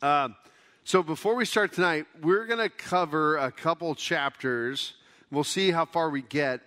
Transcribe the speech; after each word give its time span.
Uh, 0.00 0.28
so 0.84 1.02
before 1.02 1.34
we 1.34 1.44
start 1.44 1.72
tonight, 1.72 2.06
we're 2.22 2.46
going 2.46 2.60
to 2.60 2.68
cover 2.68 3.36
a 3.36 3.50
couple 3.50 3.94
chapters. 3.96 4.94
We'll 5.30 5.42
see 5.42 5.72
how 5.72 5.86
far 5.86 6.08
we 6.08 6.22
get. 6.22 6.60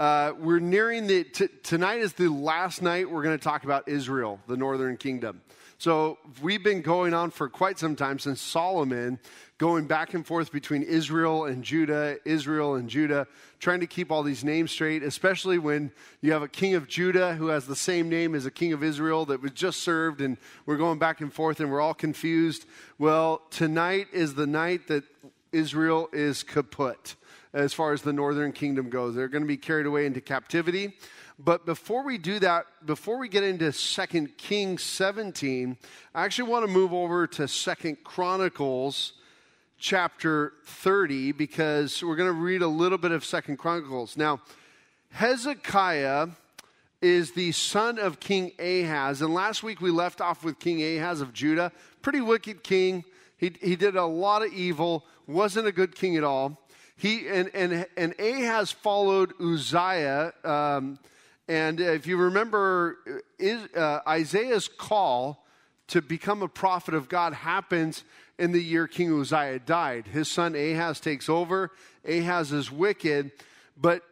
Uh, 0.00 0.32
we're 0.38 0.60
nearing 0.60 1.06
the 1.06 1.24
t- 1.24 1.46
tonight 1.62 2.00
is 2.00 2.14
the 2.14 2.26
last 2.26 2.80
night 2.80 3.10
we're 3.10 3.22
going 3.22 3.36
to 3.36 3.44
talk 3.44 3.64
about 3.64 3.86
Israel, 3.86 4.40
the 4.46 4.56
northern 4.56 4.96
kingdom. 4.96 5.42
So 5.76 6.16
we've 6.40 6.64
been 6.64 6.80
going 6.80 7.12
on 7.12 7.30
for 7.30 7.50
quite 7.50 7.78
some 7.78 7.96
time 7.96 8.18
since 8.18 8.40
Solomon, 8.40 9.18
going 9.58 9.86
back 9.86 10.14
and 10.14 10.26
forth 10.26 10.52
between 10.52 10.82
Israel 10.84 11.44
and 11.44 11.62
Judah, 11.62 12.16
Israel 12.24 12.76
and 12.76 12.88
Judah, 12.88 13.26
trying 13.58 13.80
to 13.80 13.86
keep 13.86 14.10
all 14.10 14.22
these 14.22 14.42
names 14.42 14.70
straight, 14.70 15.02
especially 15.02 15.58
when 15.58 15.92
you 16.22 16.32
have 16.32 16.42
a 16.42 16.48
king 16.48 16.72
of 16.72 16.88
Judah 16.88 17.34
who 17.34 17.48
has 17.48 17.66
the 17.66 17.76
same 17.76 18.08
name 18.08 18.34
as 18.34 18.46
a 18.46 18.50
king 18.50 18.72
of 18.72 18.82
Israel 18.82 19.26
that 19.26 19.42
was 19.42 19.50
just 19.50 19.82
served, 19.82 20.22
and 20.22 20.38
we're 20.64 20.78
going 20.78 20.98
back 20.98 21.20
and 21.20 21.30
forth 21.30 21.60
and 21.60 21.70
we're 21.70 21.82
all 21.82 21.92
confused. 21.92 22.64
Well, 22.98 23.42
tonight 23.50 24.06
is 24.14 24.34
the 24.34 24.46
night 24.46 24.88
that 24.88 25.04
Israel 25.52 26.08
is 26.10 26.42
kaput 26.42 27.16
as 27.52 27.72
far 27.72 27.92
as 27.92 28.02
the 28.02 28.12
northern 28.12 28.52
kingdom 28.52 28.90
goes. 28.90 29.14
They're 29.14 29.28
going 29.28 29.42
to 29.42 29.48
be 29.48 29.56
carried 29.56 29.86
away 29.86 30.06
into 30.06 30.20
captivity. 30.20 30.96
But 31.38 31.64
before 31.64 32.04
we 32.04 32.18
do 32.18 32.38
that, 32.40 32.66
before 32.84 33.18
we 33.18 33.28
get 33.28 33.44
into 33.44 33.72
Second 33.72 34.36
Kings 34.36 34.82
17, 34.82 35.76
I 36.14 36.24
actually 36.24 36.50
want 36.50 36.66
to 36.66 36.70
move 36.70 36.92
over 36.92 37.26
to 37.28 37.48
Second 37.48 38.04
Chronicles 38.04 39.14
chapter 39.78 40.52
30 40.64 41.32
because 41.32 42.02
we're 42.02 42.16
going 42.16 42.28
to 42.28 42.38
read 42.38 42.60
a 42.60 42.68
little 42.68 42.98
bit 42.98 43.10
of 43.10 43.24
Second 43.24 43.56
Chronicles. 43.56 44.16
Now, 44.18 44.42
Hezekiah 45.12 46.28
is 47.00 47.32
the 47.32 47.52
son 47.52 47.98
of 47.98 48.20
King 48.20 48.52
Ahaz. 48.58 49.22
And 49.22 49.32
last 49.32 49.62
week 49.62 49.80
we 49.80 49.90
left 49.90 50.20
off 50.20 50.44
with 50.44 50.58
King 50.58 50.82
Ahaz 50.82 51.22
of 51.22 51.32
Judah. 51.32 51.72
Pretty 52.02 52.20
wicked 52.20 52.62
king. 52.62 53.04
He, 53.38 53.52
he 53.60 53.76
did 53.76 53.96
a 53.96 54.04
lot 54.04 54.42
of 54.42 54.52
evil, 54.52 55.06
wasn't 55.26 55.66
a 55.66 55.72
good 55.72 55.94
king 55.94 56.16
at 56.16 56.24
all. 56.24 56.60
He, 57.00 57.28
and, 57.28 57.50
and, 57.54 57.86
and 57.96 58.14
Ahaz 58.20 58.72
followed 58.72 59.32
Uzziah. 59.40 60.34
Um, 60.44 60.98
and 61.48 61.80
if 61.80 62.06
you 62.06 62.18
remember, 62.18 62.98
is, 63.38 63.62
uh, 63.74 64.00
Isaiah's 64.06 64.68
call 64.68 65.46
to 65.88 66.02
become 66.02 66.42
a 66.42 66.48
prophet 66.48 66.92
of 66.92 67.08
God 67.08 67.32
happens 67.32 68.04
in 68.38 68.52
the 68.52 68.62
year 68.62 68.86
King 68.86 69.18
Uzziah 69.18 69.60
died. 69.60 70.08
His 70.08 70.28
son 70.28 70.54
Ahaz 70.54 71.00
takes 71.00 71.30
over. 71.30 71.70
Ahaz 72.06 72.52
is 72.52 72.70
wicked, 72.70 73.32
but 73.78 74.02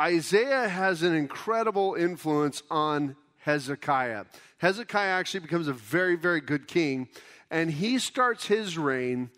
Isaiah 0.00 0.66
has 0.66 1.02
an 1.02 1.14
incredible 1.14 1.94
influence 1.94 2.62
on 2.70 3.16
Hezekiah. 3.40 4.24
Hezekiah 4.56 5.10
actually 5.10 5.40
becomes 5.40 5.68
a 5.68 5.74
very, 5.74 6.16
very 6.16 6.40
good 6.40 6.68
king, 6.68 7.08
and 7.50 7.70
he 7.70 7.98
starts 7.98 8.46
his 8.46 8.78
reign 8.78 9.28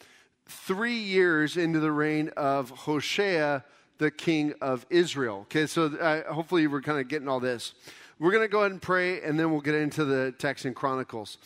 three 0.46 0.98
years 0.98 1.56
into 1.56 1.80
the 1.80 1.92
reign 1.92 2.30
of 2.36 2.70
Hoshea, 2.70 3.62
the 3.98 4.10
king 4.10 4.54
of 4.60 4.86
Israel. 4.90 5.40
Okay, 5.42 5.66
so 5.66 5.86
uh, 5.86 6.32
hopefully 6.32 6.66
we're 6.66 6.82
kind 6.82 7.00
of 7.00 7.08
getting 7.08 7.28
all 7.28 7.40
this. 7.40 7.72
We're 8.18 8.30
going 8.32 8.44
to 8.44 8.48
go 8.48 8.60
ahead 8.60 8.72
and 8.72 8.80
pray, 8.80 9.20
and 9.22 9.38
then 9.38 9.50
we'll 9.50 9.60
get 9.60 9.74
into 9.74 10.04
the 10.04 10.32
text 10.38 10.64
in 10.64 10.74
Chronicles. 10.74 11.38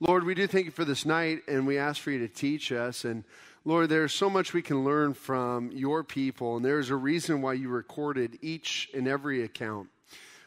Lord, 0.00 0.24
we 0.24 0.34
do 0.34 0.46
thank 0.46 0.66
you 0.66 0.70
for 0.70 0.84
this 0.84 1.06
night, 1.06 1.42
and 1.48 1.66
we 1.66 1.78
ask 1.78 2.00
for 2.00 2.10
you 2.10 2.18
to 2.20 2.28
teach 2.28 2.72
us. 2.72 3.04
And 3.04 3.24
Lord, 3.64 3.88
there's 3.88 4.12
so 4.12 4.28
much 4.28 4.52
we 4.52 4.62
can 4.62 4.84
learn 4.84 5.14
from 5.14 5.70
your 5.72 6.02
people, 6.04 6.56
and 6.56 6.64
there's 6.64 6.90
a 6.90 6.96
reason 6.96 7.42
why 7.42 7.54
you 7.54 7.68
recorded 7.68 8.38
each 8.42 8.90
and 8.94 9.06
every 9.06 9.42
account. 9.42 9.88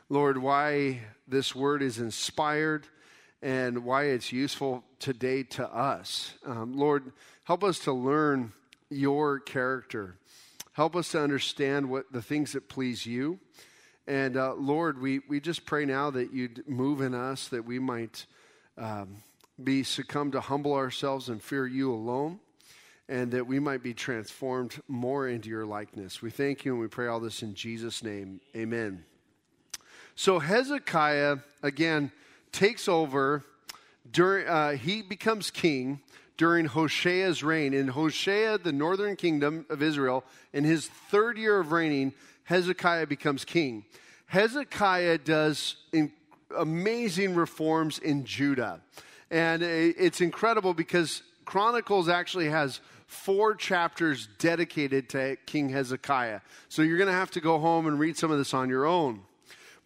Lord, 0.09 0.37
why 0.37 1.01
this 1.27 1.55
word 1.55 1.81
is 1.81 1.99
inspired 1.99 2.85
and 3.41 3.83
why 3.85 4.05
it's 4.05 4.31
useful 4.31 4.83
today 4.99 5.43
to 5.43 5.67
us. 5.67 6.33
Um, 6.45 6.73
Lord, 6.77 7.11
help 7.45 7.63
us 7.63 7.79
to 7.79 7.93
learn 7.93 8.51
your 8.89 9.39
character. 9.39 10.17
Help 10.73 10.95
us 10.95 11.11
to 11.11 11.21
understand 11.21 11.89
what 11.89 12.11
the 12.11 12.21
things 12.21 12.51
that 12.51 12.67
please 12.67 13.05
you. 13.05 13.39
And 14.07 14.35
uh, 14.35 14.53
Lord, 14.56 15.00
we, 15.00 15.22
we 15.29 15.39
just 15.39 15.66
pray 15.66 15.85
now 15.85 16.11
that 16.11 16.33
you'd 16.33 16.67
move 16.67 17.01
in 17.01 17.13
us, 17.16 17.47
that 17.47 17.63
we 17.66 17.79
might 17.79 18.25
um, 18.78 19.23
be 19.63 19.83
succumb 19.83 20.31
to 20.31 20.41
humble 20.41 20.73
ourselves 20.73 21.29
and 21.29 21.41
fear 21.41 21.66
you 21.66 21.94
alone, 21.94 22.39
and 23.07 23.31
that 23.31 23.47
we 23.47 23.59
might 23.59 23.81
be 23.81 23.94
transformed 23.94 24.81
more 24.88 25.27
into 25.27 25.50
your 25.50 25.66
likeness. 25.66 26.22
We 26.22 26.31
thank 26.31 26.66
you 26.66 26.73
and 26.73 26.81
we 26.81 26.88
pray 26.88 27.07
all 27.07 27.19
this 27.19 27.41
in 27.41 27.53
Jesus' 27.53 28.03
name. 28.03 28.41
Amen. 28.56 29.06
So 30.16 30.39
Hezekiah, 30.39 31.38
again, 31.62 32.12
takes 32.51 32.88
over 32.88 33.44
during, 34.09 34.47
uh, 34.47 34.72
he 34.72 35.01
becomes 35.01 35.51
king 35.51 36.01
during 36.38 36.68
Hoshea's 36.68 37.44
reign. 37.44 37.73
In 37.73 37.88
Hoshea, 37.90 38.57
the 38.57 38.72
northern 38.72 39.16
kingdom 39.16 39.66
of 39.69 39.81
Israel, 39.81 40.23
in 40.53 40.63
his 40.63 40.88
third 40.88 41.38
year 41.38 41.59
of 41.59 41.72
reigning, 41.72 42.13
Hezekiah 42.44 43.07
becomes 43.07 43.46
king. 43.46 43.85
Hezekiah 44.28 45.19
does 45.19 45.78
amazing 46.56 47.35
reforms 47.35 48.00
in 48.00 48.25
Judah. 48.25 48.81
And 49.31 49.63
it's 49.63 50.22
incredible 50.22 50.74
because 50.74 51.24
Chronicles 51.45 52.09
actually 52.09 52.50
has 52.50 52.79
four 53.07 53.56
chapters 53.56 54.28
dedicated 54.40 55.09
to 55.09 55.38
King 55.45 55.69
Hezekiah. 55.69 56.41
So 56.69 56.81
you're 56.81 56.97
going 56.97 57.07
to 57.07 57.13
have 57.13 57.31
to 57.31 57.41
go 57.41 57.59
home 57.59 57.88
and 57.88 58.00
read 58.00 58.18
some 58.18 58.31
of 58.31 58.38
this 58.38 58.53
on 58.53 58.69
your 58.69 58.85
own. 58.85 59.22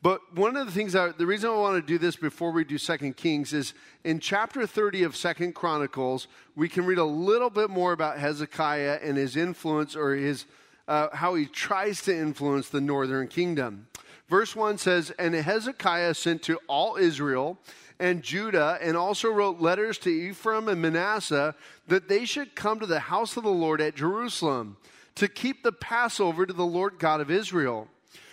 But 0.01 0.33
one 0.33 0.55
of 0.55 0.65
the 0.65 0.71
things, 0.71 0.95
I, 0.95 1.09
the 1.09 1.25
reason 1.25 1.49
I 1.49 1.53
want 1.55 1.75
to 1.75 1.85
do 1.85 1.97
this 1.97 2.15
before 2.15 2.51
we 2.51 2.63
do 2.63 2.77
Second 2.77 3.17
Kings 3.17 3.51
is 3.51 3.73
in 4.05 4.19
chapter 4.19 4.65
30 4.65 5.03
of 5.03 5.15
Second 5.15 5.55
Chronicles, 5.55 6.27
we 6.55 6.69
can 6.69 6.85
read 6.85 6.99
a 6.99 7.03
little 7.03 7.49
bit 7.49 7.69
more 7.69 7.91
about 7.91 8.17
Hezekiah 8.17 8.99
and 9.03 9.17
his 9.17 9.35
influence 9.35 9.97
or 9.97 10.15
his, 10.15 10.45
uh, 10.87 11.09
how 11.13 11.35
he 11.35 11.45
tries 11.45 12.01
to 12.03 12.17
influence 12.17 12.69
the 12.69 12.79
northern 12.79 13.27
kingdom. 13.27 13.87
Verse 14.29 14.55
1 14.55 14.77
says, 14.77 15.11
And 15.19 15.33
Hezekiah 15.33 16.13
sent 16.13 16.43
to 16.43 16.59
all 16.67 16.95
Israel 16.95 17.57
and 17.99 18.23
Judah, 18.23 18.77
and 18.81 18.95
also 18.95 19.29
wrote 19.29 19.59
letters 19.59 19.97
to 19.97 20.09
Ephraim 20.09 20.69
and 20.69 20.81
Manasseh 20.81 21.53
that 21.87 22.07
they 22.07 22.23
should 22.23 22.55
come 22.55 22.79
to 22.79 22.85
the 22.85 23.01
house 23.01 23.35
of 23.35 23.43
the 23.43 23.49
Lord 23.49 23.81
at 23.81 23.95
Jerusalem 23.95 24.77
to 25.15 25.27
keep 25.27 25.63
the 25.63 25.73
Passover 25.73 26.45
to 26.45 26.53
the 26.53 26.65
Lord 26.65 26.97
God 26.97 27.19
of 27.19 27.29
Israel. 27.29 27.89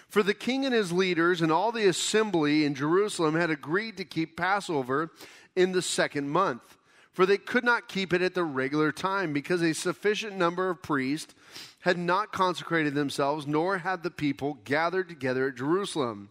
For 0.08 0.22
the 0.22 0.34
king 0.34 0.64
and 0.64 0.74
his 0.74 0.92
leaders 0.92 1.42
and 1.42 1.50
all 1.50 1.72
the 1.72 1.86
assembly 1.86 2.64
in 2.64 2.74
Jerusalem 2.74 3.34
had 3.34 3.50
agreed 3.50 3.96
to 3.96 4.04
keep 4.04 4.36
Passover 4.36 5.10
in 5.54 5.72
the 5.72 5.82
second 5.82 6.30
month. 6.30 6.76
For 7.12 7.24
they 7.24 7.38
could 7.38 7.64
not 7.64 7.88
keep 7.88 8.12
it 8.12 8.20
at 8.20 8.34
the 8.34 8.44
regular 8.44 8.92
time 8.92 9.32
because 9.32 9.62
a 9.62 9.72
sufficient 9.72 10.36
number 10.36 10.68
of 10.68 10.82
priests 10.82 11.34
had 11.80 11.98
not 11.98 12.30
consecrated 12.30 12.94
themselves, 12.94 13.46
nor 13.46 13.78
had 13.78 14.02
the 14.02 14.10
people 14.10 14.58
gathered 14.64 15.08
together 15.08 15.48
at 15.48 15.56
Jerusalem. 15.56 16.28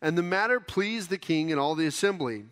And 0.00 0.16
the 0.16 0.22
matter 0.22 0.58
pleased 0.58 1.10
the 1.10 1.18
king 1.18 1.50
and 1.50 1.60
all 1.60 1.74
the 1.74 1.86
assembly. 1.86 2.44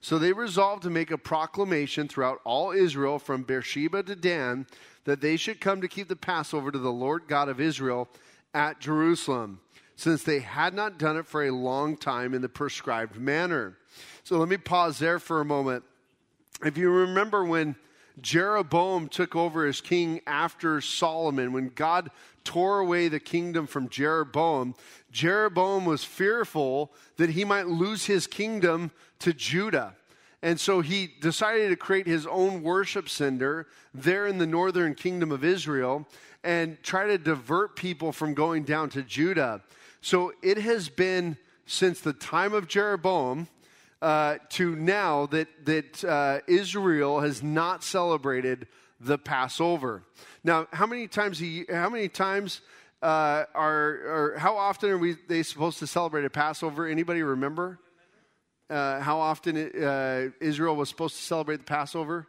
So 0.00 0.18
they 0.18 0.32
resolved 0.32 0.82
to 0.82 0.90
make 0.90 1.10
a 1.10 1.18
proclamation 1.18 2.08
throughout 2.08 2.40
all 2.44 2.72
Israel 2.72 3.18
from 3.18 3.42
Beersheba 3.42 4.02
to 4.04 4.16
Dan 4.16 4.66
that 5.04 5.20
they 5.20 5.36
should 5.36 5.60
come 5.60 5.80
to 5.80 5.88
keep 5.88 6.08
the 6.08 6.16
Passover 6.16 6.70
to 6.70 6.78
the 6.78 6.92
Lord 6.92 7.28
God 7.28 7.48
of 7.48 7.60
Israel 7.60 8.08
at 8.52 8.80
Jerusalem, 8.80 9.60
since 9.98 10.22
they 10.22 10.38
had 10.38 10.74
not 10.74 10.96
done 10.96 11.16
it 11.16 11.26
for 11.26 11.44
a 11.44 11.50
long 11.50 11.96
time 11.96 12.32
in 12.32 12.40
the 12.40 12.48
prescribed 12.48 13.16
manner. 13.16 13.76
So 14.22 14.38
let 14.38 14.48
me 14.48 14.56
pause 14.56 15.00
there 15.00 15.18
for 15.18 15.40
a 15.40 15.44
moment. 15.44 15.82
If 16.64 16.78
you 16.78 16.88
remember 16.88 17.44
when 17.44 17.74
Jeroboam 18.20 19.08
took 19.08 19.34
over 19.34 19.66
as 19.66 19.80
king 19.80 20.20
after 20.24 20.80
Solomon, 20.80 21.52
when 21.52 21.70
God 21.70 22.12
tore 22.44 22.78
away 22.78 23.08
the 23.08 23.18
kingdom 23.18 23.66
from 23.66 23.88
Jeroboam, 23.88 24.76
Jeroboam 25.10 25.84
was 25.84 26.04
fearful 26.04 26.92
that 27.16 27.30
he 27.30 27.44
might 27.44 27.66
lose 27.66 28.06
his 28.06 28.28
kingdom 28.28 28.92
to 29.18 29.32
Judah. 29.32 29.96
And 30.42 30.60
so 30.60 30.80
he 30.80 31.08
decided 31.20 31.70
to 31.70 31.76
create 31.76 32.06
his 32.06 32.24
own 32.24 32.62
worship 32.62 33.08
center 33.08 33.66
there 33.92 34.28
in 34.28 34.38
the 34.38 34.46
northern 34.46 34.94
kingdom 34.94 35.32
of 35.32 35.42
Israel 35.42 36.06
and 36.44 36.82
try 36.82 37.06
to 37.06 37.18
divert 37.18 37.76
people 37.76 38.12
from 38.12 38.34
going 38.34 38.64
down 38.64 38.90
to 38.90 39.02
Judah. 39.02 39.62
So 40.00 40.32
it 40.42 40.58
has 40.58 40.88
been 40.88 41.36
since 41.66 42.00
the 42.00 42.12
time 42.12 42.54
of 42.54 42.68
Jeroboam 42.68 43.48
uh, 44.00 44.36
to 44.50 44.76
now 44.76 45.26
that, 45.26 45.48
that 45.66 46.04
uh, 46.04 46.40
Israel 46.46 47.20
has 47.20 47.42
not 47.42 47.82
celebrated 47.82 48.66
the 49.00 49.18
Passover. 49.18 50.02
Now, 50.44 50.66
how 50.72 50.86
many 50.86 51.08
times, 51.08 51.42
how 51.70 51.90
many 51.90 52.08
times 52.08 52.60
uh, 53.02 53.44
are, 53.54 53.88
or 53.88 54.34
how 54.38 54.56
often 54.56 54.90
are 54.90 54.98
we 54.98 55.16
they 55.28 55.42
supposed 55.42 55.78
to 55.80 55.86
celebrate 55.86 56.24
a 56.24 56.30
Passover? 56.30 56.86
Anybody 56.86 57.22
remember? 57.22 57.78
uh, 58.70 59.00
how 59.00 59.18
often 59.18 59.56
it, 59.56 59.82
uh, 59.82 60.30
Israel 60.40 60.76
was 60.76 60.88
supposed 60.88 61.16
to 61.16 61.22
celebrate 61.22 61.58
the 61.58 61.64
Passover? 61.64 62.26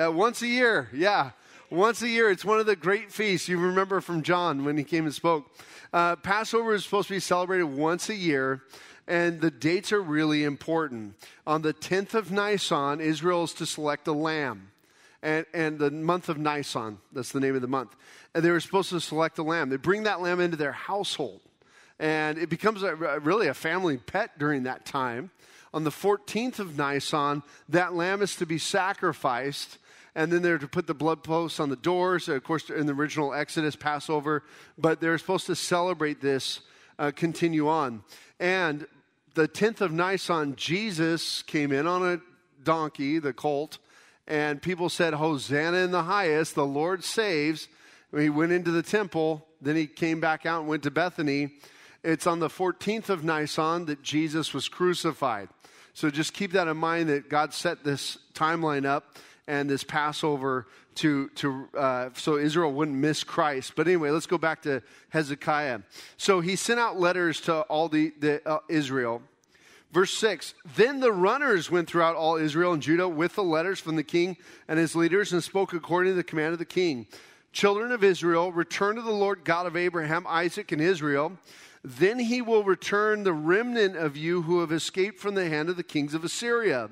Uh, 0.00 0.12
once 0.12 0.42
a 0.42 0.46
year, 0.46 0.88
yeah. 0.92 1.30
Once 1.70 2.02
a 2.02 2.08
year. 2.08 2.30
It's 2.30 2.44
one 2.44 2.58
of 2.58 2.66
the 2.66 2.74
great 2.74 3.12
feasts 3.12 3.48
you 3.48 3.56
remember 3.56 4.00
from 4.00 4.22
John 4.22 4.64
when 4.64 4.76
he 4.76 4.82
came 4.82 5.04
and 5.04 5.14
spoke. 5.14 5.48
Uh, 5.92 6.16
Passover 6.16 6.74
is 6.74 6.84
supposed 6.84 7.08
to 7.08 7.14
be 7.14 7.20
celebrated 7.20 7.64
once 7.64 8.08
a 8.08 8.14
year, 8.14 8.62
and 9.06 9.40
the 9.40 9.52
dates 9.52 9.92
are 9.92 10.02
really 10.02 10.42
important. 10.42 11.14
On 11.46 11.62
the 11.62 11.72
10th 11.72 12.14
of 12.14 12.32
Nisan, 12.32 13.00
Israel 13.00 13.44
is 13.44 13.54
to 13.54 13.66
select 13.66 14.08
a 14.08 14.12
lamb. 14.12 14.72
and, 15.22 15.46
and 15.54 15.78
the 15.78 15.92
month 15.92 16.28
of 16.28 16.38
Nisan. 16.38 16.98
That's 17.12 17.30
the 17.30 17.40
name 17.40 17.54
of 17.54 17.62
the 17.62 17.68
month. 17.68 17.94
And 18.34 18.44
they 18.44 18.50
were 18.50 18.60
supposed 18.60 18.90
to 18.90 19.00
select 19.00 19.38
a 19.38 19.44
lamb. 19.44 19.68
They 19.68 19.76
bring 19.76 20.04
that 20.04 20.20
lamb 20.20 20.40
into 20.40 20.56
their 20.56 20.72
household. 20.72 21.40
And 22.00 22.38
it 22.38 22.48
becomes 22.48 22.82
a, 22.82 22.96
really 22.96 23.46
a 23.46 23.54
family 23.54 23.96
pet 23.98 24.38
during 24.38 24.64
that 24.64 24.86
time. 24.86 25.30
On 25.72 25.84
the 25.84 25.90
14th 25.90 26.58
of 26.58 26.76
Nisan, 26.76 27.44
that 27.68 27.94
lamb 27.94 28.22
is 28.22 28.34
to 28.36 28.46
be 28.46 28.58
sacrificed. 28.58 29.78
And 30.14 30.32
then 30.32 30.42
they're 30.42 30.58
to 30.58 30.68
put 30.68 30.86
the 30.86 30.94
blood 30.94 31.22
posts 31.22 31.60
on 31.60 31.68
the 31.68 31.76
doors, 31.76 32.28
of 32.28 32.42
course, 32.42 32.68
in 32.68 32.86
the 32.86 32.92
original 32.92 33.32
Exodus, 33.32 33.76
Passover. 33.76 34.42
But 34.76 35.00
they're 35.00 35.18
supposed 35.18 35.46
to 35.46 35.56
celebrate 35.56 36.20
this, 36.20 36.60
uh, 36.98 37.12
continue 37.14 37.68
on. 37.68 38.02
And 38.38 38.86
the 39.34 39.46
10th 39.46 39.80
of 39.80 39.92
Nisan, 39.92 40.56
Jesus 40.56 41.42
came 41.42 41.72
in 41.72 41.86
on 41.86 42.06
a 42.06 42.20
donkey, 42.64 43.18
the 43.18 43.32
colt, 43.32 43.78
and 44.26 44.60
people 44.60 44.88
said, 44.88 45.14
Hosanna 45.14 45.78
in 45.78 45.90
the 45.90 46.02
highest, 46.02 46.54
the 46.54 46.66
Lord 46.66 47.04
saves. 47.04 47.68
He 48.16 48.28
went 48.28 48.52
into 48.52 48.70
the 48.70 48.82
temple, 48.82 49.46
then 49.60 49.76
he 49.76 49.86
came 49.86 50.20
back 50.20 50.46
out 50.46 50.60
and 50.60 50.68
went 50.68 50.82
to 50.84 50.90
Bethany. 50.90 51.50
It's 52.02 52.26
on 52.26 52.40
the 52.40 52.48
14th 52.48 53.08
of 53.08 53.24
Nisan 53.24 53.86
that 53.86 54.02
Jesus 54.02 54.54
was 54.54 54.68
crucified. 54.68 55.48
So 55.94 56.10
just 56.10 56.32
keep 56.32 56.52
that 56.52 56.68
in 56.68 56.76
mind 56.76 57.08
that 57.08 57.28
God 57.28 57.52
set 57.52 57.84
this 57.84 58.18
timeline 58.34 58.86
up 58.86 59.16
and 59.46 59.68
this 59.68 59.84
Passover 59.84 60.66
to, 60.96 61.28
to 61.30 61.68
uh, 61.76 62.10
so 62.14 62.36
Israel 62.36 62.72
wouldn't 62.72 62.96
miss 62.96 63.24
Christ. 63.24 63.72
But 63.76 63.86
anyway, 63.86 64.10
let's 64.10 64.26
go 64.26 64.38
back 64.38 64.62
to 64.62 64.82
Hezekiah. 65.10 65.80
So 66.16 66.40
he 66.40 66.56
sent 66.56 66.80
out 66.80 66.98
letters 66.98 67.40
to 67.42 67.62
all 67.62 67.88
the, 67.88 68.12
the 68.20 68.46
uh, 68.48 68.58
Israel 68.68 69.22
Verse 69.92 70.14
6 70.14 70.54
Then 70.76 71.00
the 71.00 71.12
runners 71.12 71.70
went 71.70 71.88
throughout 71.88 72.16
all 72.16 72.36
Israel 72.36 72.72
and 72.72 72.82
Judah 72.82 73.08
with 73.08 73.34
the 73.34 73.42
letters 73.42 73.80
from 73.80 73.96
the 73.96 74.02
king 74.02 74.36
and 74.68 74.78
his 74.78 74.94
leaders 74.94 75.32
and 75.32 75.42
spoke 75.42 75.72
according 75.72 76.12
to 76.12 76.16
the 76.16 76.24
command 76.24 76.52
of 76.52 76.58
the 76.58 76.64
king. 76.64 77.06
Children 77.52 77.90
of 77.90 78.04
Israel, 78.04 78.52
return 78.52 78.94
to 78.94 79.02
the 79.02 79.10
Lord 79.10 79.44
God 79.44 79.66
of 79.66 79.76
Abraham, 79.76 80.24
Isaac, 80.28 80.70
and 80.70 80.80
Israel. 80.80 81.32
Then 81.82 82.20
he 82.20 82.42
will 82.42 82.62
return 82.62 83.24
the 83.24 83.32
remnant 83.32 83.96
of 83.96 84.16
you 84.16 84.42
who 84.42 84.60
have 84.60 84.70
escaped 84.70 85.18
from 85.18 85.34
the 85.34 85.48
hand 85.48 85.68
of 85.68 85.76
the 85.76 85.82
kings 85.82 86.14
of 86.14 86.22
Assyria. 86.22 86.90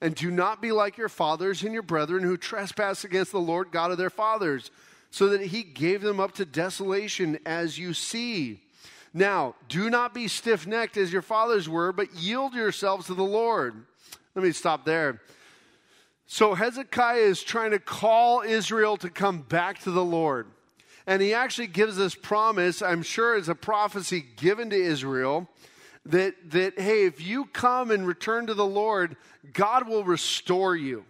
And 0.00 0.14
do 0.14 0.30
not 0.30 0.62
be 0.62 0.72
like 0.72 0.96
your 0.96 1.08
fathers 1.08 1.62
and 1.62 1.72
your 1.72 1.82
brethren 1.82 2.22
who 2.22 2.36
trespass 2.36 3.04
against 3.04 3.32
the 3.32 3.38
Lord 3.38 3.70
God 3.70 3.90
of 3.90 3.98
their 3.98 4.10
fathers, 4.10 4.70
so 5.10 5.28
that 5.28 5.40
he 5.42 5.62
gave 5.62 6.02
them 6.02 6.20
up 6.20 6.32
to 6.32 6.44
desolation 6.44 7.38
as 7.44 7.78
you 7.78 7.92
see. 7.92 8.62
Now, 9.12 9.56
do 9.68 9.90
not 9.90 10.14
be 10.14 10.28
stiff 10.28 10.66
necked 10.66 10.96
as 10.96 11.12
your 11.12 11.22
fathers 11.22 11.68
were, 11.68 11.92
but 11.92 12.14
yield 12.14 12.54
yourselves 12.54 13.06
to 13.06 13.14
the 13.14 13.24
Lord. 13.24 13.74
Let 14.34 14.44
me 14.44 14.52
stop 14.52 14.84
there. 14.84 15.20
So, 16.26 16.54
Hezekiah 16.54 17.18
is 17.18 17.42
trying 17.42 17.72
to 17.72 17.80
call 17.80 18.42
Israel 18.42 18.96
to 18.98 19.10
come 19.10 19.40
back 19.40 19.80
to 19.80 19.90
the 19.90 20.04
Lord. 20.04 20.46
And 21.06 21.20
he 21.20 21.34
actually 21.34 21.66
gives 21.66 21.96
this 21.96 22.14
promise, 22.14 22.82
I'm 22.82 23.02
sure 23.02 23.36
it's 23.36 23.48
a 23.48 23.54
prophecy 23.56 24.24
given 24.36 24.70
to 24.70 24.76
Israel, 24.76 25.48
that, 26.06 26.34
that, 26.50 26.78
hey, 26.80 27.04
if 27.04 27.20
you 27.24 27.44
come 27.46 27.90
and 27.90 28.06
return 28.06 28.46
to 28.46 28.54
the 28.54 28.66
Lord, 28.66 29.16
God 29.52 29.88
will 29.88 30.04
restore 30.04 30.74
you. 30.74 31.04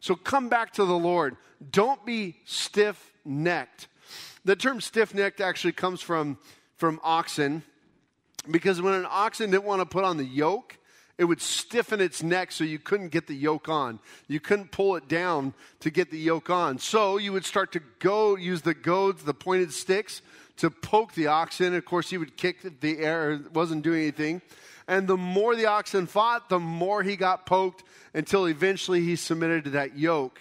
So 0.00 0.14
come 0.14 0.48
back 0.48 0.72
to 0.74 0.84
the 0.84 0.98
Lord. 0.98 1.36
Don't 1.70 2.04
be 2.04 2.36
stiff 2.44 3.12
necked. 3.24 3.86
The 4.44 4.56
term 4.56 4.80
stiff 4.80 5.14
necked 5.14 5.40
actually 5.40 5.72
comes 5.72 6.00
from 6.00 6.38
from 6.82 6.98
oxen 7.04 7.62
because 8.50 8.82
when 8.82 8.94
an 8.94 9.06
oxen 9.08 9.52
didn't 9.52 9.62
want 9.62 9.80
to 9.80 9.86
put 9.86 10.02
on 10.02 10.16
the 10.16 10.24
yoke, 10.24 10.76
it 11.16 11.24
would 11.24 11.40
stiffen 11.40 12.00
its 12.00 12.24
neck 12.24 12.50
so 12.50 12.64
you 12.64 12.80
couldn't 12.80 13.10
get 13.10 13.28
the 13.28 13.36
yoke 13.36 13.68
on. 13.68 14.00
You 14.26 14.40
couldn't 14.40 14.72
pull 14.72 14.96
it 14.96 15.06
down 15.06 15.54
to 15.78 15.90
get 15.90 16.10
the 16.10 16.18
yoke 16.18 16.50
on. 16.50 16.78
So 16.78 17.18
you 17.18 17.32
would 17.32 17.44
start 17.44 17.70
to 17.72 17.80
go 18.00 18.36
use 18.36 18.62
the 18.62 18.74
goads, 18.74 19.22
the 19.22 19.32
pointed 19.32 19.72
sticks, 19.72 20.22
to 20.58 20.70
poke 20.70 21.14
the 21.14 21.26
oxen. 21.28 21.74
Of 21.74 21.84
course, 21.84 22.10
he 22.10 22.18
would 22.18 22.36
kick 22.36 22.80
the 22.80 22.98
air, 22.98 23.40
wasn't 23.52 23.82
doing 23.82 24.02
anything. 24.02 24.42
And 24.88 25.06
the 25.06 25.16
more 25.16 25.54
the 25.54 25.66
oxen 25.66 26.06
fought, 26.06 26.48
the 26.48 26.58
more 26.58 27.02
he 27.02 27.16
got 27.16 27.46
poked 27.46 27.84
until 28.14 28.46
eventually 28.46 29.00
he 29.00 29.16
submitted 29.16 29.64
to 29.64 29.70
that 29.70 29.96
yoke. 29.96 30.40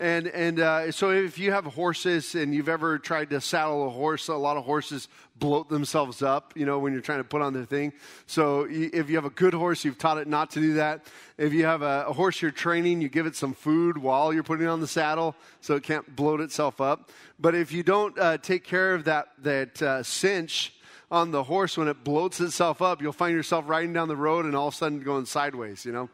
And, 0.00 0.26
and 0.26 0.58
uh, 0.58 0.90
so 0.90 1.10
if 1.10 1.38
you 1.38 1.52
have 1.52 1.64
horses 1.66 2.34
and 2.34 2.52
you've 2.52 2.68
ever 2.68 2.98
tried 2.98 3.30
to 3.30 3.40
saddle 3.40 3.86
a 3.86 3.90
horse, 3.90 4.26
a 4.26 4.34
lot 4.34 4.56
of 4.56 4.64
horses 4.64 5.06
bloat 5.36 5.68
themselves 5.68 6.20
up, 6.20 6.52
you 6.56 6.66
know, 6.66 6.80
when 6.80 6.92
you're 6.92 7.00
trying 7.00 7.20
to 7.20 7.24
put 7.24 7.42
on 7.42 7.52
their 7.52 7.64
thing. 7.64 7.92
So 8.26 8.66
if 8.68 9.08
you 9.08 9.14
have 9.14 9.24
a 9.24 9.30
good 9.30 9.54
horse, 9.54 9.84
you've 9.84 9.98
taught 9.98 10.18
it 10.18 10.26
not 10.26 10.50
to 10.52 10.60
do 10.60 10.74
that. 10.74 11.06
If 11.38 11.52
you 11.52 11.64
have 11.66 11.82
a, 11.82 12.06
a 12.08 12.12
horse 12.12 12.42
you're 12.42 12.50
training, 12.50 13.02
you 13.02 13.08
give 13.08 13.26
it 13.26 13.36
some 13.36 13.54
food 13.54 13.96
while 13.96 14.32
you're 14.32 14.42
putting 14.42 14.66
on 14.66 14.80
the 14.80 14.88
saddle 14.88 15.36
so 15.60 15.76
it 15.76 15.84
can't 15.84 16.16
bloat 16.16 16.40
itself 16.40 16.80
up. 16.80 17.10
But 17.38 17.54
if 17.54 17.70
you 17.70 17.84
don't 17.84 18.18
uh, 18.18 18.38
take 18.38 18.64
care 18.64 18.94
of 18.94 19.04
that, 19.04 19.28
that 19.42 19.80
uh, 19.80 20.02
cinch, 20.02 20.72
on 21.10 21.30
the 21.30 21.44
horse 21.44 21.76
when 21.76 21.86
it 21.86 22.02
bloats 22.02 22.40
itself 22.40 22.82
up, 22.82 23.00
you'll 23.00 23.12
find 23.12 23.36
yourself 23.36 23.68
riding 23.68 23.92
down 23.92 24.08
the 24.08 24.16
road 24.16 24.46
and 24.46 24.56
all 24.56 24.68
of 24.68 24.74
a 24.74 24.76
sudden 24.76 24.98
going 25.00 25.26
sideways, 25.26 25.84
you 25.84 25.92
know. 25.92 26.08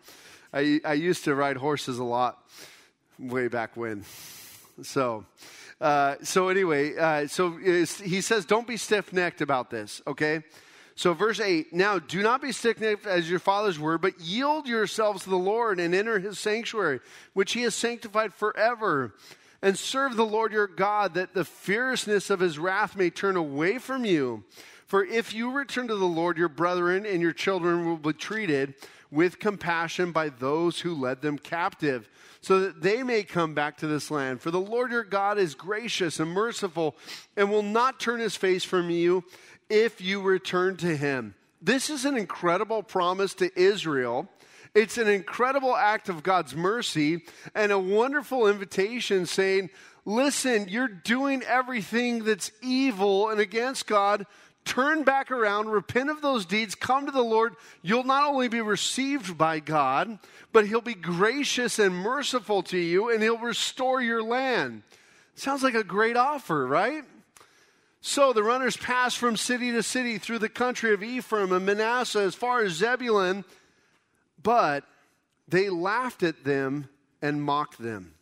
I, 0.52 0.80
I 0.84 0.92
used 0.94 1.24
to 1.24 1.34
ride 1.34 1.56
horses 1.56 1.98
a 1.98 2.04
lot 2.04 2.44
way 3.20 3.48
back 3.48 3.76
when. 3.76 4.04
So, 4.82 5.24
uh, 5.80 6.16
so 6.22 6.48
anyway, 6.48 6.96
uh, 6.96 7.26
so 7.26 7.56
he 7.56 8.20
says, 8.20 8.44
don't 8.44 8.66
be 8.66 8.76
stiff 8.76 9.12
necked 9.12 9.40
about 9.40 9.70
this, 9.70 10.00
okay? 10.06 10.42
So, 10.94 11.14
verse 11.14 11.40
8 11.40 11.72
Now 11.72 11.98
do 11.98 12.22
not 12.22 12.42
be 12.42 12.52
stiff 12.52 12.80
necked 12.80 13.06
as 13.06 13.30
your 13.30 13.38
fathers 13.38 13.78
were, 13.78 13.98
but 13.98 14.20
yield 14.20 14.66
yourselves 14.66 15.24
to 15.24 15.30
the 15.30 15.36
Lord 15.36 15.80
and 15.80 15.94
enter 15.94 16.18
his 16.18 16.38
sanctuary, 16.38 17.00
which 17.32 17.52
he 17.52 17.62
has 17.62 17.74
sanctified 17.74 18.34
forever. 18.34 19.14
And 19.62 19.78
serve 19.78 20.16
the 20.16 20.24
Lord 20.24 20.52
your 20.52 20.66
God, 20.66 21.14
that 21.14 21.34
the 21.34 21.44
fierceness 21.44 22.30
of 22.30 22.40
his 22.40 22.58
wrath 22.58 22.96
may 22.96 23.10
turn 23.10 23.36
away 23.36 23.76
from 23.76 24.06
you. 24.06 24.44
For 24.86 25.04
if 25.04 25.34
you 25.34 25.50
return 25.50 25.88
to 25.88 25.96
the 25.96 26.06
Lord, 26.06 26.38
your 26.38 26.48
brethren 26.48 27.04
and 27.04 27.20
your 27.20 27.34
children 27.34 27.84
will 27.84 27.98
be 27.98 28.14
treated 28.14 28.74
with 29.10 29.38
compassion 29.38 30.12
by 30.12 30.30
those 30.30 30.80
who 30.80 30.94
led 30.94 31.20
them 31.20 31.38
captive 31.38 32.08
so 32.40 32.60
that 32.60 32.82
they 32.82 33.02
may 33.02 33.22
come 33.22 33.54
back 33.54 33.78
to 33.78 33.86
this 33.86 34.10
land. 34.10 34.40
For 34.40 34.50
the 34.50 34.60
Lord 34.60 34.90
your 34.92 35.04
God 35.04 35.38
is 35.38 35.54
gracious 35.54 36.20
and 36.20 36.30
merciful 36.30 36.96
and 37.36 37.50
will 37.50 37.62
not 37.62 38.00
turn 38.00 38.20
his 38.20 38.36
face 38.36 38.64
from 38.64 38.90
you 38.90 39.24
if 39.68 40.00
you 40.00 40.20
return 40.20 40.76
to 40.78 40.96
him. 40.96 41.34
This 41.60 41.90
is 41.90 42.04
an 42.04 42.16
incredible 42.16 42.82
promise 42.82 43.34
to 43.34 43.50
Israel. 43.58 44.28
It's 44.74 44.98
an 44.98 45.08
incredible 45.08 45.76
act 45.76 46.08
of 46.08 46.22
God's 46.22 46.54
mercy 46.54 47.24
and 47.54 47.72
a 47.72 47.78
wonderful 47.78 48.46
invitation 48.46 49.26
saying, 49.26 49.70
Listen, 50.06 50.68
you're 50.68 50.88
doing 50.88 51.42
everything 51.42 52.24
that's 52.24 52.50
evil 52.62 53.28
and 53.28 53.38
against 53.38 53.86
God 53.86 54.24
turn 54.64 55.02
back 55.02 55.30
around, 55.30 55.68
repent 55.68 56.10
of 56.10 56.22
those 56.22 56.46
deeds, 56.46 56.74
come 56.74 57.06
to 57.06 57.12
the 57.12 57.22
Lord, 57.22 57.54
you'll 57.82 58.04
not 58.04 58.28
only 58.28 58.48
be 58.48 58.60
received 58.60 59.36
by 59.36 59.60
God, 59.60 60.18
but 60.52 60.66
He'll 60.66 60.80
be 60.80 60.94
gracious 60.94 61.78
and 61.78 61.94
merciful 61.94 62.62
to 62.64 62.78
you, 62.78 63.10
and 63.10 63.22
He'll 63.22 63.38
restore 63.38 64.00
your 64.00 64.22
land. 64.22 64.82
Sounds 65.34 65.62
like 65.62 65.74
a 65.74 65.84
great 65.84 66.16
offer, 66.16 66.66
right? 66.66 67.04
So 68.00 68.32
the 68.32 68.42
runners 68.42 68.76
passed 68.76 69.18
from 69.18 69.36
city 69.36 69.72
to 69.72 69.82
city 69.82 70.18
through 70.18 70.38
the 70.38 70.48
country 70.48 70.94
of 70.94 71.02
Ephraim 71.02 71.52
and 71.52 71.66
Manasseh 71.66 72.20
as 72.20 72.34
far 72.34 72.62
as 72.62 72.72
Zebulun, 72.72 73.44
but 74.42 74.84
they 75.48 75.68
laughed 75.68 76.22
at 76.22 76.44
them 76.44 76.88
and 77.20 77.42
mocked 77.42 77.78
them. 77.78 78.14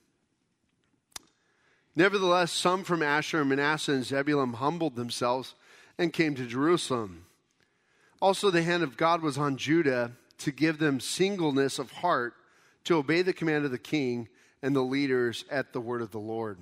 Nevertheless, 1.95 2.53
some 2.53 2.85
from 2.85 3.03
Asher, 3.03 3.45
Manasseh, 3.45 3.93
and 3.93 4.05
Zebulun 4.05 4.53
humbled 4.55 4.97
themselves 4.97 5.55
and 5.99 6.13
came 6.13 6.35
to 6.37 6.47
Jerusalem. 6.47 7.27
Also, 8.21 8.51
the 8.51 8.63
hand 8.63 8.83
of 8.83 8.97
God 8.97 9.23
was 9.23 9.39
on 9.39 9.57
Judah 9.57 10.13
to 10.39 10.53
give 10.53 10.79
them 10.79 11.01
singleness 11.01 11.79
of 11.79 11.91
heart 11.91 12.35
to 12.85 12.97
obey 12.97 13.23
the 13.23 13.33
command 13.33 13.65
of 13.65 13.71
the 13.71 13.79
king 13.79 14.29
and 14.63 14.75
the 14.75 14.83
leaders 14.83 15.45
at 15.51 15.73
the 15.73 15.81
word 15.81 16.03
of 16.03 16.11
the 16.11 16.19
Lord. 16.19 16.59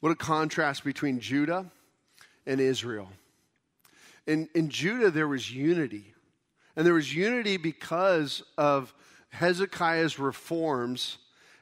What 0.00 0.12
a 0.12 0.16
contrast 0.16 0.84
between 0.84 1.20
Judah 1.20 1.70
and 2.46 2.60
Israel. 2.60 3.08
In, 4.26 4.48
in 4.54 4.70
Judah, 4.70 5.10
there 5.10 5.28
was 5.28 5.50
unity. 5.50 6.14
And 6.76 6.86
there 6.86 6.94
was 6.94 7.14
unity 7.14 7.56
because 7.56 8.42
of 8.56 8.94
Hezekiah's 9.30 10.18
reforms 10.18 11.18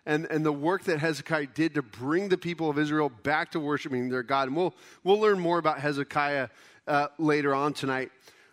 and, 0.09 0.25
and 0.31 0.45
the 0.45 0.51
work 0.51 0.85
that 0.85 0.99
Hezekiah 0.99 1.49
did 1.55 1.75
to 1.75 1.83
bring 1.83 2.31
the 2.31 2.39
people 2.39 2.71
of 2.71 2.79
Israel 2.79 3.11
back 3.11 3.53
to 3.53 3.61
worshiping 3.61 4.09
their 4.09 4.23
God. 4.23 4.49
And 4.49 4.57
we'll, 4.57 4.75
we'll 5.05 5.21
learn 5.21 5.39
more 5.39 5.59
about 5.59 5.79
Hezekiah 5.81 6.49
uh, 6.89 7.09
later 7.19 7.55
on 7.55 7.75
tonight. 7.75 8.11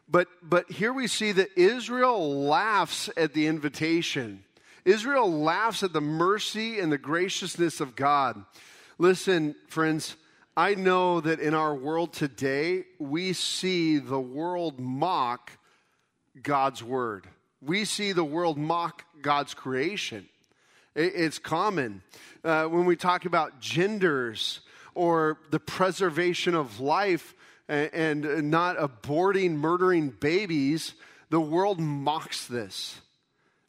But, 0.09 0.27
but 0.43 0.69
here 0.69 0.91
we 0.91 1.07
see 1.07 1.31
that 1.31 1.57
Israel 1.57 2.43
laughs 2.43 3.09
at 3.15 3.33
the 3.33 3.47
invitation. 3.47 4.43
Israel 4.83 5.31
laughs 5.31 5.81
at 5.81 5.93
the 5.93 6.01
mercy 6.01 6.79
and 6.81 6.91
the 6.91 6.97
graciousness 6.97 7.79
of 7.79 7.95
God. 7.95 8.43
Listen, 8.97 9.55
friends, 9.69 10.17
I 10.57 10.75
know 10.75 11.21
that 11.21 11.39
in 11.39 11.53
our 11.53 11.73
world 11.73 12.11
today, 12.11 12.83
we 12.99 13.31
see 13.31 13.97
the 13.97 14.19
world 14.19 14.77
mock 14.77 15.53
God's 16.43 16.83
word. 16.83 17.27
We 17.61 17.85
see 17.85 18.11
the 18.11 18.25
world 18.25 18.57
mock 18.57 19.05
God's 19.21 19.53
creation. 19.53 20.27
It's 20.95 21.39
common. 21.39 22.01
Uh, 22.43 22.65
when 22.65 22.85
we 22.85 22.95
talk 22.95 23.25
about 23.25 23.59
genders 23.59 24.61
or 24.93 25.37
the 25.51 25.59
preservation 25.59 26.55
of 26.55 26.79
life 26.79 27.35
and, 27.67 28.23
and 28.25 28.49
not 28.49 28.77
aborting, 28.77 29.55
murdering 29.55 30.09
babies, 30.09 30.93
the 31.29 31.41
world 31.41 31.79
mocks 31.79 32.47
this. 32.47 33.01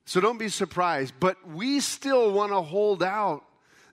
So 0.04 0.20
don't 0.20 0.38
be 0.38 0.48
surprised. 0.48 1.14
But 1.18 1.36
we 1.48 1.80
still 1.80 2.30
want 2.30 2.52
to 2.52 2.62
hold 2.62 3.02
out 3.02 3.42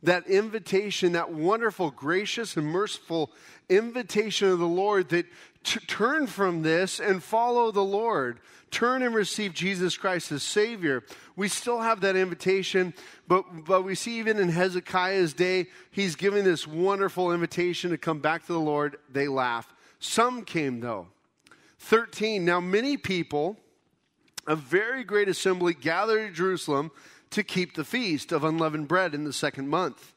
that 0.04 0.28
invitation, 0.28 1.14
that 1.14 1.32
wonderful, 1.32 1.90
gracious, 1.90 2.56
and 2.56 2.68
merciful 2.68 3.32
invitation 3.68 4.50
of 4.50 4.60
the 4.60 4.68
Lord 4.68 5.10
that 5.10 5.26
to 5.64 5.80
turn 5.80 6.28
from 6.28 6.62
this 6.62 7.00
and 7.00 7.24
follow 7.24 7.72
the 7.72 7.84
Lord. 7.84 8.40
Turn 8.74 9.04
and 9.04 9.14
receive 9.14 9.54
Jesus 9.54 9.96
Christ 9.98 10.32
as 10.32 10.42
Savior. 10.42 11.04
We 11.36 11.48
still 11.48 11.80
have 11.80 12.02
that 12.02 12.16
invitation, 12.16 12.96
but, 13.28 13.46
but 13.66 13.84
we 13.84 13.94
see 13.94 14.18
even 14.18 14.40
in 14.40 14.50
Hezekiah's 14.50 15.34
day, 15.34 15.68
he's 15.92 16.16
giving 16.16 16.44
this 16.44 16.66
wonderful 16.66 17.32
invitation 17.32 17.92
to 17.92 18.00
come 18.00 18.18
back 18.18 18.48
to 18.48 18.52
the 18.52 18.60
Lord. 18.60 18.98
They 19.12 19.28
laugh. 19.28 19.72
Some 20.00 20.44
came, 20.44 20.80
though. 20.80 21.06
13. 21.78 22.44
Now, 22.44 22.60
many 22.60 22.98
people, 22.98 23.58
a 24.48 24.56
very 24.56 25.04
great 25.04 25.30
assembly, 25.30 25.76
gathered 25.76 26.30
in 26.30 26.34
Jerusalem 26.34 26.90
to 27.30 27.44
keep 27.44 27.76
the 27.76 27.86
feast 27.86 28.32
of 28.32 28.44
unleavened 28.44 28.88
bread 28.88 29.14
in 29.14 29.24
the 29.24 29.34
second 29.34 29.70
month. 29.70 30.14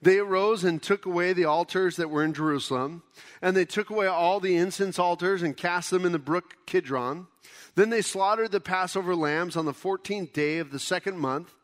They 0.00 0.18
arose 0.18 0.62
and 0.62 0.82
took 0.82 1.06
away 1.06 1.32
the 1.32 1.46
altars 1.46 1.96
that 1.96 2.10
were 2.10 2.22
in 2.22 2.32
Jerusalem, 2.32 3.02
and 3.42 3.56
they 3.56 3.64
took 3.64 3.90
away 3.90 4.06
all 4.06 4.38
the 4.38 4.56
incense 4.56 4.98
altars 4.98 5.42
and 5.42 5.56
cast 5.56 5.90
them 5.90 6.04
in 6.04 6.12
the 6.12 6.18
brook 6.18 6.54
Kidron. 6.66 7.26
Then 7.74 7.90
they 7.90 8.02
slaughtered 8.02 8.52
the 8.52 8.60
Passover 8.60 9.14
lambs 9.14 9.56
on 9.56 9.64
the 9.64 9.72
14th 9.72 10.32
day 10.32 10.58
of 10.58 10.70
the 10.70 10.78
second 10.78 11.18
month. 11.18 11.54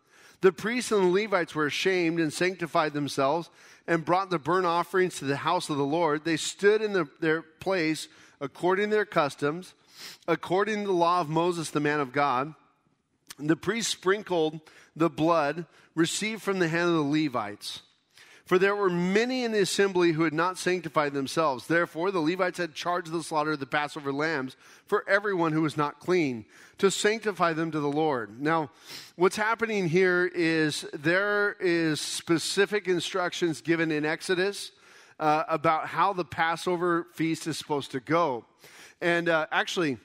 The 0.41 0.53
priests 0.53 0.93
and 0.93 1.05
the 1.05 1.23
Levites 1.23 1.55
were 1.55 1.67
ashamed 1.67 2.21
and 2.21 2.33
sanctified 2.33 2.93
themselves 2.93 3.51
and 3.87 4.05
brought 4.05 4.31
the 4.31 4.39
burnt 4.39 4.67
offerings 4.67 5.19
to 5.19 5.25
the 5.25 5.37
house 5.37 5.71
of 5.71 5.77
the 5.77 5.85
Lord. 5.85 6.25
They 6.25 6.37
stood 6.37 6.83
in 6.83 6.93
the, 6.93 7.09
their 7.21 7.43
place 7.43 8.09
according 8.41 8.91
to 8.91 8.97
their 8.97 9.05
customs, 9.05 9.75
according 10.29 10.83
to 10.83 10.87
the 10.89 10.93
law 10.93 11.21
of 11.21 11.29
Moses, 11.29 11.71
the 11.71 11.81
man 11.81 12.01
of 12.01 12.13
God. 12.13 12.55
The 13.39 13.57
priests 13.57 13.93
sprinkled 13.93 14.61
the 14.95 15.11
blood 15.11 15.67
received 15.95 16.43
from 16.43 16.59
the 16.59 16.69
hand 16.69 16.91
of 16.91 16.95
the 16.97 17.25
Levites. 17.25 17.83
For 18.45 18.59
there 18.59 18.77
were 18.77 18.91
many 18.91 19.43
in 19.45 19.53
the 19.53 19.63
assembly 19.63 20.13
who 20.13 20.25
had 20.25 20.35
not 20.35 20.59
sanctified 20.59 21.15
themselves. 21.15 21.67
Therefore, 21.67 22.11
the 22.11 22.21
Levites 22.21 22.59
had 22.59 22.75
charge 22.75 23.07
of 23.07 23.15
the 23.15 23.23
slaughter 23.23 23.53
of 23.53 23.61
the 23.61 23.67
Passover 23.67 24.13
lambs 24.13 24.57
for 24.87 25.03
everyone 25.09 25.53
who 25.53 25.63
was 25.63 25.79
not 25.79 25.99
clean, 25.99 26.45
to 26.77 26.91
sanctify 26.91 27.55
them 27.55 27.71
to 27.71 27.81
the 27.81 27.91
Lord. 27.91 28.43
Now, 28.43 28.71
what's 29.17 29.37
happening 29.37 29.89
here 29.89 30.31
is 30.35 30.83
there 30.93 31.57
is 31.59 32.03
specific 32.03 32.87
instructions 32.87 33.63
given 33.63 33.91
in 33.91 34.05
Exodus 34.05 34.73
uh, 35.19 35.45
about 35.49 35.87
how 35.87 36.13
the 36.13 36.25
Passover 36.25 37.07
feast 37.15 37.47
is 37.47 37.57
supposed 37.57 37.93
to 37.93 38.01
go. 38.01 38.45
And 39.01 39.31
uh, 39.31 39.47
actually, 39.53 39.97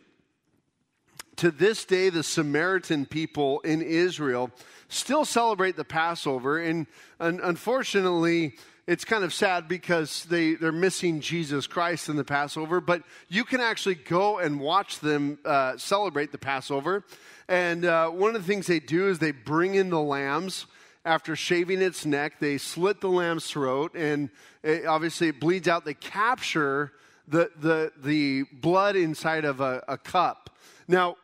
to 1.39 1.51
this 1.51 1.85
day, 1.85 2.09
the 2.09 2.21
Samaritan 2.21 3.05
people 3.05 3.61
in 3.61 3.81
Israel 3.81 4.51
still 4.89 5.23
celebrate 5.23 5.77
the 5.77 5.85
Passover. 5.85 6.59
And, 6.59 6.85
and 7.17 7.39
unfortunately, 7.39 8.57
it's 8.87 9.05
kind 9.05 9.23
of 9.23 9.33
sad 9.33 9.69
because 9.69 10.25
they, 10.25 10.55
they're 10.55 10.73
missing 10.73 11.21
Jesus 11.21 11.65
Christ 11.65 12.09
in 12.09 12.17
the 12.17 12.25
Passover, 12.25 12.81
but 12.81 13.03
you 13.29 13.45
can 13.45 13.61
actually 13.61 13.95
go 13.95 14.39
and 14.39 14.59
watch 14.59 14.99
them 14.99 15.39
uh, 15.45 15.77
celebrate 15.77 16.33
the 16.33 16.37
Passover. 16.37 17.05
And 17.47 17.85
uh, 17.85 18.09
one 18.09 18.35
of 18.35 18.41
the 18.41 18.47
things 18.47 18.67
they 18.67 18.81
do 18.81 19.07
is 19.07 19.19
they 19.19 19.31
bring 19.31 19.75
in 19.75 19.89
the 19.89 20.01
lambs 20.01 20.65
after 21.05 21.37
shaving 21.37 21.81
its 21.81 22.05
neck. 22.05 22.33
They 22.41 22.57
slit 22.57 22.99
the 22.99 23.07
lamb's 23.07 23.49
throat, 23.49 23.95
and 23.95 24.29
it, 24.61 24.85
obviously 24.85 25.29
it 25.29 25.39
bleeds 25.39 25.69
out. 25.69 25.85
They 25.85 25.93
capture 25.93 26.91
the, 27.29 27.49
the, 27.55 27.93
the 28.03 28.43
blood 28.51 28.97
inside 28.97 29.45
of 29.45 29.61
a, 29.61 29.81
a 29.87 29.97
cup. 29.97 30.49
Now, 30.89 31.15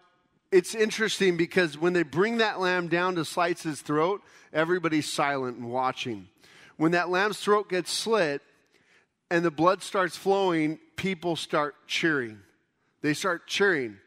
it's 0.55 0.73
interesting 0.73 1.35
because 1.35 1.77
when 1.77 1.91
they 1.91 2.03
bring 2.03 2.37
that 2.37 2.61
lamb 2.61 2.87
down 2.87 3.15
to 3.15 3.25
slice 3.25 3.63
his 3.63 3.81
throat, 3.81 4.21
everybody's 4.53 5.11
silent 5.11 5.57
and 5.57 5.69
watching. 5.69 6.29
When 6.77 6.93
that 6.93 7.09
lamb's 7.09 7.37
throat 7.41 7.67
gets 7.67 7.91
slit 7.91 8.41
and 9.29 9.43
the 9.43 9.51
blood 9.51 9.83
starts 9.83 10.15
flowing, 10.15 10.79
people 10.95 11.35
start 11.35 11.75
cheering. 11.87 12.39
They 13.01 13.13
start 13.13 13.47
cheering. 13.47 13.97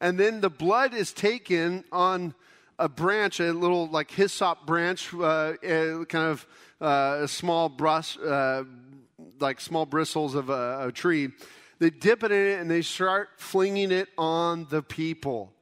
And 0.00 0.18
then 0.18 0.40
the 0.40 0.50
blood 0.50 0.94
is 0.94 1.12
taken 1.12 1.84
on 1.92 2.34
a 2.76 2.88
branch, 2.88 3.38
a 3.38 3.52
little 3.52 3.86
like 3.86 4.10
hyssop 4.10 4.66
branch, 4.66 5.14
uh, 5.14 5.52
kind 5.62 6.08
of 6.12 6.44
uh, 6.80 7.20
a 7.20 7.28
small 7.28 7.68
brush, 7.68 8.18
uh, 8.18 8.64
like 9.38 9.60
small 9.60 9.86
bristles 9.86 10.34
of 10.34 10.50
a, 10.50 10.88
a 10.88 10.92
tree. 10.92 11.28
They 11.78 11.90
dip 11.90 12.24
it 12.24 12.32
in 12.32 12.46
it 12.48 12.58
and 12.58 12.68
they 12.68 12.82
start 12.82 13.28
flinging 13.36 13.92
it 13.92 14.08
on 14.18 14.66
the 14.70 14.82
people 14.82 15.52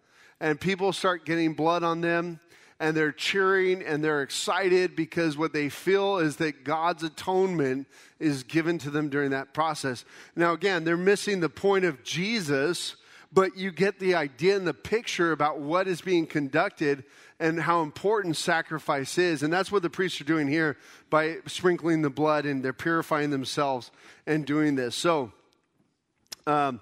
and 0.41 0.61
people 0.61 0.93
start 0.93 1.25
getting 1.25 1.55
blood 1.55 1.83
on 1.83 2.01
them 2.01 2.41
and 2.79 2.97
they're 2.97 3.13
cheering 3.13 3.83
and 3.83 4.05
they're 4.05 4.23
excited 4.23 4.95
because 4.95 5.37
what 5.37 5.53
they 5.53 5.69
feel 5.69 6.19
is 6.19 6.37
that 6.37 6.65
God's 6.65 7.03
atonement 7.03 7.87
is 8.19 8.43
given 8.43 8.79
to 8.79 8.91
them 8.91 9.09
during 9.09 9.31
that 9.31 9.55
process. 9.55 10.05
Now, 10.35 10.53
again, 10.53 10.85
they're 10.85 10.97
missing 10.97 11.41
the 11.41 11.49
point 11.49 11.85
of 11.87 12.03
Jesus, 12.03 12.97
but 13.33 13.57
you 13.57 13.71
get 13.71 13.99
the 13.99 14.15
idea 14.15 14.57
and 14.57 14.67
the 14.67 14.75
picture 14.75 15.33
about 15.33 15.61
what 15.61 15.89
is 15.89 16.03
being 16.03 16.27
conducted 16.27 17.05
and 17.41 17.61
how 17.61 17.83
important 17.83 18.37
sacrifice 18.37 19.19
is. 19.19 19.43
And 19.43 19.53
that's 19.53 19.73
what 19.73 19.83
the 19.83 19.91
priests 19.91 20.21
are 20.21 20.25
doing 20.25 20.49
here 20.49 20.77
by 21.09 21.37
sprinkling 21.47 22.03
the 22.03 22.11
blood 22.11 22.45
and 22.45 22.63
they're 22.63 22.73
purifying 22.73 23.31
themselves 23.31 23.91
and 24.27 24.45
doing 24.45 24.75
this. 24.75 24.95
So, 24.95 25.33
um, 26.47 26.81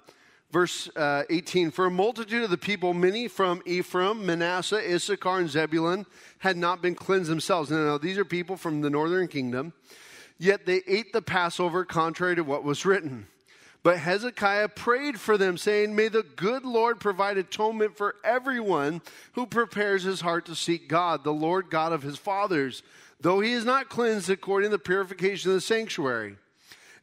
Verse 0.55 0.87
uh, 0.95 1.23
18 1.29 1.71
For 1.71 1.87
a 1.87 1.91
multitude 1.91 2.41
of 2.41 2.49
the 2.49 2.57
people, 2.57 2.93
many 2.93 3.27
from 3.27 3.61
Ephraim, 3.65 4.25
Manasseh, 4.25 4.89
Issachar, 4.89 5.39
and 5.39 5.49
Zebulun, 5.49 6.05
had 6.37 6.55
not 6.55 6.81
been 6.81 6.95
cleansed 6.95 7.29
themselves. 7.29 7.69
Now, 7.69 7.97
these 7.97 8.17
are 8.17 8.23
people 8.23 8.55
from 8.55 8.79
the 8.79 8.89
northern 8.89 9.27
kingdom. 9.27 9.73
Yet 10.37 10.65
they 10.65 10.81
ate 10.87 11.11
the 11.11 11.21
Passover 11.21 11.83
contrary 11.83 12.37
to 12.37 12.43
what 12.45 12.63
was 12.63 12.85
written. 12.85 13.27
But 13.83 13.97
Hezekiah 13.97 14.69
prayed 14.69 15.19
for 15.19 15.37
them, 15.37 15.57
saying, 15.57 15.93
May 15.93 16.07
the 16.07 16.23
good 16.23 16.63
Lord 16.63 17.01
provide 17.01 17.37
atonement 17.37 17.97
for 17.97 18.15
everyone 18.23 19.01
who 19.33 19.47
prepares 19.47 20.03
his 20.03 20.21
heart 20.21 20.45
to 20.45 20.55
seek 20.55 20.87
God, 20.87 21.25
the 21.25 21.33
Lord 21.33 21.69
God 21.69 21.91
of 21.91 22.01
his 22.01 22.17
fathers, 22.17 22.81
though 23.19 23.41
he 23.41 23.51
is 23.51 23.65
not 23.65 23.89
cleansed 23.89 24.29
according 24.29 24.71
to 24.71 24.77
the 24.77 24.79
purification 24.79 25.51
of 25.51 25.55
the 25.55 25.59
sanctuary. 25.59 26.37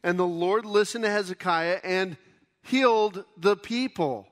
And 0.01 0.17
the 0.17 0.25
Lord 0.25 0.65
listened 0.65 1.03
to 1.03 1.11
Hezekiah 1.11 1.81
and 1.83 2.17
healed 2.63 3.25
the 3.37 3.55
people. 3.55 4.27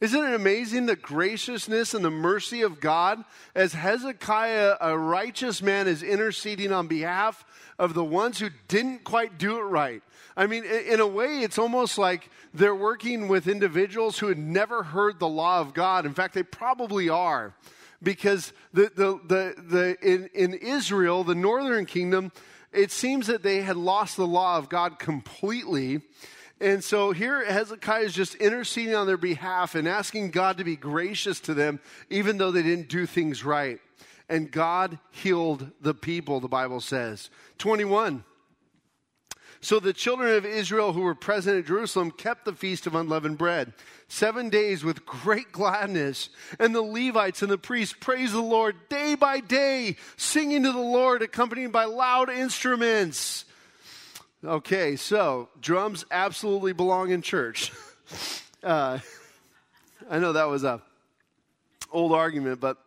Isn't 0.00 0.24
it 0.24 0.34
amazing 0.34 0.86
the 0.86 0.94
graciousness 0.94 1.92
and 1.92 2.04
the 2.04 2.10
mercy 2.10 2.62
of 2.62 2.80
God 2.80 3.24
as 3.54 3.72
Hezekiah, 3.72 4.76
a 4.80 4.96
righteous 4.96 5.60
man, 5.60 5.88
is 5.88 6.04
interceding 6.04 6.72
on 6.72 6.86
behalf 6.86 7.44
of 7.80 7.94
the 7.94 8.04
ones 8.04 8.38
who 8.38 8.50
didn't 8.68 9.02
quite 9.02 9.38
do 9.38 9.58
it 9.58 9.62
right? 9.62 10.02
I 10.36 10.46
mean, 10.46 10.62
in 10.64 11.00
a 11.00 11.06
way, 11.06 11.40
it's 11.40 11.58
almost 11.58 11.98
like 11.98 12.30
they're 12.54 12.74
working 12.74 13.26
with 13.26 13.48
individuals 13.48 14.20
who 14.20 14.28
had 14.28 14.38
never 14.38 14.84
heard 14.84 15.18
the 15.18 15.28
law 15.28 15.60
of 15.60 15.74
God. 15.74 16.06
In 16.06 16.14
fact, 16.14 16.32
they 16.34 16.44
probably 16.44 17.08
are. 17.08 17.54
Because 18.00 18.52
the, 18.72 18.92
the, 18.94 19.20
the, 19.26 19.54
the, 19.60 19.96
in, 20.00 20.30
in 20.32 20.54
Israel, 20.54 21.24
the 21.24 21.34
northern 21.34 21.86
kingdom, 21.86 22.30
it 22.72 22.92
seems 22.92 23.26
that 23.26 23.42
they 23.42 23.62
had 23.62 23.76
lost 23.76 24.16
the 24.16 24.28
law 24.28 24.58
of 24.58 24.68
God 24.68 25.00
completely. 25.00 26.02
And 26.60 26.82
so 26.82 27.12
here 27.12 27.44
Hezekiah 27.44 28.02
is 28.02 28.14
just 28.14 28.34
interceding 28.36 28.94
on 28.94 29.06
their 29.06 29.16
behalf 29.16 29.74
and 29.74 29.86
asking 29.86 30.30
God 30.30 30.58
to 30.58 30.64
be 30.64 30.76
gracious 30.76 31.38
to 31.40 31.54
them, 31.54 31.80
even 32.10 32.38
though 32.38 32.50
they 32.50 32.62
didn't 32.62 32.88
do 32.88 33.06
things 33.06 33.44
right. 33.44 33.80
And 34.28 34.50
God 34.50 34.98
healed 35.10 35.70
the 35.80 35.94
people, 35.94 36.40
the 36.40 36.48
Bible 36.48 36.80
says. 36.80 37.30
21. 37.58 38.24
So 39.60 39.80
the 39.80 39.92
children 39.92 40.36
of 40.36 40.46
Israel 40.46 40.92
who 40.92 41.00
were 41.00 41.14
present 41.14 41.58
at 41.58 41.66
Jerusalem 41.66 42.12
kept 42.12 42.44
the 42.44 42.52
feast 42.52 42.86
of 42.86 42.94
unleavened 42.94 43.38
bread 43.38 43.72
seven 44.06 44.48
days 44.48 44.84
with 44.84 45.04
great 45.04 45.50
gladness. 45.50 46.30
And 46.58 46.74
the 46.74 46.82
Levites 46.82 47.42
and 47.42 47.50
the 47.50 47.58
priests 47.58 47.94
praised 47.98 48.34
the 48.34 48.40
Lord 48.40 48.76
day 48.88 49.14
by 49.14 49.40
day, 49.40 49.96
singing 50.16 50.62
to 50.62 50.72
the 50.72 50.78
Lord, 50.78 51.22
accompanied 51.22 51.72
by 51.72 51.84
loud 51.84 52.30
instruments. 52.30 53.44
Okay, 54.44 54.94
so 54.94 55.48
drums 55.60 56.04
absolutely 56.12 56.72
belong 56.72 57.10
in 57.10 57.22
church. 57.22 57.72
uh, 58.62 59.00
I 60.08 60.18
know 60.20 60.32
that 60.32 60.44
was 60.44 60.62
a 60.62 60.80
old 61.90 62.12
argument, 62.12 62.60
but 62.60 62.78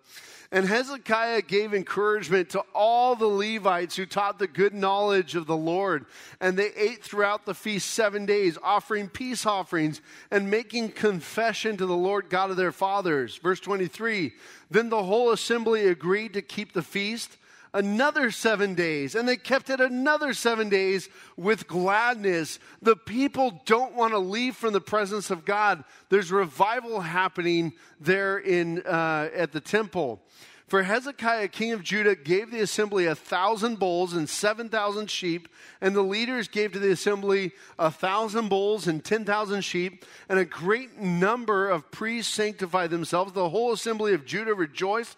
and 0.53 0.65
Hezekiah 0.65 1.43
gave 1.43 1.73
encouragement 1.73 2.49
to 2.51 2.63
all 2.73 3.15
the 3.15 3.27
Levites 3.27 3.95
who 3.95 4.05
taught 4.05 4.37
the 4.37 4.47
good 4.47 4.73
knowledge 4.73 5.35
of 5.35 5.45
the 5.45 5.55
Lord. 5.55 6.05
And 6.41 6.57
they 6.57 6.71
ate 6.75 7.01
throughout 7.03 7.45
the 7.45 7.53
feast 7.53 7.89
seven 7.91 8.25
days, 8.25 8.57
offering 8.61 9.07
peace 9.07 9.45
offerings 9.45 10.01
and 10.29 10.51
making 10.51 10.91
confession 10.91 11.77
to 11.77 11.85
the 11.85 11.95
Lord 11.95 12.29
God 12.29 12.49
of 12.49 12.57
their 12.57 12.73
fathers. 12.73 13.37
Verse 13.37 13.61
23 13.61 14.33
Then 14.69 14.89
the 14.89 15.03
whole 15.03 15.31
assembly 15.31 15.87
agreed 15.87 16.33
to 16.33 16.41
keep 16.41 16.73
the 16.73 16.81
feast 16.81 17.37
another 17.73 18.31
seven 18.31 18.73
days, 18.73 19.15
and 19.15 19.27
they 19.27 19.37
kept 19.37 19.69
it 19.69 19.79
another 19.79 20.33
seven 20.33 20.69
days 20.69 21.09
with 21.37 21.67
gladness. 21.67 22.59
The 22.81 22.95
people 22.95 23.61
don't 23.65 23.95
want 23.95 24.13
to 24.13 24.19
leave 24.19 24.55
from 24.55 24.73
the 24.73 24.81
presence 24.81 25.31
of 25.31 25.45
God. 25.45 25.83
There's 26.09 26.31
revival 26.31 26.99
happening 26.99 27.73
there 27.99 28.37
in, 28.37 28.81
uh, 28.83 29.29
at 29.33 29.51
the 29.51 29.61
temple. 29.61 30.21
For 30.67 30.83
Hezekiah, 30.83 31.49
king 31.49 31.73
of 31.73 31.83
Judah, 31.83 32.15
gave 32.15 32.49
the 32.49 32.61
assembly 32.61 33.05
a 33.05 33.13
thousand 33.13 33.77
bulls 33.77 34.13
and 34.13 34.29
seven 34.29 34.69
thousand 34.69 35.09
sheep, 35.09 35.49
and 35.81 35.93
the 35.93 36.01
leaders 36.01 36.47
gave 36.47 36.71
to 36.71 36.79
the 36.79 36.91
assembly 36.91 37.51
a 37.77 37.91
thousand 37.91 38.47
bulls 38.47 38.87
and 38.87 39.03
ten 39.03 39.25
thousand 39.25 39.63
sheep, 39.63 40.05
and 40.29 40.39
a 40.39 40.45
great 40.45 40.97
number 40.97 41.69
of 41.69 41.91
priests 41.91 42.33
sanctified 42.33 42.89
themselves. 42.89 43.33
The 43.33 43.49
whole 43.49 43.73
assembly 43.73 44.13
of 44.13 44.25
Judah 44.25 44.53
rejoiced 44.53 45.17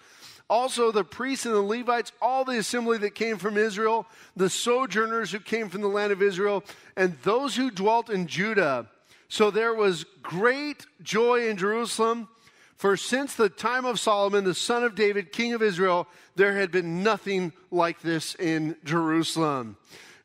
also 0.50 0.92
the 0.92 1.04
priests 1.04 1.46
and 1.46 1.56
the 1.56 1.62
Levites, 1.62 2.12
all 2.22 2.46
the 2.46 2.58
assembly 2.58 2.98
that 3.00 3.16
came 3.16 3.38
from 3.38 3.58
Israel, 3.58 4.06
the 4.36 4.50
sojourners 4.50 5.32
who 5.32 5.40
came 5.40 5.70
from 5.70 5.82
the 5.82 5.88
land 5.88 6.12
of 6.12 6.22
Israel, 6.22 6.64
and 6.96 7.18
those 7.24 7.56
who 7.56 7.72
dwelt 7.72 8.10
in 8.10 8.28
Judah. 8.28 8.88
So 9.30 9.50
there 9.50 9.74
was 9.74 10.06
great 10.22 10.86
joy 11.02 11.48
in 11.48 11.58
Jerusalem. 11.58 12.28
For 12.76 12.98
since 12.98 13.34
the 13.34 13.50
time 13.50 13.86
of 13.86 14.00
Solomon, 14.00 14.44
the 14.44 14.54
son 14.54 14.84
of 14.84 14.94
David, 14.94 15.32
king 15.32 15.54
of 15.54 15.62
Israel, 15.62 16.08
there 16.36 16.56
had 16.56 16.72
been 16.72 17.02
nothing 17.02 17.54
like 17.72 18.02
this 18.02 18.36
in 18.36 18.76
Jerusalem. 18.84 19.78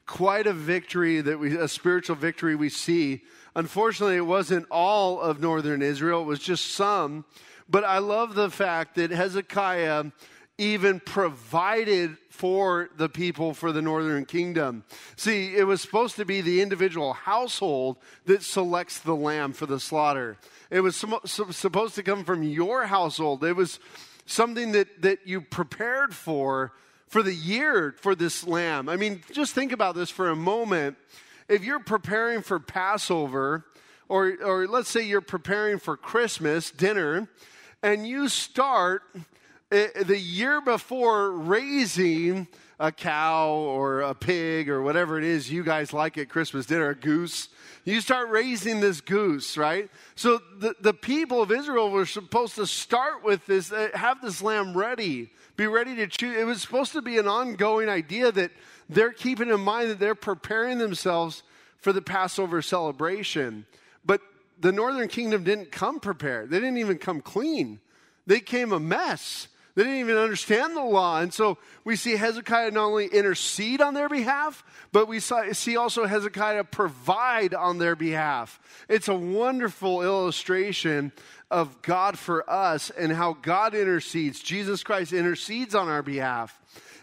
Quite 0.07 0.47
a 0.47 0.53
victory 0.53 1.21
that 1.21 1.39
we, 1.39 1.57
a 1.57 1.69
spiritual 1.69 2.17
victory 2.17 2.57
we 2.57 2.69
see. 2.69 3.23
Unfortunately, 3.55 4.17
it 4.17 4.27
wasn't 4.27 4.67
all 4.71 5.21
of 5.21 5.41
northern 5.41 5.83
Israel, 5.83 6.23
it 6.23 6.27
was 6.27 6.41
just 6.41 6.73
some. 6.73 7.25
But 7.69 7.85
I 7.85 7.99
love 7.99 8.35
the 8.35 8.51
fact 8.51 8.95
that 8.97 9.11
Hezekiah 9.11 10.07
even 10.59 10.99
provided 11.01 12.17
for 12.31 12.91
the 12.97 13.09
people 13.09 13.55
for 13.55 13.71
the 13.73 13.83
northern 13.83 14.25
kingdom. 14.25 14.85
See, 15.17 15.55
it 15.57 15.65
was 15.65 15.81
supposed 15.81 16.17
to 16.17 16.25
be 16.25 16.41
the 16.41 16.61
individual 16.61 17.13
household 17.13 17.97
that 18.27 18.43
selects 18.43 18.99
the 18.99 19.15
lamb 19.15 19.53
for 19.53 19.67
the 19.67 19.79
slaughter. 19.79 20.37
It 20.71 20.81
was 20.81 20.97
supposed 20.97 21.95
to 21.95 22.03
come 22.03 22.25
from 22.25 22.43
your 22.43 22.87
household. 22.87 23.45
It 23.45 23.55
was 23.55 23.79
something 24.27 24.73
that, 24.73 25.03
that 25.03 25.27
you 25.27 25.41
prepared 25.41 26.15
for 26.15 26.73
for 27.09 27.23
the 27.23 27.35
year 27.35 27.95
for 27.99 28.15
this 28.15 28.47
lamb. 28.47 28.89
I 28.89 28.97
mean, 28.97 29.23
just 29.33 29.55
think 29.55 29.73
about 29.73 29.95
this 29.95 30.11
for 30.11 30.29
a 30.29 30.37
moment. 30.37 30.97
If 31.49 31.65
you're 31.65 31.81
preparing 31.81 32.43
for 32.43 32.61
Passover, 32.61 33.65
or, 34.09 34.37
or 34.45 34.67
let's 34.67 34.91
say 34.91 35.03
you're 35.03 35.21
preparing 35.21 35.79
for 35.79 35.97
Christmas 35.97 36.71
dinner, 36.71 37.29
and 37.83 38.07
you 38.07 38.29
start 38.29 39.03
eh, 39.71 39.89
the 40.03 40.19
year 40.19 40.61
before 40.61 41.33
raising 41.33 42.49
a 42.81 42.93
cow 42.93 43.51
or 43.51 44.01
a 44.01 44.15
pig 44.15 44.69
or 44.69 44.83
whatever 44.83 45.19
it 45.19 45.25
is 45.25 45.51
you 45.51 45.65
guys 45.65 45.93
like 45.93 46.17
at 46.17 46.29
Christmas 46.29 46.67
dinner, 46.67 46.91
a 46.91 46.95
goose. 46.95 47.49
You 47.85 48.01
start 48.01 48.29
raising 48.29 48.81
this 48.81 49.01
goose, 49.01 49.57
right? 49.57 49.91
So 50.15 50.41
the, 50.59 50.75
the 50.81 50.95
people 50.95 51.43
of 51.43 51.51
Israel 51.51 51.91
were 51.91 52.07
supposed 52.07 52.55
to 52.57 52.67
start 52.67 53.25
with 53.25 53.47
this, 53.47 53.73
eh, 53.73 53.89
have 53.95 54.21
this 54.21 54.43
lamb 54.43 54.77
ready, 54.77 55.31
be 55.57 55.67
ready 55.67 55.97
to 55.97 56.07
choose. 56.07 56.37
It 56.37 56.45
was 56.45 56.63
supposed 56.63 56.93
to 56.93 57.03
be 57.03 57.19
an 57.19 57.27
ongoing 57.27 57.89
idea 57.89 58.31
that 58.33 58.53
they're 58.89 59.13
keeping 59.13 59.51
in 59.51 59.61
mind 59.61 59.91
that 59.91 59.99
they're 59.99 60.15
preparing 60.15 60.79
themselves 60.79 61.43
for 61.79 61.93
the 61.93 62.03
Passover 62.03 62.63
celebration. 62.63 63.67
But 64.05 64.21
the 64.61 64.73
northern 64.73 65.09
kingdom 65.09 65.45
didn't 65.45 65.71
come 65.73 66.00
prepared. 66.00 66.50
They 66.50 66.59
didn't 66.59 66.79
even 66.79 66.99
come 66.99 67.21
clean. 67.21 67.81
They 68.27 68.41
came 68.41 68.73
a 68.73 68.81
mess. 68.81 69.49
They 69.75 69.85
didn't 69.85 70.00
even 70.00 70.17
understand 70.17 70.77
the 70.77 70.83
law. 70.83 71.21
And 71.21 71.33
so 71.33 71.57
we 71.85 71.95
see 71.95 72.17
Hezekiah 72.17 72.73
not 72.73 72.87
only 72.87 73.07
intercede 73.07 73.81
on 73.81 73.95
their 73.95 74.09
behalf, 74.09 74.65
but 74.91 75.07
we 75.07 75.21
see 75.21 75.77
also 75.77 76.05
Hezekiah 76.05 76.65
provide 76.65 77.55
on 77.55 77.79
their 77.79 77.94
behalf. 77.94 78.59
It's 78.88 79.07
a 79.07 79.14
wonderful 79.14 80.03
illustration 80.03 81.12
of 81.49 81.81
God 81.83 82.18
for 82.18 82.49
us 82.51 82.90
and 82.90 83.12
how 83.12 83.35
God 83.35 83.75
intercedes. 83.75 84.40
Jesus 84.40 84.83
Christ 84.83 85.12
intercedes 85.12 85.77
on 85.77 85.88
our 85.88 86.03
behalf. 86.03 86.61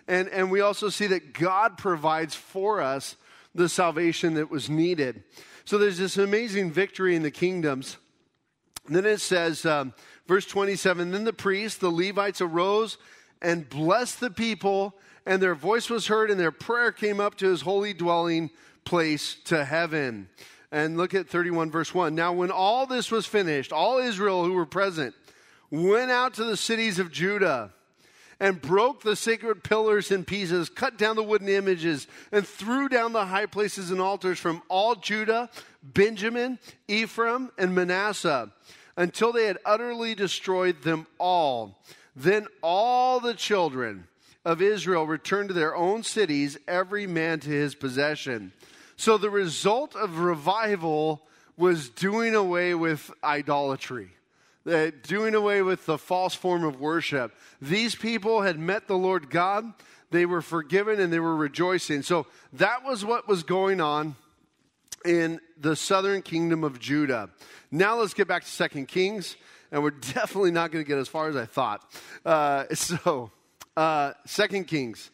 And, 0.07 0.27
and 0.27 0.51
we 0.51 0.59
also 0.59 0.89
see 0.89 1.07
that 1.07 1.33
God 1.33 1.77
provides 1.77 2.35
for 2.35 2.81
us 2.81 3.15
the 3.55 3.69
salvation 3.69 4.33
that 4.33 4.51
was 4.51 4.69
needed. 4.69 5.23
So 5.65 5.79
there's 5.79 5.97
this 5.97 6.17
amazing 6.17 6.71
victory 6.71 7.15
in 7.15 7.23
the 7.23 7.31
kingdoms. 7.31 7.97
And 8.85 8.95
then 8.95 9.05
it 9.05 9.19
says, 9.19 9.65
um, 9.65 9.93
verse 10.27 10.45
27 10.45 11.11
Then 11.11 11.23
the 11.23 11.33
priests, 11.33 11.79
the 11.79 11.89
Levites, 11.89 12.41
arose 12.41 12.97
and 13.41 13.69
blessed 13.69 14.19
the 14.19 14.29
people, 14.29 14.95
and 15.25 15.41
their 15.41 15.55
voice 15.55 15.89
was 15.89 16.07
heard, 16.07 16.31
and 16.31 16.39
their 16.39 16.51
prayer 16.51 16.91
came 16.91 17.19
up 17.19 17.35
to 17.35 17.49
his 17.49 17.61
holy 17.61 17.93
dwelling 17.93 18.49
place 18.85 19.35
to 19.45 19.65
heaven. 19.65 20.29
And 20.71 20.97
look 20.97 21.13
at 21.13 21.29
31, 21.29 21.71
verse 21.71 21.93
1. 21.93 22.15
Now, 22.15 22.33
when 22.33 22.51
all 22.51 22.85
this 22.85 23.11
was 23.11 23.25
finished, 23.25 23.71
all 23.71 23.97
Israel 23.97 24.45
who 24.45 24.53
were 24.53 24.65
present 24.65 25.13
went 25.69 26.11
out 26.11 26.35
to 26.35 26.43
the 26.43 26.57
cities 26.57 26.99
of 26.99 27.11
Judah 27.11 27.73
and 28.39 28.61
broke 28.61 29.01
the 29.01 29.15
sacred 29.15 29.63
pillars 29.63 30.11
in 30.11 30.25
pieces, 30.25 30.69
cut 30.69 30.97
down 30.97 31.15
the 31.15 31.23
wooden 31.23 31.49
images, 31.49 32.07
and 32.31 32.45
threw 32.45 32.89
down 32.89 33.13
the 33.13 33.25
high 33.25 33.45
places 33.45 33.91
and 33.91 34.01
altars 34.01 34.39
from 34.39 34.61
all 34.67 34.95
Judah, 34.95 35.49
Benjamin, 35.83 36.59
Ephraim, 36.87 37.51
and 37.57 37.73
Manasseh, 37.73 38.51
until 38.97 39.31
they 39.31 39.45
had 39.45 39.57
utterly 39.65 40.15
destroyed 40.15 40.81
them 40.83 41.07
all. 41.17 41.81
Then 42.15 42.47
all 42.61 43.19
the 43.19 43.33
children 43.33 44.07
of 44.43 44.61
Israel 44.61 45.07
returned 45.07 45.49
to 45.49 45.53
their 45.55 45.75
own 45.75 46.03
cities, 46.03 46.57
every 46.67 47.07
man 47.07 47.39
to 47.41 47.49
his 47.49 47.75
possession. 47.75 48.53
So 48.95 49.17
the 49.17 49.29
result 49.29 49.95
of 49.95 50.19
revival 50.19 51.21
was 51.57 51.89
doing 51.89 52.35
away 52.35 52.75
with 52.75 53.11
idolatry 53.23 54.11
uh, 54.69 54.91
doing 55.03 55.35
away 55.35 55.61
with 55.61 55.85
the 55.85 55.97
false 55.97 56.33
form 56.33 56.63
of 56.63 56.79
worship. 56.79 57.35
These 57.61 57.95
people 57.95 58.41
had 58.41 58.59
met 58.59 58.87
the 58.87 58.97
Lord 58.97 59.29
God, 59.29 59.65
they 60.11 60.25
were 60.25 60.41
forgiven, 60.41 60.99
and 60.99 61.11
they 61.11 61.19
were 61.19 61.35
rejoicing. 61.35 62.01
So 62.01 62.27
that 62.53 62.83
was 62.83 63.03
what 63.03 63.27
was 63.27 63.43
going 63.43 63.81
on 63.81 64.15
in 65.03 65.39
the 65.59 65.75
southern 65.75 66.21
kingdom 66.21 66.63
of 66.63 66.79
Judah. 66.79 67.29
Now 67.71 67.97
let's 67.97 68.13
get 68.13 68.27
back 68.27 68.43
to 68.43 68.49
Second 68.49 68.87
Kings, 68.87 69.35
and 69.71 69.83
we're 69.83 69.89
definitely 70.13 70.51
not 70.51 70.71
going 70.71 70.83
to 70.83 70.87
get 70.87 70.97
as 70.97 71.07
far 71.07 71.29
as 71.29 71.35
I 71.35 71.45
thought. 71.45 71.83
Uh, 72.25 72.65
so, 72.73 73.31
uh, 73.77 74.13
Second 74.25 74.65
Kings, 74.65 75.11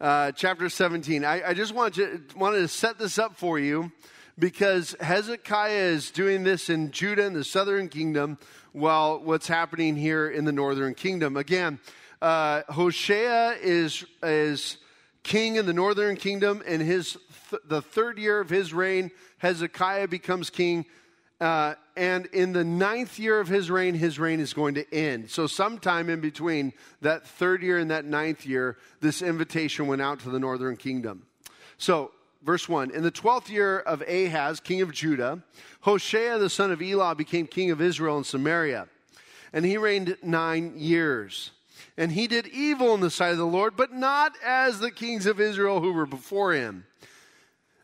uh, 0.00 0.32
chapter 0.32 0.68
17. 0.68 1.24
I, 1.24 1.48
I 1.50 1.54
just 1.54 1.74
wanted 1.74 2.30
to, 2.30 2.38
wanted 2.38 2.58
to 2.58 2.68
set 2.68 2.98
this 2.98 3.18
up 3.18 3.36
for 3.36 3.58
you 3.58 3.92
because 4.38 4.96
Hezekiah 5.00 5.70
is 5.70 6.10
doing 6.10 6.42
this 6.42 6.70
in 6.70 6.90
Judah 6.90 7.26
in 7.26 7.34
the 7.34 7.44
southern 7.44 7.88
kingdom 7.88 8.38
while 8.72 9.18
what's 9.18 9.48
happening 9.48 9.96
here 9.96 10.28
in 10.28 10.44
the 10.44 10.52
northern 10.52 10.94
kingdom. 10.94 11.36
Again, 11.36 11.78
uh, 12.22 12.62
Hoshea 12.68 13.56
is, 13.62 14.04
is 14.22 14.76
king 15.22 15.56
in 15.56 15.66
the 15.66 15.72
northern 15.72 16.16
kingdom. 16.16 16.62
In 16.66 16.80
his 16.80 17.16
th- 17.50 17.62
the 17.66 17.82
third 17.82 18.18
year 18.18 18.40
of 18.40 18.50
his 18.50 18.72
reign, 18.72 19.10
Hezekiah 19.38 20.08
becomes 20.08 20.50
king. 20.50 20.84
Uh, 21.40 21.74
and 21.96 22.26
in 22.26 22.52
the 22.52 22.64
ninth 22.64 23.18
year 23.18 23.40
of 23.40 23.48
his 23.48 23.70
reign, 23.70 23.94
his 23.94 24.18
reign 24.18 24.40
is 24.40 24.52
going 24.52 24.74
to 24.74 24.94
end. 24.94 25.30
So, 25.30 25.46
sometime 25.46 26.10
in 26.10 26.20
between 26.20 26.74
that 27.00 27.26
third 27.26 27.62
year 27.62 27.78
and 27.78 27.90
that 27.90 28.04
ninth 28.04 28.44
year, 28.44 28.76
this 29.00 29.22
invitation 29.22 29.86
went 29.86 30.02
out 30.02 30.20
to 30.20 30.30
the 30.30 30.38
northern 30.38 30.76
kingdom. 30.76 31.26
So, 31.78 32.12
verse 32.42 32.68
1 32.68 32.90
In 32.90 33.02
the 33.02 33.10
twelfth 33.10 33.50
year 33.50 33.78
of 33.80 34.02
Ahaz, 34.02 34.60
king 34.60 34.82
of 34.82 34.92
Judah, 34.92 35.42
Hoshea 35.82 36.38
the 36.38 36.50
son 36.50 36.70
of 36.70 36.82
Elah 36.82 37.14
became 37.14 37.46
king 37.46 37.70
of 37.70 37.80
Israel 37.80 38.16
and 38.16 38.26
Samaria, 38.26 38.88
and 39.52 39.64
he 39.64 39.76
reigned 39.76 40.16
nine 40.22 40.74
years. 40.76 41.52
And 41.96 42.12
he 42.12 42.26
did 42.26 42.46
evil 42.46 42.94
in 42.94 43.00
the 43.00 43.10
sight 43.10 43.32
of 43.32 43.38
the 43.38 43.46
Lord, 43.46 43.76
but 43.76 43.92
not 43.92 44.32
as 44.44 44.78
the 44.78 44.90
kings 44.90 45.26
of 45.26 45.40
Israel 45.40 45.80
who 45.80 45.92
were 45.92 46.06
before 46.06 46.52
him. 46.52 46.86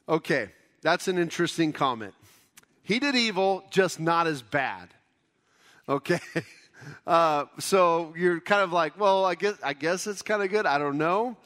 Okay, 0.08 0.50
that's 0.80 1.08
an 1.08 1.18
interesting 1.18 1.72
comment. 1.72 2.14
He 2.82 2.98
did 2.98 3.16
evil, 3.16 3.64
just 3.70 3.98
not 3.98 4.26
as 4.26 4.42
bad. 4.42 4.88
Okay. 5.88 6.20
Uh, 7.04 7.46
so 7.58 8.14
you're 8.16 8.38
kind 8.38 8.62
of 8.62 8.72
like, 8.72 8.98
well, 9.00 9.24
I 9.24 9.34
guess 9.34 9.54
I 9.60 9.72
guess 9.72 10.06
it's 10.06 10.22
kind 10.22 10.40
of 10.40 10.50
good. 10.50 10.66
I 10.66 10.78
don't 10.78 10.98
know. 10.98 11.36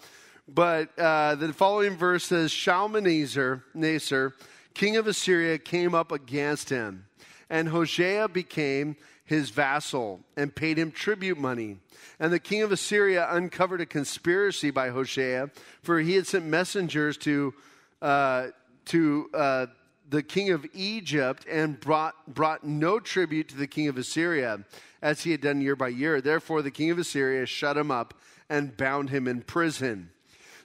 But 0.53 0.99
uh, 0.99 1.37
the 1.37 1.53
following 1.53 1.97
verse 1.97 2.25
says 2.25 2.51
Shalmaneser, 2.51 3.63
Nasser, 3.73 4.35
king 4.75 4.97
of 4.97 5.07
Assyria, 5.07 5.59
came 5.59 5.95
up 5.95 6.11
against 6.11 6.71
him, 6.71 7.07
and 7.49 7.69
Hosea 7.69 8.29
became 8.29 8.97
his 9.25 9.51
vassal 9.51 10.21
and 10.37 10.53
paid 10.53 10.77
him 10.77 10.91
tribute 10.91 11.39
money. 11.39 11.77
And 12.19 12.33
the 12.33 12.41
king 12.41 12.63
of 12.63 12.73
Assyria 12.73 13.29
uncovered 13.31 13.81
a 13.81 13.87
conspiracy 13.87 14.73
by 14.73 14.89
Hosea, 14.89 15.51
for 15.85 16.01
he 16.01 16.17
had 16.17 16.27
sent 16.27 16.47
messengers 16.47 17.17
to, 17.19 17.55
uh, 18.03 18.49
to 18.87 19.31
uh, 19.33 19.67
the 20.09 20.25
king 20.25 20.51
of 20.51 20.67
Egypt 20.75 21.47
and 21.49 21.79
brought, 21.79 22.15
brought 22.27 22.65
no 22.65 22.99
tribute 22.99 23.49
to 23.51 23.57
the 23.57 23.69
king 23.69 23.87
of 23.87 23.97
Assyria, 23.97 24.65
as 25.01 25.23
he 25.23 25.31
had 25.31 25.43
done 25.43 25.61
year 25.61 25.77
by 25.77 25.89
year. 25.89 26.21
Therefore, 26.21 26.61
the 26.61 26.73
king 26.73 26.91
of 26.91 26.99
Assyria 26.99 27.47
shut 27.47 27.77
him 27.77 27.93
up 27.93 28.15
and 28.49 28.77
bound 28.77 29.11
him 29.11 29.29
in 29.29 29.43
prison. 29.43 30.11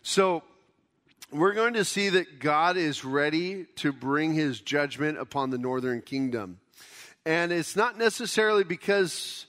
So, 0.08 0.44
we're 1.32 1.56
going 1.56 1.74
to 1.74 1.84
see 1.84 2.10
that 2.10 2.38
God 2.38 2.78
is 2.78 3.04
ready 3.04 3.66
to 3.78 3.92
bring 3.92 4.36
his 4.36 4.62
judgment 4.62 5.18
upon 5.18 5.50
the 5.50 5.58
northern 5.58 6.04
kingdom. 6.04 6.60
And 7.26 7.52
it's 7.52 7.76
not 7.76 7.98
necessarily 7.98 8.64
because 8.64 9.48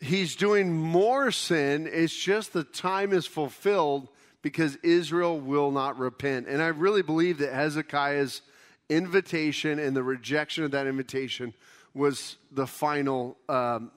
he's 0.00 0.34
doing 0.34 0.76
more 0.76 1.30
sin, 1.30 1.88
it's 1.88 2.16
just 2.16 2.52
the 2.52 2.64
time 2.64 3.12
is 3.12 3.26
fulfilled 3.26 4.08
because 4.42 4.74
Israel 4.82 5.38
will 5.38 5.70
not 5.70 5.96
repent. 6.00 6.48
And 6.48 6.60
I 6.60 6.66
really 6.66 7.02
believe 7.02 7.38
that 7.38 7.52
Hezekiah's 7.52 8.42
invitation 8.88 9.78
and 9.78 9.96
the 9.96 10.02
rejection 10.02 10.64
of 10.64 10.72
that 10.72 10.88
invitation 10.88 11.54
was 11.94 12.38
the 12.50 12.66
final, 12.66 13.36
um, 13.48 13.92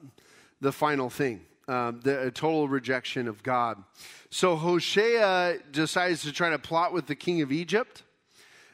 the 0.60 0.70
final 0.70 1.10
thing, 1.10 1.40
um, 1.70 2.00
the 2.02 2.32
total 2.32 2.68
rejection 2.68 3.28
of 3.28 3.42
God. 3.44 3.82
So 4.30 4.56
Hosea 4.56 5.58
decides 5.70 6.22
to 6.22 6.32
try 6.32 6.50
to 6.50 6.58
plot 6.58 6.92
with 6.92 7.06
the 7.06 7.14
king 7.14 7.42
of 7.42 7.52
Egypt. 7.52 8.02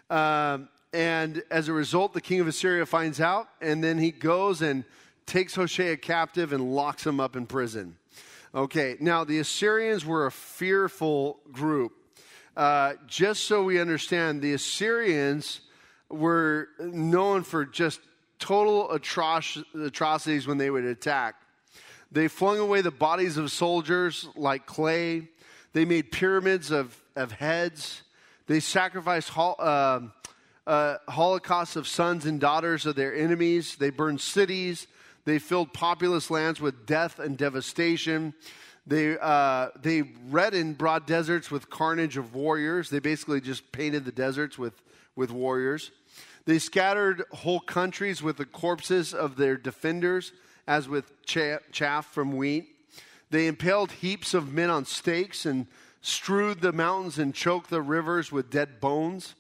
Um, 0.09 0.71
and 0.95 1.43
as 1.51 1.69
a 1.69 1.75
result, 1.75 2.15
the 2.15 2.23
king 2.23 2.41
of 2.41 2.49
Assyria 2.49 2.87
finds 2.87 3.21
out, 3.21 3.49
and 3.61 3.85
then 3.85 3.99
he 3.99 4.13
goes 4.13 4.63
and 4.63 4.85
takes 5.27 5.55
Hosea 5.55 5.99
captive 5.99 6.55
and 6.55 6.75
locks 6.75 7.07
him 7.07 7.21
up 7.21 7.37
in 7.37 7.45
prison. 7.45 7.99
Okay, 8.55 8.97
now 8.99 9.25
the 9.25 9.41
Assyrians 9.41 10.07
were 10.07 10.25
a 10.25 10.33
fearful 10.33 11.41
group. 11.53 11.93
Uh, 12.57 12.95
just 13.07 13.45
so 13.45 13.63
we 13.63 13.79
understand, 13.79 14.41
the 14.41 14.55
Assyrians 14.55 15.61
were 16.09 16.69
known 16.79 17.43
for 17.43 17.67
just 17.67 18.01
total 18.39 18.89
atroc- 18.89 19.65
atrocities 19.75 20.47
when 20.47 20.57
they 20.57 20.71
would 20.71 20.85
attack. 20.85 21.35
They 22.13 22.29
flung 22.29 22.59
away 22.59 22.81
the 22.81 22.91
bodies 22.91 23.37
of 23.37 23.51
soldiers 23.51 24.29
like 24.37 24.67
clay. 24.67 25.29
They 25.73 25.85
made 25.85 26.13
pyramids 26.13 26.71
of, 26.71 26.97
of 27.15 27.33
heads. 27.33 28.03
They 28.47 28.61
sacrificed 28.61 29.31
hol- 29.31 29.57
uh, 29.59 30.01
uh, 30.67 30.97
holocausts 31.09 31.77
of 31.77 31.87
sons 31.87 32.27
and 32.27 32.41
daughters 32.41 32.87
of 32.87 32.97
their 32.97 33.15
enemies. 33.15 33.77
They 33.77 33.91
burned 33.91 34.21
cities. 34.21 34.87
They 35.25 35.39
filled 35.39 35.73
populous 35.73 36.31
lands 36.31 36.61
with 36.61 36.87
death 36.87 37.19
and 37.19 37.37
devastation. 37.37 38.35
They, 38.87 39.19
uh, 39.19 39.71
they 39.83 40.03
reddened 40.31 40.79
broad 40.79 41.07
deserts 41.07 41.51
with 41.51 41.69
carnage 41.69 42.17
of 42.17 42.35
warriors. 42.35 42.89
They 42.89 43.01
basically 43.01 43.41
just 43.41 43.73
painted 43.73 44.05
the 44.05 44.13
deserts 44.13 44.57
with, 44.57 44.81
with 45.17 45.33
warriors. 45.33 45.91
They 46.45 46.61
scattered 46.61 47.25
whole 47.33 47.59
countries 47.59 48.23
with 48.23 48.37
the 48.37 48.45
corpses 48.45 49.13
of 49.13 49.37
their 49.37 49.57
defenders, 49.57 50.33
as 50.67 50.89
with 50.89 51.11
chaff 51.25 52.07
from 52.07 52.37
wheat. 52.37 52.69
They 53.31 53.47
impaled 53.47 53.93
heaps 53.93 54.35
of 54.35 54.53
men 54.53 54.71
on 54.71 54.85
stakes 54.85 55.47
and 55.47 55.67
strewed 56.01 56.61
the 56.61 56.73
mountains 56.73 57.19
and 57.19 57.35
choked 57.35 57.71
the 57.71 57.83
rivers 57.83 58.31
with 58.31 58.51
dead 58.51 58.81
bones. 58.81 59.35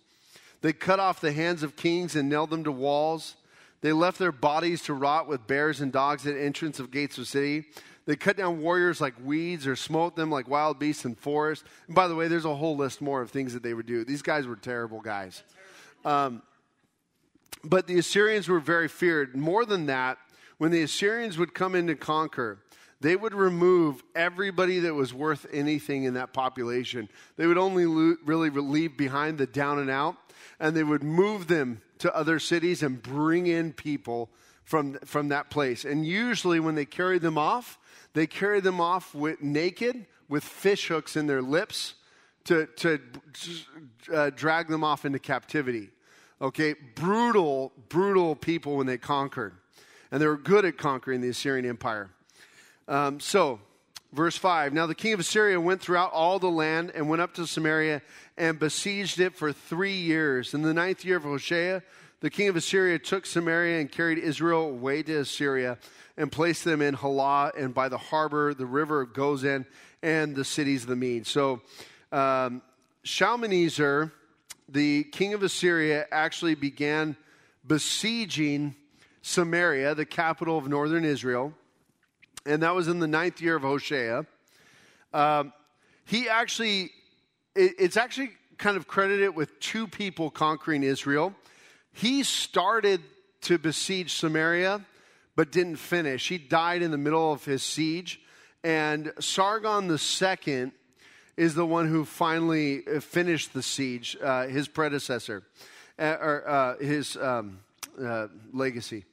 They 0.62 0.72
cut 0.72 0.98
off 0.98 1.20
the 1.20 1.32
hands 1.32 1.62
of 1.62 1.76
kings 1.76 2.16
and 2.16 2.28
nailed 2.28 2.50
them 2.50 2.64
to 2.64 2.72
walls. 2.72 3.36
They 3.82 3.92
left 3.92 4.18
their 4.18 4.32
bodies 4.32 4.82
to 4.82 4.94
rot 4.94 5.28
with 5.28 5.46
bears 5.46 5.80
and 5.80 5.92
dogs 5.92 6.26
at 6.26 6.36
entrance 6.36 6.80
of 6.80 6.90
gates 6.90 7.18
of 7.18 7.28
city. 7.28 7.66
They 8.06 8.16
cut 8.16 8.36
down 8.36 8.60
warriors 8.60 9.00
like 9.00 9.14
weeds 9.22 9.66
or 9.66 9.76
smote 9.76 10.16
them 10.16 10.30
like 10.30 10.48
wild 10.48 10.78
beasts 10.78 11.04
in 11.04 11.14
forest. 11.14 11.64
And 11.86 11.94
by 11.94 12.08
the 12.08 12.14
way, 12.14 12.28
there's 12.28 12.44
a 12.44 12.54
whole 12.54 12.76
list 12.76 13.00
more 13.00 13.20
of 13.20 13.30
things 13.30 13.52
that 13.52 13.62
they 13.62 13.74
would 13.74 13.86
do. 13.86 14.04
These 14.04 14.22
guys 14.22 14.46
were 14.46 14.56
terrible 14.56 15.00
guys. 15.00 15.42
Um, 16.04 16.42
but 17.64 17.86
the 17.86 17.98
Assyrians 17.98 18.48
were 18.48 18.60
very 18.60 18.88
feared. 18.88 19.36
More 19.36 19.64
than 19.64 19.86
that, 19.86 20.18
when 20.58 20.70
the 20.70 20.82
Assyrians 20.82 21.38
would 21.38 21.54
come 21.54 21.74
in 21.74 21.86
to 21.88 21.94
conquer, 21.94 22.58
they 23.00 23.14
would 23.14 23.34
remove 23.34 24.02
everybody 24.14 24.80
that 24.80 24.94
was 24.94 25.12
worth 25.12 25.46
anything 25.52 26.04
in 26.04 26.14
that 26.14 26.32
population. 26.32 27.08
They 27.36 27.46
would 27.46 27.58
only 27.58 27.84
lo- 27.84 28.16
really 28.24 28.50
leave 28.50 28.96
behind 28.96 29.38
the 29.38 29.46
down 29.46 29.78
and 29.78 29.90
out, 29.90 30.16
and 30.58 30.74
they 30.74 30.82
would 30.82 31.02
move 31.02 31.46
them 31.46 31.82
to 31.98 32.14
other 32.14 32.38
cities 32.38 32.82
and 32.82 33.02
bring 33.02 33.46
in 33.46 33.72
people 33.72 34.30
from, 34.64 34.94
from 35.04 35.28
that 35.28 35.50
place. 35.50 35.84
And 35.84 36.06
usually, 36.06 36.58
when 36.58 36.74
they 36.74 36.86
carried 36.86 37.22
them 37.22 37.38
off, 37.38 37.78
they 38.14 38.26
carried 38.26 38.64
them 38.64 38.80
off 38.80 39.14
with, 39.14 39.42
naked 39.42 40.06
with 40.28 40.42
fish 40.42 40.88
hooks 40.88 41.16
in 41.16 41.26
their 41.26 41.42
lips 41.42 41.94
to, 42.44 42.66
to 42.76 43.00
uh, 44.12 44.30
drag 44.34 44.68
them 44.68 44.82
off 44.82 45.04
into 45.04 45.18
captivity. 45.18 45.90
Okay, 46.40 46.74
brutal, 46.94 47.72
brutal 47.88 48.34
people 48.34 48.76
when 48.76 48.86
they 48.86 48.98
conquered. 48.98 49.54
And 50.16 50.22
they 50.22 50.28
were 50.28 50.38
good 50.38 50.64
at 50.64 50.78
conquering 50.78 51.20
the 51.20 51.28
Assyrian 51.28 51.66
Empire. 51.66 52.08
Um, 52.88 53.20
so, 53.20 53.60
verse 54.14 54.34
5 54.34 54.72
Now 54.72 54.86
the 54.86 54.94
king 54.94 55.12
of 55.12 55.20
Assyria 55.20 55.60
went 55.60 55.82
throughout 55.82 56.10
all 56.10 56.38
the 56.38 56.48
land 56.48 56.90
and 56.94 57.10
went 57.10 57.20
up 57.20 57.34
to 57.34 57.46
Samaria 57.46 58.00
and 58.38 58.58
besieged 58.58 59.20
it 59.20 59.34
for 59.34 59.52
three 59.52 59.98
years. 59.98 60.54
In 60.54 60.62
the 60.62 60.72
ninth 60.72 61.04
year 61.04 61.18
of 61.18 61.24
Hoshea, 61.24 61.82
the 62.20 62.30
king 62.30 62.48
of 62.48 62.56
Assyria 62.56 62.98
took 62.98 63.26
Samaria 63.26 63.78
and 63.78 63.92
carried 63.92 64.16
Israel 64.16 64.70
away 64.70 65.02
to 65.02 65.18
Assyria 65.18 65.76
and 66.16 66.32
placed 66.32 66.64
them 66.64 66.80
in 66.80 66.94
Halah 66.94 67.52
and 67.54 67.74
by 67.74 67.90
the 67.90 67.98
Habor, 67.98 68.56
the 68.56 68.64
river 68.64 69.02
of 69.02 69.12
Gozan, 69.12 69.66
and 70.02 70.34
the 70.34 70.46
cities 70.46 70.84
of 70.84 70.88
the 70.88 70.96
Medes. 70.96 71.28
So 71.28 71.60
um, 72.10 72.62
Shalmaneser, 73.02 74.12
the 74.66 75.04
king 75.04 75.34
of 75.34 75.42
Assyria, 75.42 76.06
actually 76.10 76.54
began 76.54 77.16
besieging 77.66 78.76
Samaria, 79.26 79.92
the 79.96 80.06
capital 80.06 80.56
of 80.56 80.68
northern 80.68 81.04
Israel, 81.04 81.52
and 82.46 82.62
that 82.62 82.76
was 82.76 82.86
in 82.86 83.00
the 83.00 83.08
ninth 83.08 83.40
year 83.40 83.56
of 83.56 83.62
Hosea. 83.62 84.24
Um, 85.12 85.52
he 86.04 86.28
actually, 86.28 86.92
it, 87.56 87.74
it's 87.76 87.96
actually 87.96 88.30
kind 88.56 88.76
of 88.76 88.86
credited 88.86 89.34
with 89.34 89.58
two 89.58 89.88
people 89.88 90.30
conquering 90.30 90.84
Israel. 90.84 91.34
He 91.92 92.22
started 92.22 93.02
to 93.42 93.58
besiege 93.58 94.14
Samaria, 94.14 94.86
but 95.34 95.50
didn't 95.50 95.76
finish. 95.76 96.28
He 96.28 96.38
died 96.38 96.80
in 96.80 96.92
the 96.92 96.98
middle 96.98 97.32
of 97.32 97.44
his 97.44 97.64
siege. 97.64 98.20
And 98.62 99.12
Sargon 99.18 99.90
II 99.90 100.70
is 101.36 101.56
the 101.56 101.66
one 101.66 101.88
who 101.88 102.04
finally 102.04 102.86
uh, 102.86 103.00
finished 103.00 103.54
the 103.54 103.62
siege, 103.64 104.16
uh, 104.22 104.46
his 104.46 104.68
predecessor, 104.68 105.42
uh, 105.98 106.16
or 106.20 106.48
uh, 106.48 106.78
his 106.78 107.16
um, 107.16 107.58
uh, 108.02 108.28
legacy. 108.52 109.04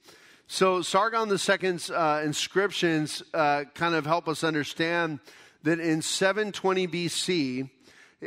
So, 0.46 0.82
Sargon 0.82 1.30
II's 1.30 1.90
uh, 1.90 2.22
inscriptions 2.24 3.22
kind 3.32 3.94
of 3.94 4.04
help 4.06 4.28
us 4.28 4.44
understand 4.44 5.20
that 5.62 5.80
in 5.80 6.02
720 6.02 6.86
BC, 6.86 7.70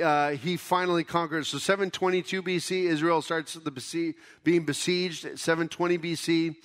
uh, 0.02 0.32
he 0.32 0.58
finally 0.58 1.04
conquered. 1.04 1.46
So 1.46 1.58
722 1.58 2.44
BC, 2.44 2.86
Israel 2.86 3.22
starts 3.22 3.54
the 3.54 3.72
besiege, 3.72 4.16
being 4.44 4.66
besieged. 4.66 5.40
720 5.40 5.98
BC, 5.98 6.56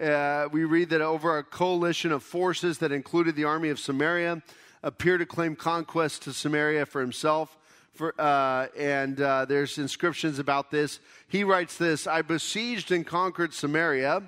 uh, 0.00 0.48
we 0.50 0.64
read 0.64 0.90
that 0.90 1.00
over 1.00 1.38
a 1.38 1.44
coalition 1.44 2.12
of 2.12 2.22
forces 2.22 2.78
that 2.78 2.92
included 2.92 3.36
the 3.36 3.44
army 3.44 3.68
of 3.68 3.78
Samaria 3.78 4.42
appear 4.82 5.16
to 5.16 5.26
claim 5.26 5.54
conquest 5.54 6.22
to 6.22 6.32
Samaria 6.32 6.86
for 6.86 7.00
himself. 7.00 7.56
For, 7.94 8.14
uh, 8.18 8.68
and 8.76 9.20
uh, 9.20 9.44
there's 9.44 9.78
inscriptions 9.78 10.38
about 10.38 10.70
this. 10.70 11.00
He 11.28 11.44
writes 11.44 11.76
this 11.76 12.06
I 12.06 12.22
besieged 12.22 12.90
and 12.92 13.06
conquered 13.06 13.52
Samaria. 13.52 14.22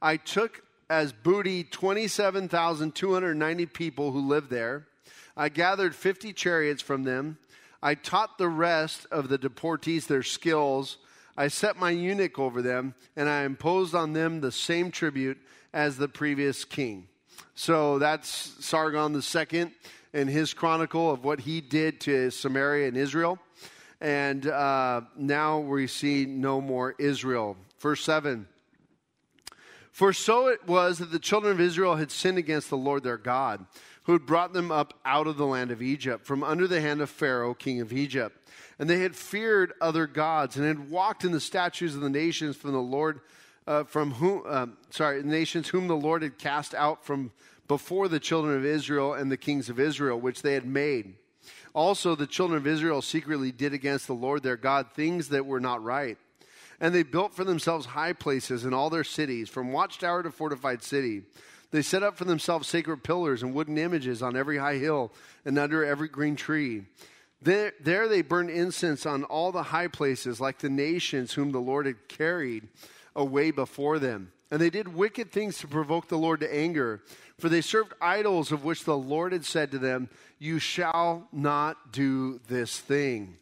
I 0.00 0.16
took 0.16 0.62
as 0.88 1.12
booty 1.12 1.64
27,290 1.64 3.66
people 3.66 4.12
who 4.12 4.26
lived 4.26 4.48
there. 4.50 4.86
I 5.36 5.50
gathered 5.50 5.94
50 5.94 6.32
chariots 6.32 6.80
from 6.82 7.04
them 7.04 7.36
I 7.82 7.94
taught 7.94 8.36
the 8.36 8.48
rest 8.48 9.06
of 9.10 9.28
the 9.28 9.38
deportees 9.38 10.06
their 10.06 10.22
skills. 10.22 10.98
I 11.36 11.48
set 11.48 11.78
my 11.78 11.90
eunuch 11.90 12.38
over 12.38 12.60
them, 12.60 12.94
and 13.16 13.28
I 13.28 13.44
imposed 13.44 13.94
on 13.94 14.12
them 14.12 14.40
the 14.40 14.52
same 14.52 14.90
tribute 14.90 15.38
as 15.72 15.96
the 15.96 16.08
previous 16.08 16.64
king. 16.64 17.08
So 17.54 17.98
that's 17.98 18.28
Sargon 18.64 19.14
II 19.14 19.70
and 20.12 20.28
his 20.28 20.52
chronicle 20.54 21.10
of 21.10 21.24
what 21.24 21.40
he 21.40 21.60
did 21.60 22.00
to 22.00 22.30
Samaria 22.30 22.88
and 22.88 22.96
Israel. 22.96 23.38
And 24.00 24.46
uh, 24.46 25.02
now 25.16 25.58
we 25.58 25.86
see 25.86 26.24
no 26.26 26.60
more 26.60 26.94
Israel. 26.98 27.56
Verse 27.78 28.02
7 28.02 28.46
For 29.92 30.12
so 30.12 30.48
it 30.48 30.66
was 30.66 30.98
that 30.98 31.12
the 31.12 31.18
children 31.18 31.52
of 31.52 31.60
Israel 31.60 31.96
had 31.96 32.10
sinned 32.10 32.38
against 32.38 32.70
the 32.70 32.76
Lord 32.76 33.02
their 33.02 33.18
God 33.18 33.66
who 34.04 34.12
had 34.12 34.26
brought 34.26 34.52
them 34.52 34.72
up 34.72 34.94
out 35.04 35.26
of 35.26 35.36
the 35.36 35.46
land 35.46 35.70
of 35.70 35.82
Egypt, 35.82 36.26
from 36.26 36.42
under 36.42 36.66
the 36.66 36.80
hand 36.80 37.00
of 37.00 37.10
Pharaoh, 37.10 37.54
king 37.54 37.80
of 37.80 37.92
Egypt. 37.92 38.36
And 38.78 38.88
they 38.88 39.00
had 39.00 39.14
feared 39.14 39.72
other 39.80 40.06
gods 40.06 40.56
and 40.56 40.66
had 40.66 40.90
walked 40.90 41.24
in 41.24 41.32
the 41.32 41.40
statues 41.40 41.94
of 41.94 42.00
the 42.00 42.10
nations 42.10 42.56
from 42.56 42.72
the 42.72 42.78
Lord, 42.78 43.20
uh, 43.66 43.84
from 43.84 44.12
whom, 44.12 44.42
uh, 44.46 44.66
sorry, 44.90 45.22
nations 45.22 45.68
whom 45.68 45.88
the 45.88 45.96
Lord 45.96 46.22
had 46.22 46.38
cast 46.38 46.74
out 46.74 47.04
from 47.04 47.32
before 47.68 48.08
the 48.08 48.20
children 48.20 48.56
of 48.56 48.64
Israel 48.64 49.14
and 49.14 49.30
the 49.30 49.36
kings 49.36 49.68
of 49.68 49.78
Israel, 49.78 50.18
which 50.18 50.42
they 50.42 50.54
had 50.54 50.66
made. 50.66 51.14
Also, 51.72 52.16
the 52.16 52.26
children 52.26 52.56
of 52.56 52.66
Israel 52.66 53.00
secretly 53.00 53.52
did 53.52 53.72
against 53.72 54.06
the 54.06 54.12
Lord 54.12 54.42
their 54.42 54.56
God 54.56 54.90
things 54.92 55.28
that 55.28 55.46
were 55.46 55.60
not 55.60 55.82
right. 55.82 56.18
And 56.80 56.94
they 56.94 57.02
built 57.02 57.32
for 57.32 57.44
themselves 57.44 57.86
high 57.86 58.12
places 58.12 58.64
in 58.64 58.74
all 58.74 58.90
their 58.90 59.04
cities, 59.04 59.48
from 59.48 59.70
watchtower 59.70 60.22
to 60.22 60.32
fortified 60.32 60.82
city. 60.82 61.22
They 61.70 61.82
set 61.82 62.02
up 62.02 62.16
for 62.16 62.24
themselves 62.24 62.66
sacred 62.66 63.04
pillars 63.04 63.42
and 63.42 63.54
wooden 63.54 63.78
images 63.78 64.22
on 64.22 64.36
every 64.36 64.58
high 64.58 64.78
hill 64.78 65.12
and 65.44 65.56
under 65.58 65.84
every 65.84 66.08
green 66.08 66.34
tree. 66.34 66.82
There, 67.42 67.72
there 67.80 68.08
they 68.08 68.22
burned 68.22 68.50
incense 68.50 69.06
on 69.06 69.24
all 69.24 69.52
the 69.52 69.62
high 69.62 69.88
places, 69.88 70.40
like 70.40 70.58
the 70.58 70.68
nations 70.68 71.34
whom 71.34 71.52
the 71.52 71.60
Lord 71.60 71.86
had 71.86 72.08
carried 72.08 72.68
away 73.14 73.50
before 73.50 73.98
them. 73.98 74.32
And 74.50 74.60
they 74.60 74.70
did 74.70 74.88
wicked 74.88 75.30
things 75.30 75.58
to 75.58 75.68
provoke 75.68 76.08
the 76.08 76.18
Lord 76.18 76.40
to 76.40 76.54
anger, 76.54 77.02
for 77.38 77.48
they 77.48 77.60
served 77.60 77.94
idols 78.00 78.50
of 78.50 78.64
which 78.64 78.84
the 78.84 78.96
Lord 78.96 79.32
had 79.32 79.44
said 79.44 79.70
to 79.70 79.78
them, 79.78 80.08
You 80.38 80.58
shall 80.58 81.28
not 81.32 81.92
do 81.92 82.40
this 82.48 82.78
thing. 82.78 83.36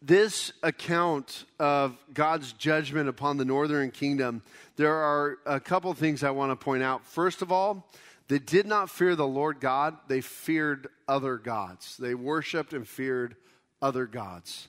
This 0.00 0.52
account 0.62 1.44
of 1.58 1.96
God's 2.12 2.52
judgment 2.52 3.08
upon 3.08 3.36
the 3.36 3.44
northern 3.44 3.90
kingdom, 3.90 4.42
there 4.76 4.94
are 4.94 5.38
a 5.44 5.58
couple 5.58 5.92
things 5.94 6.22
I 6.22 6.30
want 6.30 6.52
to 6.52 6.56
point 6.56 6.82
out. 6.82 7.04
First 7.04 7.42
of 7.42 7.50
all, 7.50 7.90
they 8.28 8.38
did 8.38 8.66
not 8.66 8.90
fear 8.90 9.16
the 9.16 9.26
Lord 9.26 9.58
God, 9.58 9.96
they 10.06 10.20
feared 10.20 10.88
other 11.08 11.36
gods. 11.38 11.96
They 11.96 12.14
worshiped 12.14 12.74
and 12.74 12.86
feared 12.86 13.36
other 13.80 14.06
gods. 14.06 14.68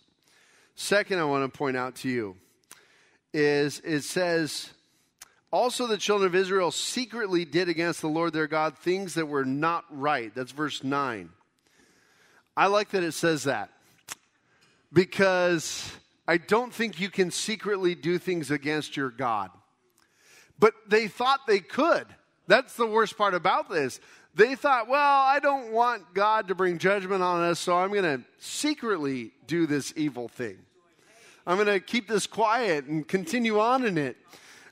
Second, 0.75 1.19
I 1.19 1.25
want 1.25 1.51
to 1.51 1.57
point 1.57 1.75
out 1.75 1.95
to 1.97 2.09
you 2.09 2.37
is 3.33 3.81
it 3.83 4.01
says, 4.01 4.69
also 5.51 5.87
the 5.87 5.97
children 5.97 6.27
of 6.27 6.35
Israel 6.35 6.71
secretly 6.71 7.45
did 7.45 7.69
against 7.69 8.01
the 8.01 8.07
Lord 8.07 8.33
their 8.33 8.47
God 8.47 8.77
things 8.77 9.15
that 9.15 9.27
were 9.27 9.45
not 9.45 9.85
right. 9.89 10.33
That's 10.33 10.51
verse 10.51 10.83
9. 10.83 11.29
I 12.55 12.67
like 12.67 12.89
that 12.89 13.03
it 13.03 13.13
says 13.13 13.43
that 13.45 13.69
because 14.91 15.91
I 16.27 16.37
don't 16.37 16.73
think 16.73 16.99
you 16.99 17.09
can 17.09 17.31
secretly 17.31 17.95
do 17.95 18.17
things 18.17 18.51
against 18.51 18.97
your 18.97 19.09
God. 19.09 19.49
But 20.59 20.73
they 20.87 21.07
thought 21.07 21.47
they 21.47 21.59
could. 21.59 22.05
That's 22.47 22.75
the 22.75 22.85
worst 22.85 23.17
part 23.17 23.33
about 23.33 23.69
this. 23.69 23.99
They 24.35 24.55
thought, 24.55 24.87
well, 24.87 25.21
I 25.21 25.39
don't 25.39 25.71
want 25.71 26.13
God 26.13 26.49
to 26.49 26.55
bring 26.55 26.77
judgment 26.77 27.23
on 27.23 27.43
us, 27.43 27.59
so 27.59 27.77
I'm 27.77 27.91
going 27.91 28.03
to 28.03 28.23
secretly 28.39 29.31
do 29.47 29.65
this 29.65 29.93
evil 29.95 30.27
thing. 30.27 30.57
I'm 31.45 31.55
going 31.55 31.67
to 31.67 31.79
keep 31.79 32.07
this 32.07 32.27
quiet 32.27 32.85
and 32.85 33.07
continue 33.07 33.59
on 33.59 33.85
in 33.85 33.97
it. 33.97 34.17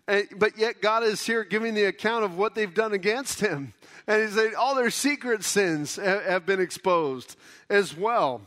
And, 0.08 0.28
but 0.38 0.58
yet, 0.58 0.82
God 0.82 1.04
is 1.04 1.26
here 1.26 1.44
giving 1.44 1.74
the 1.74 1.86
account 1.86 2.24
of 2.24 2.38
what 2.38 2.56
they've 2.56 2.74
done 2.74 2.94
against 2.94 3.40
Him. 3.40 3.74
And 4.08 4.22
He's 4.22 4.36
saying 4.36 4.56
all 4.56 4.76
their 4.76 4.90
secret 4.90 5.44
sins 5.44 5.98
have, 5.98 6.24
have 6.24 6.46
been 6.46 6.62
exposed 6.62 7.36
as 7.70 7.96
well. 7.96 8.42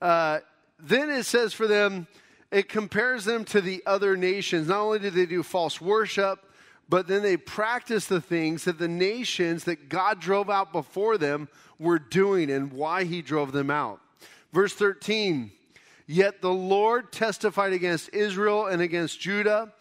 Uh, 0.00 0.40
then 0.78 1.10
it 1.10 1.24
says 1.24 1.52
for 1.52 1.66
them, 1.66 2.06
it 2.50 2.68
compares 2.68 3.24
them 3.24 3.44
to 3.46 3.60
the 3.60 3.82
other 3.86 4.16
nations. 4.16 4.68
Not 4.68 4.80
only 4.80 4.98
did 4.98 5.14
they 5.14 5.26
do 5.26 5.42
false 5.42 5.80
worship, 5.80 6.38
but 6.88 7.08
then 7.08 7.22
they 7.22 7.38
practiced 7.38 8.08
the 8.08 8.20
things 8.20 8.64
that 8.64 8.78
the 8.78 8.88
nations 8.88 9.64
that 9.64 9.88
God 9.88 10.20
drove 10.20 10.50
out 10.50 10.72
before 10.72 11.16
them 11.16 11.48
were 11.78 11.98
doing 11.98 12.50
and 12.50 12.72
why 12.72 13.04
he 13.04 13.22
drove 13.22 13.52
them 13.52 13.70
out. 13.70 14.00
Verse 14.52 14.74
13 14.74 15.52
Yet 16.06 16.42
the 16.42 16.52
Lord 16.52 17.12
testified 17.12 17.72
against 17.72 18.12
Israel 18.12 18.66
and 18.66 18.82
against 18.82 19.20
Judah 19.20 19.72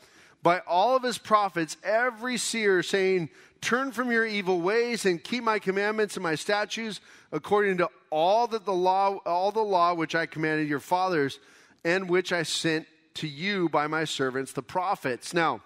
by 0.43 0.59
all 0.67 0.95
of 0.95 1.03
his 1.03 1.17
prophets, 1.17 1.77
every 1.83 2.37
seer, 2.37 2.81
saying, 2.83 3.29
Turn 3.61 3.91
from 3.91 4.11
your 4.11 4.25
evil 4.25 4.59
ways 4.59 5.05
and 5.05 5.23
keep 5.23 5.43
my 5.43 5.59
commandments 5.59 6.15
and 6.15 6.23
my 6.23 6.33
statutes 6.33 6.99
according 7.31 7.77
to 7.77 7.89
all 8.09 8.47
that 8.47 8.65
the 8.65 8.73
law, 8.73 9.17
all 9.25 9.51
the 9.51 9.61
law 9.61 9.93
which 9.93 10.15
I 10.15 10.25
commanded 10.25 10.67
your 10.67 10.79
fathers, 10.79 11.39
and 11.83 12.09
which 12.09 12.33
I 12.33 12.41
sent 12.43 12.87
to 13.15 13.27
you 13.27 13.69
by 13.69 13.87
my 13.87 14.03
servants 14.03 14.51
the 14.51 14.63
prophets. 14.63 15.33
Now, 15.33 15.61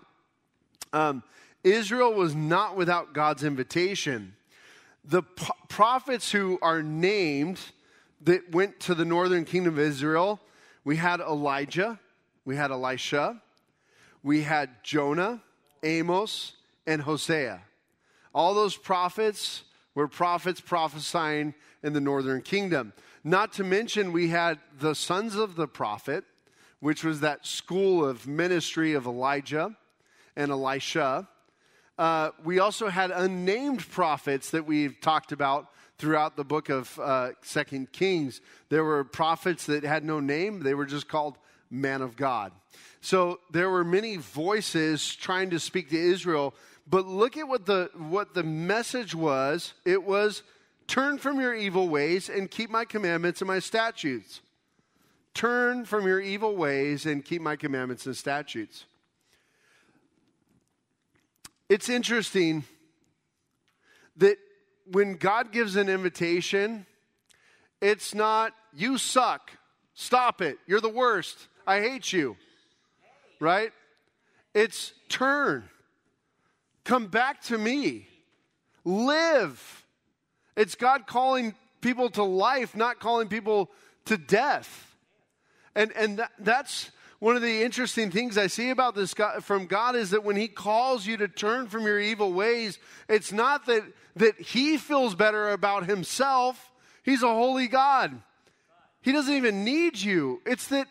um, 0.91 1.23
Israel 1.63 2.13
was 2.13 2.35
not 2.35 2.75
without 2.75 3.13
God's 3.13 3.43
invitation. 3.43 4.35
The 5.05 5.23
prophets 5.23 6.31
who 6.31 6.59
are 6.61 6.83
named 6.83 7.59
that 8.25 8.51
went 8.51 8.79
to 8.81 8.95
the 8.95 9.05
northern 9.05 9.45
kingdom 9.45 9.75
of 9.75 9.79
Israel, 9.79 10.39
we 10.83 10.97
had 10.97 11.19
Elijah, 11.19 11.99
we 12.43 12.55
had 12.55 12.71
Elisha, 12.71 13.41
we 14.23 14.41
had 14.41 14.83
Jonah, 14.83 15.41
Amos, 15.83 16.53
and 16.87 17.01
Hosea. 17.01 17.61
All 18.33 18.53
those 18.53 18.75
prophets 18.75 19.63
were 19.93 20.07
prophets 20.07 20.59
prophesying 20.59 21.53
in 21.83 21.93
the 21.93 22.01
northern 22.01 22.41
kingdom. 22.41 22.93
Not 23.23 23.53
to 23.53 23.63
mention, 23.63 24.11
we 24.11 24.29
had 24.29 24.59
the 24.79 24.93
sons 24.93 25.35
of 25.35 25.55
the 25.55 25.67
prophet, 25.67 26.23
which 26.79 27.03
was 27.03 27.21
that 27.21 27.45
school 27.45 28.03
of 28.03 28.27
ministry 28.27 28.93
of 28.93 29.05
Elijah 29.05 29.75
and 30.35 30.51
Elisha. 30.51 31.27
Uh, 31.97 32.31
we 32.43 32.59
also 32.59 32.89
had 32.89 33.11
unnamed 33.11 33.87
prophets 33.89 34.51
that 34.51 34.65
we've 34.65 34.99
talked 34.99 35.31
about 35.31 35.69
throughout 35.97 36.35
the 36.35 36.43
book 36.43 36.69
of 36.69 36.97
uh, 36.99 37.31
Second 37.41 37.91
Kings. 37.91 38.41
There 38.69 38.83
were 38.83 39.03
prophets 39.03 39.65
that 39.67 39.83
had 39.83 40.03
no 40.03 40.19
name; 40.19 40.61
they 40.61 40.73
were 40.73 40.85
just 40.85 41.07
called 41.07 41.37
man 41.69 42.01
of 42.01 42.15
God. 42.15 42.51
So 43.01 43.39
there 43.51 43.69
were 43.69 43.83
many 43.83 44.17
voices 44.17 45.15
trying 45.15 45.51
to 45.51 45.59
speak 45.59 45.89
to 45.91 45.97
Israel. 45.97 46.55
But 46.87 47.07
look 47.07 47.37
at 47.37 47.47
what 47.47 47.65
the 47.65 47.89
what 47.95 48.33
the 48.33 48.43
message 48.43 49.15
was. 49.15 49.73
It 49.85 50.03
was 50.03 50.43
turn 50.87 51.17
from 51.17 51.39
your 51.39 51.53
evil 51.53 51.87
ways 51.87 52.29
and 52.29 52.49
keep 52.49 52.69
my 52.69 52.85
commandments 52.85 53.41
and 53.41 53.47
my 53.47 53.59
statutes. 53.59 54.41
Turn 55.33 55.85
from 55.85 56.07
your 56.07 56.19
evil 56.19 56.55
ways 56.55 57.05
and 57.05 57.25
keep 57.25 57.41
my 57.41 57.55
commandments 57.55 58.05
and 58.05 58.15
statutes. 58.15 58.85
It's 61.67 61.89
interesting 61.89 62.63
that 64.17 64.37
when 64.91 65.15
God 65.15 65.51
gives 65.51 65.75
an 65.75 65.89
invitation, 65.89 66.85
it's 67.81 68.13
not, 68.13 68.53
you 68.73 68.97
suck, 68.97 69.51
stop 69.93 70.41
it, 70.41 70.57
you're 70.67 70.81
the 70.81 70.89
worst, 70.89 71.47
I 71.67 71.81
hate 71.81 72.13
you, 72.13 72.37
right? 73.39 73.71
It's 74.53 74.93
turn, 75.09 75.65
come 76.83 77.07
back 77.07 77.41
to 77.43 77.57
me, 77.57 78.07
live. 78.83 79.83
It's 80.55 80.75
God 80.75 81.07
calling 81.07 81.53
people 81.81 82.09
to 82.11 82.23
life, 82.23 82.75
not 82.75 82.99
calling 82.99 83.27
people 83.27 83.69
to 84.05 84.17
death. 84.17 84.95
And, 85.75 85.91
and 85.91 86.19
that, 86.19 86.31
that's 86.39 86.91
one 87.19 87.35
of 87.35 87.41
the 87.41 87.63
interesting 87.63 88.11
things 88.11 88.37
I 88.37 88.47
see 88.47 88.69
about 88.69 88.95
this 88.95 89.13
God, 89.13 89.43
from 89.43 89.67
God 89.67 89.95
is 89.95 90.11
that 90.11 90.23
when 90.23 90.35
He 90.35 90.47
calls 90.47 91.05
you 91.05 91.17
to 91.17 91.27
turn 91.27 91.67
from 91.67 91.83
your 91.83 91.99
evil 91.99 92.33
ways, 92.33 92.77
it's 93.07 93.31
not 93.31 93.65
that, 93.67 93.83
that 94.15 94.39
He 94.39 94.77
feels 94.77 95.15
better 95.15 95.49
about 95.49 95.85
Himself. 95.85 96.71
He's 97.03 97.23
a 97.23 97.27
holy 97.27 97.67
God. 97.67 98.21
He 99.01 99.11
doesn't 99.11 99.33
even 99.33 99.63
need 99.63 99.97
you. 99.97 100.41
It's 100.45 100.67
that, 100.67 100.87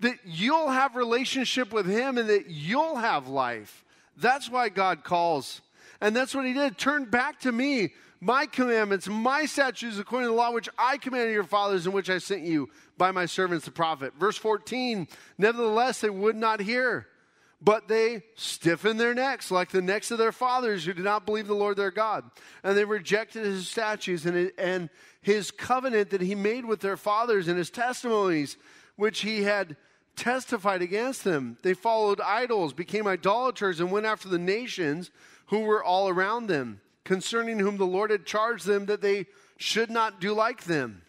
that 0.00 0.16
you'll 0.24 0.70
have 0.70 0.96
relationship 0.96 1.72
with 1.72 1.86
Him 1.86 2.18
and 2.18 2.28
that 2.28 2.48
you'll 2.48 2.96
have 2.96 3.28
life. 3.28 3.84
That's 4.16 4.50
why 4.50 4.70
God 4.70 5.04
calls. 5.04 5.60
And 6.00 6.16
that's 6.16 6.34
what 6.34 6.46
He 6.46 6.52
did. 6.52 6.78
Turn 6.78 7.04
back 7.04 7.40
to 7.40 7.52
me 7.52 7.92
my 8.20 8.44
commandments, 8.46 9.08
my 9.08 9.46
statutes, 9.46 9.98
according 9.98 10.28
to 10.28 10.32
the 10.32 10.36
law 10.36 10.52
which 10.52 10.68
I 10.76 10.98
commanded 10.98 11.32
your 11.32 11.44
fathers, 11.44 11.86
and 11.86 11.94
which 11.94 12.10
I 12.10 12.18
sent 12.18 12.42
you 12.42 12.68
by 12.98 13.12
my 13.12 13.26
servants 13.26 13.64
the 13.64 13.70
prophet. 13.70 14.12
Verse 14.18 14.36
14, 14.36 15.08
nevertheless, 15.38 16.02
they 16.02 16.10
would 16.10 16.36
not 16.36 16.60
hear, 16.60 17.06
but 17.62 17.88
they 17.88 18.22
stiffened 18.34 19.00
their 19.00 19.14
necks, 19.14 19.50
like 19.50 19.70
the 19.70 19.80
necks 19.80 20.10
of 20.10 20.18
their 20.18 20.32
fathers 20.32 20.84
who 20.84 20.92
did 20.92 21.04
not 21.04 21.24
believe 21.24 21.46
the 21.46 21.54
Lord 21.54 21.78
their 21.78 21.90
God. 21.90 22.30
And 22.62 22.76
they 22.76 22.84
rejected 22.84 23.44
his 23.44 23.68
statutes 23.68 24.26
and, 24.26 24.52
and 24.58 24.90
his 25.22 25.50
covenant 25.50 26.10
that 26.10 26.20
he 26.20 26.34
made 26.34 26.66
with 26.66 26.80
their 26.80 26.98
fathers 26.98 27.48
and 27.48 27.56
his 27.56 27.70
testimonies, 27.70 28.58
which 28.96 29.20
he 29.20 29.44
had 29.44 29.76
testified 30.14 30.82
against 30.82 31.24
them. 31.24 31.56
They 31.62 31.72
followed 31.72 32.20
idols, 32.20 32.74
became 32.74 33.06
idolaters, 33.06 33.80
and 33.80 33.90
went 33.90 34.04
after 34.04 34.28
the 34.28 34.38
nations 34.38 35.10
who 35.46 35.60
were 35.60 35.82
all 35.82 36.10
around 36.10 36.48
them 36.48 36.82
concerning 37.04 37.58
whom 37.58 37.76
the 37.76 37.86
Lord 37.86 38.10
had 38.10 38.26
charged 38.26 38.66
them 38.66 38.86
that 38.86 39.00
they 39.00 39.26
should 39.56 39.90
not 39.90 40.20
do 40.20 40.32
like 40.32 40.64
them. 40.64 41.02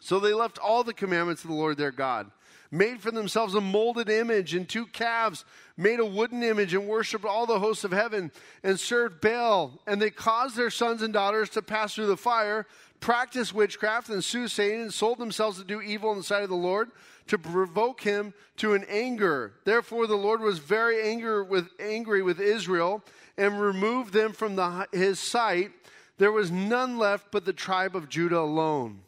So 0.00 0.20
they 0.20 0.34
left 0.34 0.58
all 0.58 0.84
the 0.84 0.94
commandments 0.94 1.42
of 1.42 1.50
the 1.50 1.56
Lord 1.56 1.76
their 1.76 1.90
God, 1.90 2.30
made 2.70 3.00
for 3.00 3.10
themselves 3.10 3.54
a 3.54 3.60
molded 3.60 4.08
image 4.08 4.54
and 4.54 4.68
two 4.68 4.86
calves, 4.86 5.44
made 5.76 6.00
a 6.00 6.06
wooden 6.06 6.42
image 6.42 6.74
and 6.74 6.86
worshiped 6.86 7.24
all 7.24 7.46
the 7.46 7.58
hosts 7.58 7.84
of 7.84 7.92
heaven 7.92 8.30
and 8.62 8.78
served 8.78 9.20
Baal. 9.20 9.80
And 9.86 10.00
they 10.00 10.10
caused 10.10 10.56
their 10.56 10.70
sons 10.70 11.02
and 11.02 11.12
daughters 11.12 11.50
to 11.50 11.62
pass 11.62 11.94
through 11.94 12.06
the 12.06 12.16
fire, 12.16 12.66
practiced 13.00 13.54
witchcraft 13.54 14.08
and 14.08 14.22
soothsaying, 14.22 14.80
and 14.80 14.94
sold 14.94 15.18
themselves 15.18 15.58
to 15.58 15.64
do 15.64 15.80
evil 15.80 16.12
in 16.12 16.18
the 16.18 16.24
sight 16.24 16.44
of 16.44 16.50
the 16.50 16.56
Lord 16.56 16.90
to 17.28 17.38
provoke 17.38 18.02
him 18.02 18.32
to 18.58 18.74
an 18.74 18.84
anger. 18.88 19.54
Therefore, 19.64 20.06
the 20.06 20.16
Lord 20.16 20.40
was 20.40 20.58
very 20.58 20.96
with, 21.42 21.68
angry 21.80 22.22
with 22.22 22.40
Israel 22.40 23.02
and 23.36 23.60
removed 23.60 24.12
them 24.12 24.32
from 24.32 24.56
the, 24.56 24.88
his 24.92 25.20
sight, 25.20 25.70
there 26.18 26.32
was 26.32 26.50
none 26.50 26.98
left 26.98 27.30
but 27.30 27.44
the 27.44 27.52
tribe 27.52 27.94
of 27.94 28.08
Judah 28.08 28.38
alone. 28.38 29.00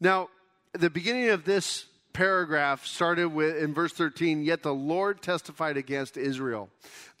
Now, 0.00 0.28
the 0.72 0.90
beginning 0.90 1.28
of 1.30 1.44
this 1.44 1.86
paragraph 2.12 2.86
started 2.86 3.28
with 3.28 3.58
in 3.58 3.74
verse 3.74 3.92
13 3.92 4.42
yet 4.42 4.62
the 4.62 4.72
lord 4.72 5.20
testified 5.20 5.76
against 5.76 6.16
israel 6.16 6.70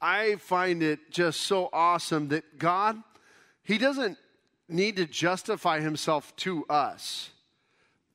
i 0.00 0.36
find 0.36 0.82
it 0.82 1.10
just 1.10 1.42
so 1.42 1.68
awesome 1.70 2.28
that 2.28 2.58
god 2.58 2.96
he 3.62 3.76
doesn't 3.76 4.16
need 4.68 4.96
to 4.96 5.06
justify 5.06 5.80
himself 5.80 6.34
to 6.36 6.64
us, 6.66 7.30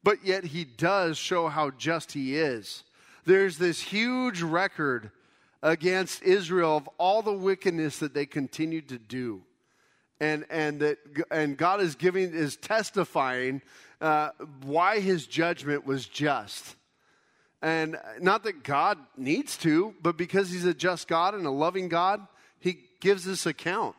but 0.03 0.25
yet 0.25 0.45
he 0.45 0.63
does 0.63 1.17
show 1.17 1.47
how 1.47 1.71
just 1.71 2.13
he 2.13 2.37
is. 2.37 2.83
There's 3.25 3.57
this 3.57 3.81
huge 3.81 4.41
record 4.41 5.11
against 5.63 6.23
Israel 6.23 6.77
of 6.77 6.89
all 6.97 7.21
the 7.21 7.33
wickedness 7.33 7.99
that 7.99 8.13
they 8.13 8.25
continued 8.25 8.89
to 8.89 8.97
do. 8.97 9.43
And, 10.19 10.45
and 10.49 10.79
that 10.81 10.99
and 11.31 11.57
God 11.57 11.81
is 11.81 11.95
giving 11.95 12.33
is 12.33 12.55
testifying 12.55 13.61
uh, 13.99 14.29
why 14.63 14.99
his 14.99 15.25
judgment 15.25 15.85
was 15.85 16.05
just. 16.05 16.75
And 17.61 17.97
not 18.19 18.43
that 18.43 18.63
God 18.63 18.97
needs 19.17 19.57
to, 19.57 19.93
but 20.01 20.17
because 20.17 20.49
he's 20.49 20.65
a 20.65 20.73
just 20.73 21.07
God 21.07 21.35
and 21.35 21.45
a 21.45 21.51
loving 21.51 21.89
God, 21.89 22.25
he 22.59 22.79
gives 22.99 23.23
this 23.23 23.45
account. 23.45 23.95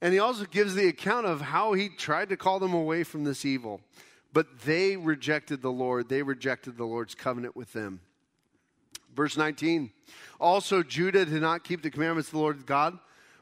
And 0.00 0.12
he 0.12 0.18
also 0.18 0.44
gives 0.44 0.74
the 0.74 0.88
account 0.88 1.26
of 1.26 1.40
how 1.40 1.72
he 1.72 1.88
tried 1.88 2.28
to 2.28 2.36
call 2.36 2.58
them 2.60 2.74
away 2.74 3.02
from 3.02 3.24
this 3.24 3.44
evil. 3.44 3.80
But 4.32 4.60
they 4.60 4.96
rejected 4.96 5.62
the 5.62 5.72
Lord, 5.72 6.08
they 6.08 6.22
rejected 6.22 6.76
the 6.76 6.84
Lord's 6.84 7.14
covenant 7.14 7.56
with 7.56 7.72
them. 7.72 8.00
Verse 9.16 9.36
19 9.36 9.90
Also, 10.38 10.82
Judah 10.82 11.24
did 11.24 11.40
not 11.40 11.64
keep 11.64 11.82
the 11.82 11.90
commandments 11.90 12.28
of 12.28 12.34
the 12.34 12.38
Lord 12.38 12.66
God, 12.66 12.98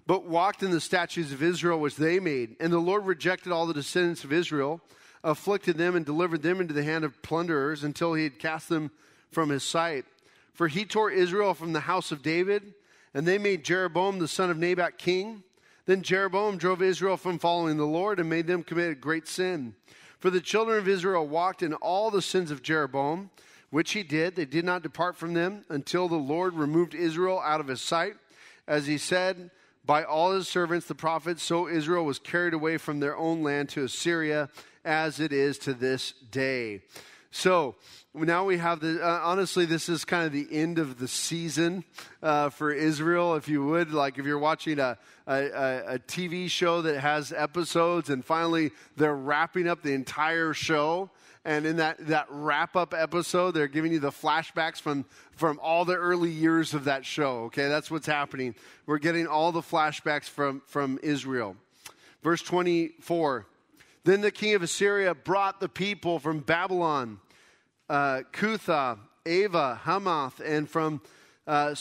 but 0.06 0.24
walked 0.24 0.62
in 0.62 0.70
the 0.70 0.80
statutes 0.80 1.32
of 1.32 1.42
Israel 1.42 1.80
which 1.80 1.96
they 1.96 2.20
made. 2.20 2.56
And 2.60 2.72
the 2.72 2.78
Lord 2.78 3.04
rejected 3.04 3.52
all 3.52 3.66
the 3.66 3.74
descendants 3.74 4.24
of 4.24 4.32
Israel, 4.32 4.80
afflicted 5.24 5.76
them, 5.76 5.96
and 5.96 6.06
delivered 6.06 6.42
them 6.42 6.60
into 6.60 6.72
the 6.72 6.84
hand 6.84 7.04
of 7.04 7.20
plunderers 7.22 7.82
until 7.82 8.14
he 8.14 8.24
had 8.24 8.38
cast 8.38 8.68
them 8.68 8.90
from 9.30 9.50
his 9.50 9.64
sight. 9.64 10.04
For 10.54 10.68
he 10.68 10.84
tore 10.84 11.10
Israel 11.10 11.52
from 11.52 11.72
the 11.72 11.80
house 11.80 12.12
of 12.12 12.22
David, 12.22 12.74
and 13.12 13.26
they 13.26 13.38
made 13.38 13.64
Jeroboam 13.64 14.20
the 14.20 14.28
son 14.28 14.50
of 14.50 14.58
Nebat 14.58 14.98
king. 14.98 15.42
Then 15.86 16.02
Jeroboam 16.02 16.56
drove 16.56 16.80
Israel 16.80 17.16
from 17.16 17.38
following 17.38 17.76
the 17.76 17.84
Lord 17.84 18.20
and 18.20 18.30
made 18.30 18.46
them 18.46 18.62
commit 18.62 18.92
a 18.92 18.94
great 18.94 19.26
sin. 19.26 19.74
For 20.20 20.30
the 20.30 20.40
children 20.40 20.78
of 20.78 20.88
Israel 20.88 21.26
walked 21.26 21.62
in 21.62 21.74
all 21.74 22.10
the 22.10 22.22
sins 22.22 22.50
of 22.50 22.62
Jeroboam, 22.62 23.30
which 23.74 23.90
he 23.90 24.04
did. 24.04 24.36
They 24.36 24.44
did 24.44 24.64
not 24.64 24.84
depart 24.84 25.16
from 25.16 25.34
them 25.34 25.64
until 25.68 26.06
the 26.06 26.14
Lord 26.14 26.54
removed 26.54 26.94
Israel 26.94 27.40
out 27.40 27.58
of 27.58 27.66
his 27.66 27.80
sight. 27.80 28.14
As 28.68 28.86
he 28.86 28.98
said 28.98 29.50
by 29.84 30.04
all 30.04 30.30
his 30.30 30.46
servants, 30.46 30.86
the 30.86 30.94
prophets, 30.94 31.42
so 31.42 31.66
Israel 31.66 32.04
was 32.04 32.20
carried 32.20 32.54
away 32.54 32.76
from 32.76 33.00
their 33.00 33.16
own 33.16 33.42
land 33.42 33.70
to 33.70 33.82
Assyria, 33.82 34.48
as 34.84 35.18
it 35.18 35.32
is 35.32 35.58
to 35.58 35.74
this 35.74 36.12
day. 36.30 36.82
So, 37.32 37.74
now 38.14 38.44
we 38.44 38.58
have 38.58 38.78
the 38.78 39.04
uh, 39.04 39.20
honestly 39.24 39.64
this 39.64 39.88
is 39.88 40.04
kind 40.04 40.24
of 40.24 40.30
the 40.30 40.46
end 40.52 40.78
of 40.78 41.00
the 41.00 41.08
season 41.08 41.82
uh, 42.22 42.50
for 42.50 42.70
israel 42.70 43.34
if 43.34 43.48
you 43.48 43.66
would 43.66 43.90
like 43.90 44.18
if 44.18 44.24
you're 44.24 44.38
watching 44.38 44.78
a, 44.78 44.96
a, 45.26 45.94
a, 45.94 45.98
tv 45.98 46.48
show 46.48 46.80
that 46.82 47.00
has 47.00 47.32
episodes 47.32 48.08
and 48.08 48.24
finally 48.24 48.70
they're 48.96 49.16
wrapping 49.16 49.66
up 49.66 49.82
the 49.82 49.92
entire 49.92 50.54
show 50.54 51.10
and 51.44 51.66
in 51.66 51.76
that, 51.76 51.98
that 52.06 52.26
wrap 52.30 52.76
up 52.76 52.94
episode 52.94 53.52
they're 53.52 53.68
giving 53.68 53.92
you 53.92 53.98
the 53.98 54.10
flashbacks 54.10 54.80
from 54.80 55.04
from 55.32 55.58
all 55.62 55.84
the 55.84 55.94
early 55.94 56.30
years 56.30 56.74
of 56.74 56.84
that 56.84 57.04
show 57.04 57.44
okay 57.44 57.68
that's 57.68 57.90
what's 57.90 58.06
happening 58.06 58.54
we're 58.86 58.98
getting 58.98 59.26
all 59.26 59.52
the 59.52 59.60
flashbacks 59.60 60.28
from 60.28 60.62
from 60.66 60.98
israel 61.02 61.56
verse 62.22 62.42
24 62.42 63.46
then 64.04 64.20
the 64.20 64.30
king 64.30 64.54
of 64.54 64.62
assyria 64.62 65.14
brought 65.14 65.60
the 65.60 65.68
people 65.68 66.18
from 66.18 66.40
babylon 66.40 67.18
uh, 67.88 68.22
Cutha, 68.32 68.98
Ava, 69.26 69.80
Hamath, 69.82 70.40
and 70.44 70.68
from 70.68 71.00
uh, 71.46 71.74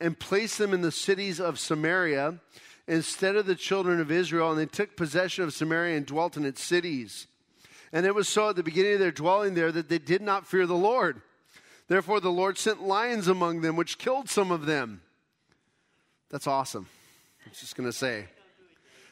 and 0.00 0.18
placed 0.18 0.58
them 0.58 0.74
in 0.74 0.82
the 0.82 0.90
cities 0.90 1.40
of 1.40 1.58
Samaria 1.58 2.40
instead 2.88 3.36
of 3.36 3.46
the 3.46 3.54
children 3.54 4.00
of 4.00 4.10
Israel. 4.10 4.50
And 4.50 4.58
they 4.58 4.66
took 4.66 4.96
possession 4.96 5.44
of 5.44 5.52
Samaria 5.52 5.96
and 5.96 6.06
dwelt 6.06 6.36
in 6.36 6.44
its 6.44 6.62
cities. 6.62 7.28
And 7.92 8.04
it 8.04 8.14
was 8.14 8.28
so 8.28 8.50
at 8.50 8.56
the 8.56 8.62
beginning 8.62 8.94
of 8.94 8.98
their 9.00 9.12
dwelling 9.12 9.54
there 9.54 9.72
that 9.72 9.88
they 9.88 9.98
did 9.98 10.22
not 10.22 10.46
fear 10.46 10.66
the 10.66 10.74
Lord. 10.74 11.22
Therefore, 11.88 12.20
the 12.20 12.30
Lord 12.30 12.58
sent 12.58 12.82
lions 12.82 13.28
among 13.28 13.62
them, 13.62 13.76
which 13.76 13.98
killed 13.98 14.28
some 14.28 14.50
of 14.50 14.66
them. 14.66 15.00
That's 16.30 16.46
awesome. 16.46 16.86
I 17.46 17.48
was 17.48 17.60
just 17.60 17.76
going 17.76 17.88
to 17.88 17.96
say. 17.96 18.26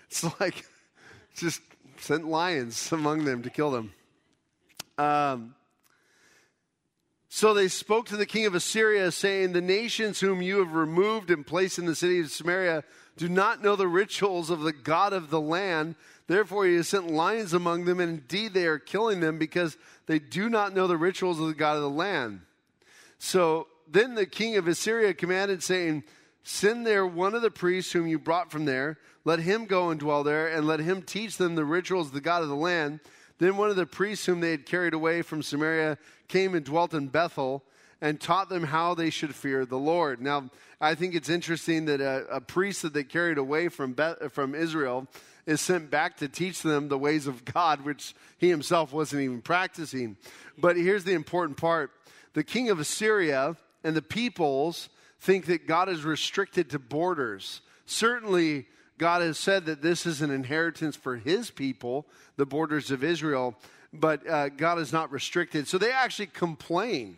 It's 0.08 0.24
like 0.40 0.66
just 1.36 1.62
sent 1.98 2.28
lions 2.28 2.92
among 2.92 3.24
them 3.24 3.42
to 3.42 3.50
kill 3.50 3.70
them. 3.70 3.92
Um, 4.98 5.54
so 7.28 7.52
they 7.52 7.68
spoke 7.68 8.06
to 8.06 8.16
the 8.16 8.26
king 8.26 8.46
of 8.46 8.54
Assyria, 8.54 9.10
saying, 9.10 9.52
The 9.52 9.60
nations 9.60 10.20
whom 10.20 10.40
you 10.40 10.58
have 10.58 10.72
removed 10.72 11.30
and 11.30 11.46
placed 11.46 11.78
in 11.78 11.86
the 11.86 11.94
city 11.94 12.20
of 12.20 12.30
Samaria 12.30 12.84
do 13.16 13.28
not 13.28 13.62
know 13.62 13.76
the 13.76 13.88
rituals 13.88 14.50
of 14.50 14.60
the 14.60 14.72
God 14.72 15.12
of 15.12 15.30
the 15.30 15.40
land. 15.40 15.96
Therefore, 16.26 16.66
he 16.66 16.74
has 16.76 16.88
sent 16.88 17.10
lions 17.10 17.52
among 17.52 17.84
them, 17.84 18.00
and 18.00 18.10
indeed 18.10 18.52
they 18.52 18.66
are 18.66 18.78
killing 18.78 19.20
them 19.20 19.38
because 19.38 19.76
they 20.06 20.18
do 20.18 20.48
not 20.48 20.74
know 20.74 20.86
the 20.86 20.96
rituals 20.96 21.38
of 21.38 21.46
the 21.46 21.54
God 21.54 21.76
of 21.76 21.82
the 21.82 21.90
land. 21.90 22.40
So 23.18 23.68
then 23.88 24.14
the 24.14 24.26
king 24.26 24.56
of 24.56 24.66
Assyria 24.66 25.14
commanded, 25.14 25.62
saying, 25.62 26.04
Send 26.42 26.86
there 26.86 27.06
one 27.06 27.34
of 27.34 27.42
the 27.42 27.50
priests 27.50 27.92
whom 27.92 28.06
you 28.06 28.18
brought 28.18 28.50
from 28.50 28.64
there. 28.64 28.98
Let 29.24 29.40
him 29.40 29.66
go 29.66 29.90
and 29.90 29.98
dwell 29.98 30.24
there, 30.24 30.48
and 30.48 30.66
let 30.66 30.80
him 30.80 31.02
teach 31.02 31.36
them 31.36 31.54
the 31.54 31.64
rituals 31.64 32.08
of 32.08 32.12
the 32.12 32.20
God 32.20 32.42
of 32.42 32.48
the 32.48 32.56
land. 32.56 33.00
Then 33.38 33.56
one 33.56 33.70
of 33.70 33.76
the 33.76 33.86
priests 33.86 34.26
whom 34.26 34.40
they 34.40 34.52
had 34.52 34.66
carried 34.66 34.94
away 34.94 35.22
from 35.22 35.42
Samaria 35.42 35.98
came 36.28 36.54
and 36.54 36.64
dwelt 36.64 36.94
in 36.94 37.08
Bethel 37.08 37.64
and 38.00 38.20
taught 38.20 38.48
them 38.48 38.64
how 38.64 38.94
they 38.94 39.10
should 39.10 39.34
fear 39.34 39.64
the 39.64 39.78
Lord. 39.78 40.20
Now, 40.20 40.50
I 40.80 40.94
think 40.94 41.14
it's 41.14 41.28
interesting 41.28 41.86
that 41.86 42.00
a, 42.00 42.26
a 42.30 42.40
priest 42.40 42.82
that 42.82 42.92
they 42.92 43.04
carried 43.04 43.38
away 43.38 43.68
from, 43.68 43.96
from 44.30 44.54
Israel 44.54 45.06
is 45.46 45.60
sent 45.60 45.90
back 45.90 46.16
to 46.18 46.28
teach 46.28 46.62
them 46.62 46.88
the 46.88 46.98
ways 46.98 47.26
of 47.26 47.44
God, 47.44 47.82
which 47.82 48.14
he 48.38 48.50
himself 48.50 48.92
wasn't 48.92 49.22
even 49.22 49.40
practicing. 49.40 50.16
But 50.58 50.76
here's 50.76 51.04
the 51.04 51.14
important 51.14 51.56
part 51.56 51.92
the 52.34 52.44
king 52.44 52.68
of 52.68 52.78
Assyria 52.78 53.56
and 53.82 53.96
the 53.96 54.02
peoples 54.02 54.88
think 55.20 55.46
that 55.46 55.66
God 55.66 55.88
is 55.88 56.04
restricted 56.04 56.70
to 56.70 56.78
borders. 56.78 57.62
Certainly, 57.86 58.66
God 58.98 59.22
has 59.22 59.38
said 59.38 59.66
that 59.66 59.82
this 59.82 60.06
is 60.06 60.20
an 60.22 60.30
inheritance 60.30 60.96
for 60.96 61.16
his 61.16 61.50
people, 61.50 62.06
the 62.36 62.46
borders 62.46 62.90
of 62.90 63.04
Israel, 63.04 63.54
but 63.92 64.26
uh, 64.28 64.48
God 64.48 64.78
is 64.78 64.92
not 64.92 65.12
restricted. 65.12 65.68
So 65.68 65.78
they 65.78 65.92
actually 65.92 66.26
complain. 66.26 67.16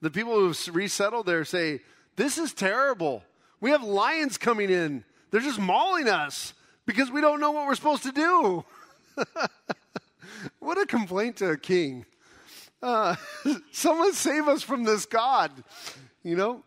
The 0.00 0.10
people 0.10 0.34
who've 0.34 0.74
resettled 0.74 1.26
there 1.26 1.44
say, 1.44 1.80
This 2.16 2.38
is 2.38 2.52
terrible. 2.52 3.22
We 3.60 3.70
have 3.70 3.82
lions 3.82 4.38
coming 4.38 4.70
in, 4.70 5.04
they're 5.30 5.40
just 5.40 5.58
mauling 5.58 6.08
us 6.08 6.54
because 6.90 7.08
we 7.08 7.20
don't 7.20 7.38
know 7.38 7.52
what 7.52 7.68
we're 7.68 7.76
supposed 7.76 8.02
to 8.02 8.10
do. 8.10 8.64
what 10.58 10.76
a 10.76 10.84
complaint 10.84 11.36
to 11.36 11.50
a 11.50 11.56
king. 11.56 12.04
Uh, 12.82 13.14
someone 13.70 14.12
save 14.12 14.48
us 14.48 14.64
from 14.64 14.82
this 14.82 15.06
God, 15.06 15.52
you 16.24 16.34
know? 16.34 16.64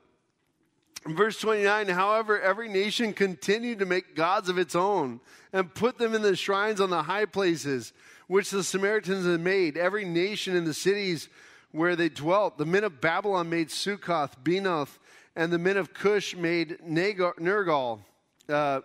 Verse 1.06 1.38
29 1.40 1.90
However, 1.90 2.40
every 2.40 2.70
nation 2.70 3.12
continued 3.12 3.80
to 3.80 3.86
make 3.86 4.16
gods 4.16 4.48
of 4.48 4.58
its 4.58 4.76
own 4.76 5.20
and 5.52 5.74
put 5.74 5.98
them 5.98 6.16
in 6.16 6.22
the 6.22 6.38
shrines 6.38 6.80
on 6.80 6.90
the 6.90 7.04
high 7.04 7.26
places, 7.26 7.92
which 8.28 8.50
the 8.50 8.64
Samaritans 8.64 9.26
had 9.26 9.42
made. 9.42 9.76
Every 9.76 10.06
nation 10.06 10.56
in 10.56 10.64
the 10.64 10.74
cities 10.74 11.28
where 11.72 11.98
they 11.98 12.08
dwelt. 12.08 12.58
The 12.58 12.66
men 12.66 12.86
of 12.86 13.02
Babylon 13.02 13.50
made 13.50 13.68
Sukkoth, 13.68 14.42
Benoth, 14.42 15.00
and 15.36 15.52
the 15.52 15.60
men 15.60 15.76
of 15.76 15.94
Cush 15.94 16.34
made 16.34 16.78
Nergal. 16.88 18.00
Uh, 18.48 18.82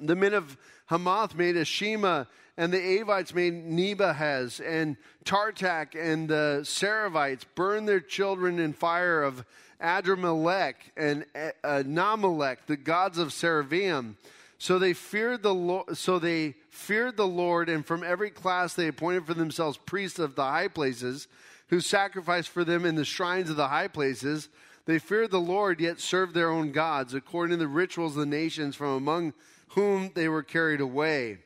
the 0.00 0.16
men 0.16 0.34
of 0.34 0.56
Hamath 0.86 1.34
made 1.34 1.56
Ashima, 1.56 2.26
and 2.56 2.72
the 2.72 2.78
Avites 2.78 3.34
made 3.34 3.66
Nebahaz, 3.66 4.60
and 4.64 4.96
Tartak 5.24 5.94
and 5.94 6.28
the 6.28 6.60
Saravites 6.64 7.44
burned 7.54 7.88
their 7.88 8.00
children 8.00 8.58
in 8.58 8.72
fire 8.72 9.22
of 9.22 9.44
Adrammelech 9.80 10.74
and 10.96 11.24
uh, 11.34 11.82
the 11.82 12.78
gods 12.82 13.18
of 13.18 13.28
Sepharvaim. 13.28 14.16
So 14.58 14.80
they 14.80 14.92
feared 14.92 15.44
the 15.44 15.54
Lord, 15.54 15.96
so 15.96 16.18
they 16.18 16.56
feared 16.68 17.16
the 17.16 17.28
Lord, 17.28 17.68
and 17.68 17.86
from 17.86 18.02
every 18.02 18.30
class 18.30 18.74
they 18.74 18.88
appointed 18.88 19.24
for 19.24 19.34
themselves 19.34 19.78
priests 19.78 20.18
of 20.18 20.34
the 20.34 20.42
high 20.42 20.66
places, 20.66 21.28
who 21.68 21.80
sacrificed 21.80 22.48
for 22.48 22.64
them 22.64 22.84
in 22.84 22.96
the 22.96 23.04
shrines 23.04 23.50
of 23.50 23.56
the 23.56 23.68
high 23.68 23.88
places. 23.88 24.48
They 24.86 24.98
feared 24.98 25.30
the 25.30 25.38
Lord, 25.38 25.80
yet 25.80 26.00
served 26.00 26.34
their 26.34 26.50
own 26.50 26.72
gods, 26.72 27.14
according 27.14 27.58
to 27.58 27.64
the 27.64 27.68
rituals 27.68 28.16
of 28.16 28.20
the 28.20 28.26
nations 28.26 28.74
from 28.74 28.88
among 28.88 29.32
whom 29.70 30.10
they 30.14 30.28
were 30.28 30.42
carried 30.42 30.80
away. 30.80 31.38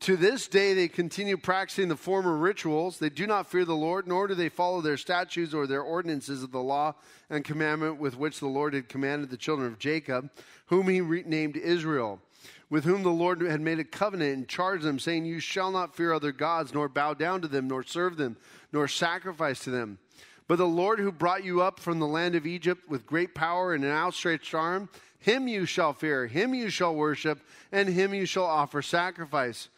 To 0.00 0.16
this 0.16 0.48
day, 0.48 0.72
they 0.72 0.88
continue 0.88 1.36
practicing 1.36 1.88
the 1.88 1.96
former 1.96 2.34
rituals. 2.34 2.98
They 2.98 3.10
do 3.10 3.26
not 3.26 3.50
fear 3.50 3.66
the 3.66 3.76
Lord, 3.76 4.06
nor 4.06 4.26
do 4.28 4.34
they 4.34 4.48
follow 4.48 4.80
their 4.80 4.96
statutes 4.96 5.52
or 5.52 5.66
their 5.66 5.82
ordinances 5.82 6.42
of 6.42 6.52
the 6.52 6.62
law 6.62 6.94
and 7.28 7.44
commandment 7.44 8.00
with 8.00 8.16
which 8.16 8.40
the 8.40 8.46
Lord 8.46 8.72
had 8.72 8.88
commanded 8.88 9.28
the 9.28 9.36
children 9.36 9.70
of 9.70 9.78
Jacob, 9.78 10.30
whom 10.66 10.88
he 10.88 11.00
named 11.00 11.58
Israel, 11.58 12.18
with 12.70 12.84
whom 12.84 13.02
the 13.02 13.10
Lord 13.10 13.42
had 13.42 13.60
made 13.60 13.78
a 13.78 13.84
covenant 13.84 14.38
and 14.38 14.48
charged 14.48 14.84
them, 14.84 14.98
saying, 14.98 15.26
You 15.26 15.38
shall 15.38 15.70
not 15.70 15.94
fear 15.94 16.14
other 16.14 16.32
gods, 16.32 16.72
nor 16.72 16.88
bow 16.88 17.12
down 17.12 17.42
to 17.42 17.48
them, 17.48 17.68
nor 17.68 17.82
serve 17.82 18.16
them, 18.16 18.38
nor 18.72 18.88
sacrifice 18.88 19.60
to 19.64 19.70
them. 19.70 19.98
But 20.50 20.56
the 20.56 20.66
Lord 20.66 20.98
who 20.98 21.12
brought 21.12 21.44
you 21.44 21.62
up 21.62 21.78
from 21.78 22.00
the 22.00 22.08
land 22.08 22.34
of 22.34 22.44
Egypt 22.44 22.88
with 22.88 23.06
great 23.06 23.36
power 23.36 23.72
and 23.72 23.84
an 23.84 23.92
outstretched 23.92 24.52
arm, 24.52 24.88
Him 25.20 25.46
you 25.46 25.64
shall 25.64 25.92
fear, 25.92 26.26
him 26.26 26.54
you 26.54 26.70
shall 26.70 26.92
worship, 26.92 27.38
and 27.70 27.88
him 27.88 28.12
you 28.12 28.26
shall 28.26 28.46
offer 28.46 28.82
sacrifice. 28.82 29.68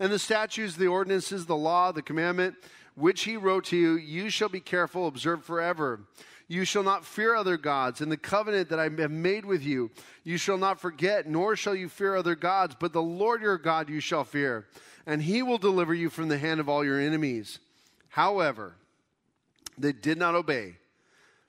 And 0.00 0.10
the 0.10 0.18
statutes, 0.18 0.74
the 0.76 0.86
ordinances, 0.86 1.44
the 1.44 1.54
law, 1.54 1.92
the 1.92 2.00
commandment, 2.00 2.54
which 2.94 3.24
he 3.24 3.36
wrote 3.36 3.66
to 3.66 3.76
you, 3.76 3.96
you 3.96 4.30
shall 4.30 4.48
be 4.48 4.60
careful, 4.60 5.06
observe 5.06 5.44
forever. 5.44 6.00
You 6.48 6.64
shall 6.64 6.82
not 6.82 7.04
fear 7.04 7.34
other 7.34 7.58
gods, 7.58 8.00
and 8.00 8.10
the 8.10 8.16
covenant 8.16 8.70
that 8.70 8.80
I 8.80 8.84
have 8.84 9.10
made 9.10 9.44
with 9.44 9.62
you, 9.62 9.90
you 10.24 10.38
shall 10.38 10.56
not 10.56 10.80
forget, 10.80 11.28
nor 11.28 11.56
shall 11.56 11.74
you 11.74 11.90
fear 11.90 12.16
other 12.16 12.36
gods, 12.36 12.74
but 12.80 12.94
the 12.94 13.02
Lord 13.02 13.42
your 13.42 13.58
God 13.58 13.90
you 13.90 14.00
shall 14.00 14.24
fear, 14.24 14.66
and 15.04 15.20
he 15.20 15.42
will 15.42 15.58
deliver 15.58 15.92
you 15.92 16.08
from 16.08 16.28
the 16.28 16.38
hand 16.38 16.58
of 16.58 16.70
all 16.70 16.82
your 16.82 16.98
enemies. 16.98 17.58
However, 18.08 18.76
they 19.78 19.92
did 19.92 20.18
not 20.18 20.34
obey, 20.34 20.76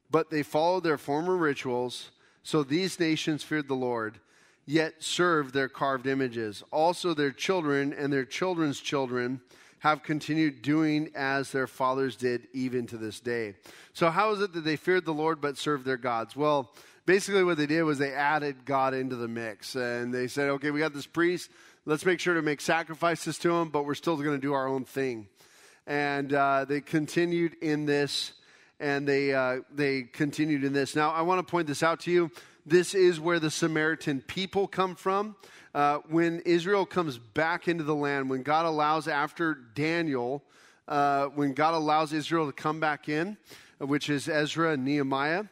but 0.09 0.29
they 0.29 0.43
followed 0.43 0.83
their 0.83 0.97
former 0.97 1.35
rituals 1.35 2.11
so 2.43 2.61
these 2.61 2.99
nations 2.99 3.41
feared 3.41 3.69
the 3.69 3.73
Lord, 3.73 4.19
yet 4.65 5.01
served 5.01 5.53
their 5.53 5.69
carved 5.69 6.05
images. 6.05 6.61
Also, 6.71 7.13
their 7.13 7.31
children 7.31 7.93
and 7.93 8.11
their 8.11 8.25
children's 8.25 8.81
children 8.81 9.41
have 9.79 10.03
continued 10.03 10.61
doing 10.61 11.09
as 11.15 11.51
their 11.51 11.67
fathers 11.67 12.15
did 12.15 12.47
even 12.53 12.85
to 12.87 12.97
this 12.97 13.19
day. 13.19 13.55
So, 13.93 14.09
how 14.09 14.31
is 14.31 14.41
it 14.41 14.53
that 14.53 14.65
they 14.65 14.75
feared 14.75 15.05
the 15.05 15.13
Lord 15.13 15.41
but 15.41 15.57
served 15.57 15.85
their 15.85 15.97
gods? 15.97 16.35
Well, 16.35 16.73
basically, 17.05 17.43
what 17.43 17.57
they 17.57 17.65
did 17.65 17.83
was 17.83 17.97
they 17.97 18.13
added 18.13 18.65
God 18.65 18.93
into 18.93 19.15
the 19.15 19.27
mix. 19.27 19.75
And 19.75 20.13
they 20.13 20.27
said, 20.27 20.49
okay, 20.51 20.71
we 20.71 20.79
got 20.79 20.93
this 20.93 21.07
priest. 21.07 21.49
Let's 21.85 22.05
make 22.05 22.21
sure 22.21 22.33
to 22.33 22.41
make 22.41 22.61
sacrifices 22.61 23.37
to 23.39 23.51
him, 23.55 23.69
but 23.69 23.85
we're 23.85 23.93
still 23.93 24.15
going 24.15 24.35
to 24.35 24.37
do 24.37 24.53
our 24.53 24.67
own 24.67 24.85
thing. 24.85 25.27
And 25.85 26.33
uh, 26.33 26.65
they 26.65 26.81
continued 26.81 27.55
in 27.61 27.85
this 27.85 28.33
and 28.79 29.07
they, 29.07 29.33
uh, 29.33 29.61
they 29.73 30.03
continued 30.03 30.63
in 30.63 30.73
this. 30.73 30.95
Now, 30.95 31.11
I 31.11 31.21
want 31.21 31.45
to 31.45 31.49
point 31.49 31.67
this 31.67 31.83
out 31.83 32.01
to 32.01 32.11
you. 32.11 32.31
This 32.65 32.93
is 32.93 33.19
where 33.19 33.39
the 33.39 33.51
Samaritan 33.51 34.21
people 34.21 34.67
come 34.67 34.95
from. 34.95 35.35
Uh, 35.73 35.99
when 36.09 36.39
Israel 36.41 36.85
comes 36.85 37.17
back 37.17 37.67
into 37.67 37.83
the 37.83 37.95
land, 37.95 38.29
when 38.29 38.43
God 38.43 38.65
allows, 38.65 39.07
after 39.07 39.53
Daniel, 39.73 40.43
uh, 40.87 41.25
when 41.27 41.53
God 41.53 41.73
allows 41.73 42.13
Israel 42.13 42.45
to 42.45 42.51
come 42.51 42.79
back 42.79 43.09
in, 43.09 43.37
which 43.79 44.09
is 44.09 44.27
Ezra 44.27 44.73
and 44.73 44.85
Nehemiah, 44.85 45.45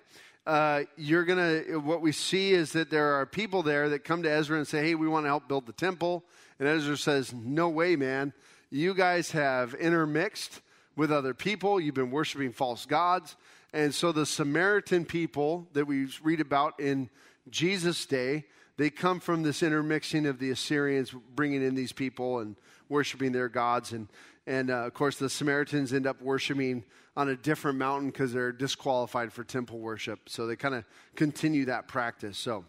uh, 0.46 0.82
you're 0.98 1.26
to, 1.26 1.78
what 1.78 2.02
we 2.02 2.12
see 2.12 2.52
is 2.52 2.74
that 2.74 2.90
there 2.90 3.14
are 3.14 3.26
people 3.26 3.64
there 3.64 3.90
that 3.90 4.04
come 4.04 4.24
to 4.24 4.32
Ezra 4.32 4.58
and 4.58 4.68
say, 4.68 4.82
hey, 4.86 4.96
we 4.96 5.08
want 5.08 5.26
to 5.26 5.30
help 5.30 5.48
build 5.48 5.66
the 5.66 5.74
temple. 5.74 6.24
And 6.60 6.68
Ezra 6.68 6.98
says, 6.98 7.34
no 7.34 7.70
way, 7.70 7.96
man. 7.96 8.34
You 8.74 8.94
guys 8.94 9.32
have 9.32 9.74
intermixed 9.74 10.62
with 10.96 11.12
other 11.12 11.34
people. 11.34 11.78
You've 11.78 11.94
been 11.94 12.10
worshiping 12.10 12.54
false 12.54 12.86
gods. 12.86 13.36
And 13.74 13.94
so 13.94 14.14
the 14.14 14.26
Samaritan 14.26 15.04
people 15.04 15.68
that 15.74 15.86
we 15.86 16.08
read 16.24 16.40
about 16.40 16.80
in 16.80 17.10
Jesus' 17.50 18.06
day, 18.06 18.46
they 18.78 18.90
come 18.90 19.20
from 19.20 19.44
this 19.44 19.62
intermixing 19.62 20.26
of 20.26 20.40
the 20.40 20.52
Assyrians 20.52 21.14
bringing 21.36 21.62
in 21.62 21.76
these 21.76 21.92
people 21.92 22.40
and 22.40 22.56
worshiping 22.88 23.34
their 23.34 23.50
gods. 23.50 23.92
And, 23.92 24.08
and 24.48 24.72
uh, 24.72 24.86
of 24.86 24.94
course, 24.94 25.18
the 25.18 25.30
Samaritans 25.30 25.92
end 25.92 26.08
up 26.08 26.22
worshiping 26.22 26.86
on 27.18 27.28
a 27.28 27.36
different 27.36 27.78
mountain 27.78 28.10
because 28.10 28.32
they're 28.32 28.54
disqualified 28.54 29.34
for 29.34 29.44
temple 29.44 29.80
worship. 29.80 30.30
So 30.30 30.48
they 30.48 30.56
kind 30.56 30.76
of 30.76 30.86
continue 31.18 31.66
that 31.66 31.90
practice. 31.90 32.38
So, 32.38 32.64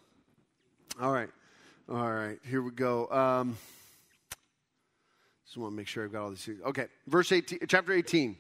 all 1.01 1.13
right. 1.13 1.31
All 1.89 2.13
right. 2.13 2.41
Here 2.45 2.61
we 2.61 2.73
go. 2.73 3.09
Um, 3.09 3.57
just 5.53 5.61
want 5.61 5.73
to 5.73 5.77
make 5.77 5.87
sure 5.87 6.03
I've 6.03 6.13
got 6.13 6.23
all 6.23 6.31
these. 6.31 6.49
Okay, 6.65 6.87
verse 7.07 7.31
18, 7.31 7.59
chapter 7.69 7.93
18. 7.93 8.39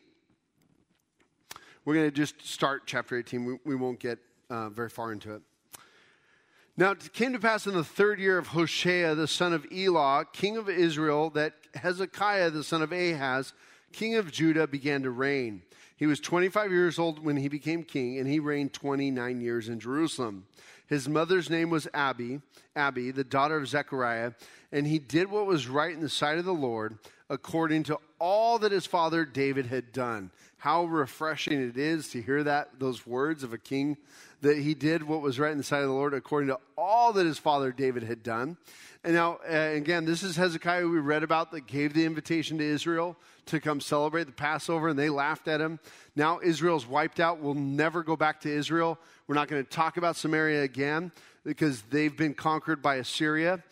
We're 1.84 1.92
going 1.92 2.06
to 2.06 2.10
just 2.10 2.40
start 2.42 2.84
chapter 2.86 3.18
18. 3.18 3.44
We, 3.44 3.58
we 3.66 3.74
won't 3.74 4.00
get 4.00 4.18
uh, 4.48 4.70
very 4.70 4.88
far 4.88 5.12
into 5.12 5.34
it. 5.34 5.42
Now 6.74 6.92
it 6.92 7.12
came 7.12 7.34
to 7.34 7.38
pass 7.38 7.66
in 7.66 7.74
the 7.74 7.84
third 7.84 8.18
year 8.18 8.38
of 8.38 8.46
Hoshea, 8.46 9.12
the 9.12 9.28
son 9.28 9.52
of 9.52 9.66
Elah, 9.70 10.24
king 10.32 10.56
of 10.56 10.70
Israel, 10.70 11.28
that 11.34 11.52
Hezekiah, 11.74 12.48
the 12.48 12.64
son 12.64 12.80
of 12.80 12.92
Ahaz, 12.92 13.52
king 13.92 14.14
of 14.14 14.32
Judah, 14.32 14.66
began 14.66 15.02
to 15.02 15.10
reign. 15.10 15.60
He 15.96 16.06
was 16.06 16.18
25 16.18 16.70
years 16.70 16.98
old 16.98 17.22
when 17.22 17.36
he 17.36 17.48
became 17.48 17.82
king, 17.82 18.20
and 18.20 18.26
he 18.26 18.40
reigned 18.40 18.72
29 18.72 19.38
years 19.42 19.68
in 19.68 19.80
Jerusalem. 19.80 20.46
His 20.86 21.10
mother's 21.10 21.50
name 21.50 21.68
was 21.68 21.88
Abi, 21.92 22.40
Abi, 22.74 23.10
the 23.10 23.22
daughter 23.22 23.58
of 23.58 23.68
Zechariah, 23.68 24.32
and 24.72 24.86
he 24.86 24.98
did 24.98 25.30
what 25.30 25.46
was 25.46 25.68
right 25.68 25.92
in 25.92 26.00
the 26.00 26.08
sight 26.08 26.38
of 26.38 26.44
the 26.44 26.52
Lord, 26.52 26.98
according 27.28 27.84
to 27.84 27.98
all 28.18 28.58
that 28.58 28.72
his 28.72 28.86
father 28.86 29.24
David 29.24 29.66
had 29.66 29.92
done. 29.92 30.30
How 30.56 30.84
refreshing 30.84 31.60
it 31.60 31.76
is 31.76 32.08
to 32.10 32.22
hear 32.22 32.42
that, 32.44 32.78
those 32.78 33.06
words 33.06 33.42
of 33.42 33.52
a 33.52 33.58
king, 33.58 33.96
that 34.40 34.58
he 34.58 34.74
did 34.74 35.02
what 35.02 35.20
was 35.20 35.38
right 35.38 35.52
in 35.52 35.58
the 35.58 35.64
sight 35.64 35.82
of 35.82 35.88
the 35.88 35.94
Lord, 35.94 36.14
according 36.14 36.48
to 36.48 36.58
all 36.76 37.12
that 37.12 37.26
his 37.26 37.38
father 37.38 37.72
David 37.72 38.02
had 38.02 38.22
done. 38.22 38.56
And 39.04 39.14
now, 39.14 39.40
uh, 39.48 39.72
again, 39.74 40.04
this 40.04 40.22
is 40.22 40.36
Hezekiah 40.36 40.86
we 40.86 41.00
read 41.00 41.24
about 41.24 41.50
that 41.50 41.66
gave 41.66 41.92
the 41.92 42.04
invitation 42.04 42.58
to 42.58 42.64
Israel 42.64 43.16
to 43.46 43.58
come 43.58 43.80
celebrate 43.80 44.24
the 44.24 44.32
Passover, 44.32 44.88
and 44.88 44.98
they 44.98 45.10
laughed 45.10 45.48
at 45.48 45.60
him. 45.60 45.80
Now 46.14 46.38
Israel's 46.40 46.86
wiped 46.86 47.18
out. 47.18 47.40
We'll 47.40 47.54
never 47.54 48.04
go 48.04 48.16
back 48.16 48.40
to 48.42 48.48
Israel. 48.48 48.98
We're 49.26 49.34
not 49.34 49.48
going 49.48 49.64
to 49.64 49.68
talk 49.68 49.96
about 49.96 50.14
Samaria 50.14 50.62
again 50.62 51.10
because 51.44 51.82
they've 51.90 52.16
been 52.16 52.34
conquered 52.34 52.80
by 52.80 52.96
Assyria 52.96 53.62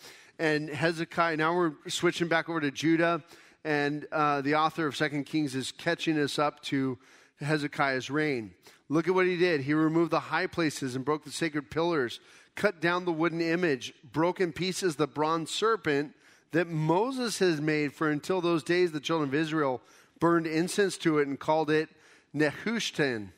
and 0.41 0.70
Hezekiah. 0.70 1.36
Now 1.36 1.55
we're 1.55 1.72
switching 1.86 2.26
back 2.26 2.49
over 2.49 2.62
to 2.62 2.70
Judah, 2.70 3.22
and 3.62 4.07
uh, 4.11 4.41
the 4.41 4.55
author 4.55 4.86
of 4.86 4.97
Second 4.97 5.26
Kings 5.26 5.55
is 5.55 5.70
catching 5.70 6.18
us 6.18 6.38
up 6.38 6.62
to 6.62 6.99
Hezekiah's 7.41 8.11
reign. 8.11 8.55
Look 8.88 9.07
at 9.07 9.14
what 9.14 9.26
he 9.26 9.36
did. 9.36 9.61
He 9.61 9.74
removed 9.74 10.12
the 10.12 10.18
high 10.18 10.47
places 10.47 10.97
and 10.97 11.05
broke 11.05 11.24
the 11.24 11.30
sacred 11.30 11.70
pillars, 11.70 12.20
cut 12.55 12.80
down 12.80 13.05
the 13.05 13.12
wooden 13.12 13.43
image, 13.43 13.93
broke 14.12 14.41
in 14.41 14.53
pieces 14.53 14.97
the 14.97 15.07
bronze 15.07 15.51
serpent 15.51 16.14
that 16.53 16.68
Moses 16.68 17.38
has 17.38 17.61
made. 17.61 17.93
For 17.93 18.09
until 18.09 18.41
those 18.41 18.62
days, 18.62 18.93
the 18.93 18.99
children 18.99 19.28
of 19.28 19.34
Israel 19.34 19.82
burned 20.20 20.47
incense 20.47 20.97
to 20.99 21.18
it 21.18 21.28
and 21.28 21.38
called 21.38 21.68
it 21.68 21.91
Nehushtan. 22.34 23.28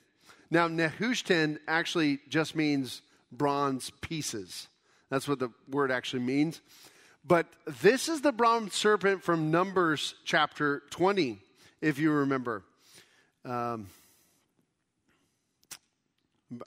Now, 0.53 0.69
Nehushtan 0.69 1.59
actually 1.67 2.21
just 2.29 2.55
means 2.55 3.03
bronze 3.33 3.91
pieces. 4.01 4.69
That's 5.11 5.27
what 5.27 5.41
the 5.41 5.51
word 5.69 5.91
actually 5.91 6.23
means. 6.23 6.61
But 7.25 7.47
this 7.81 8.09
is 8.09 8.21
the 8.21 8.33
bronze 8.33 8.75
serpent 8.75 9.23
from 9.23 9.51
Numbers 9.51 10.15
chapter 10.25 10.83
20, 10.91 11.39
if 11.81 11.99
you 11.99 12.11
remember. 12.11 12.65
Um, 13.45 13.89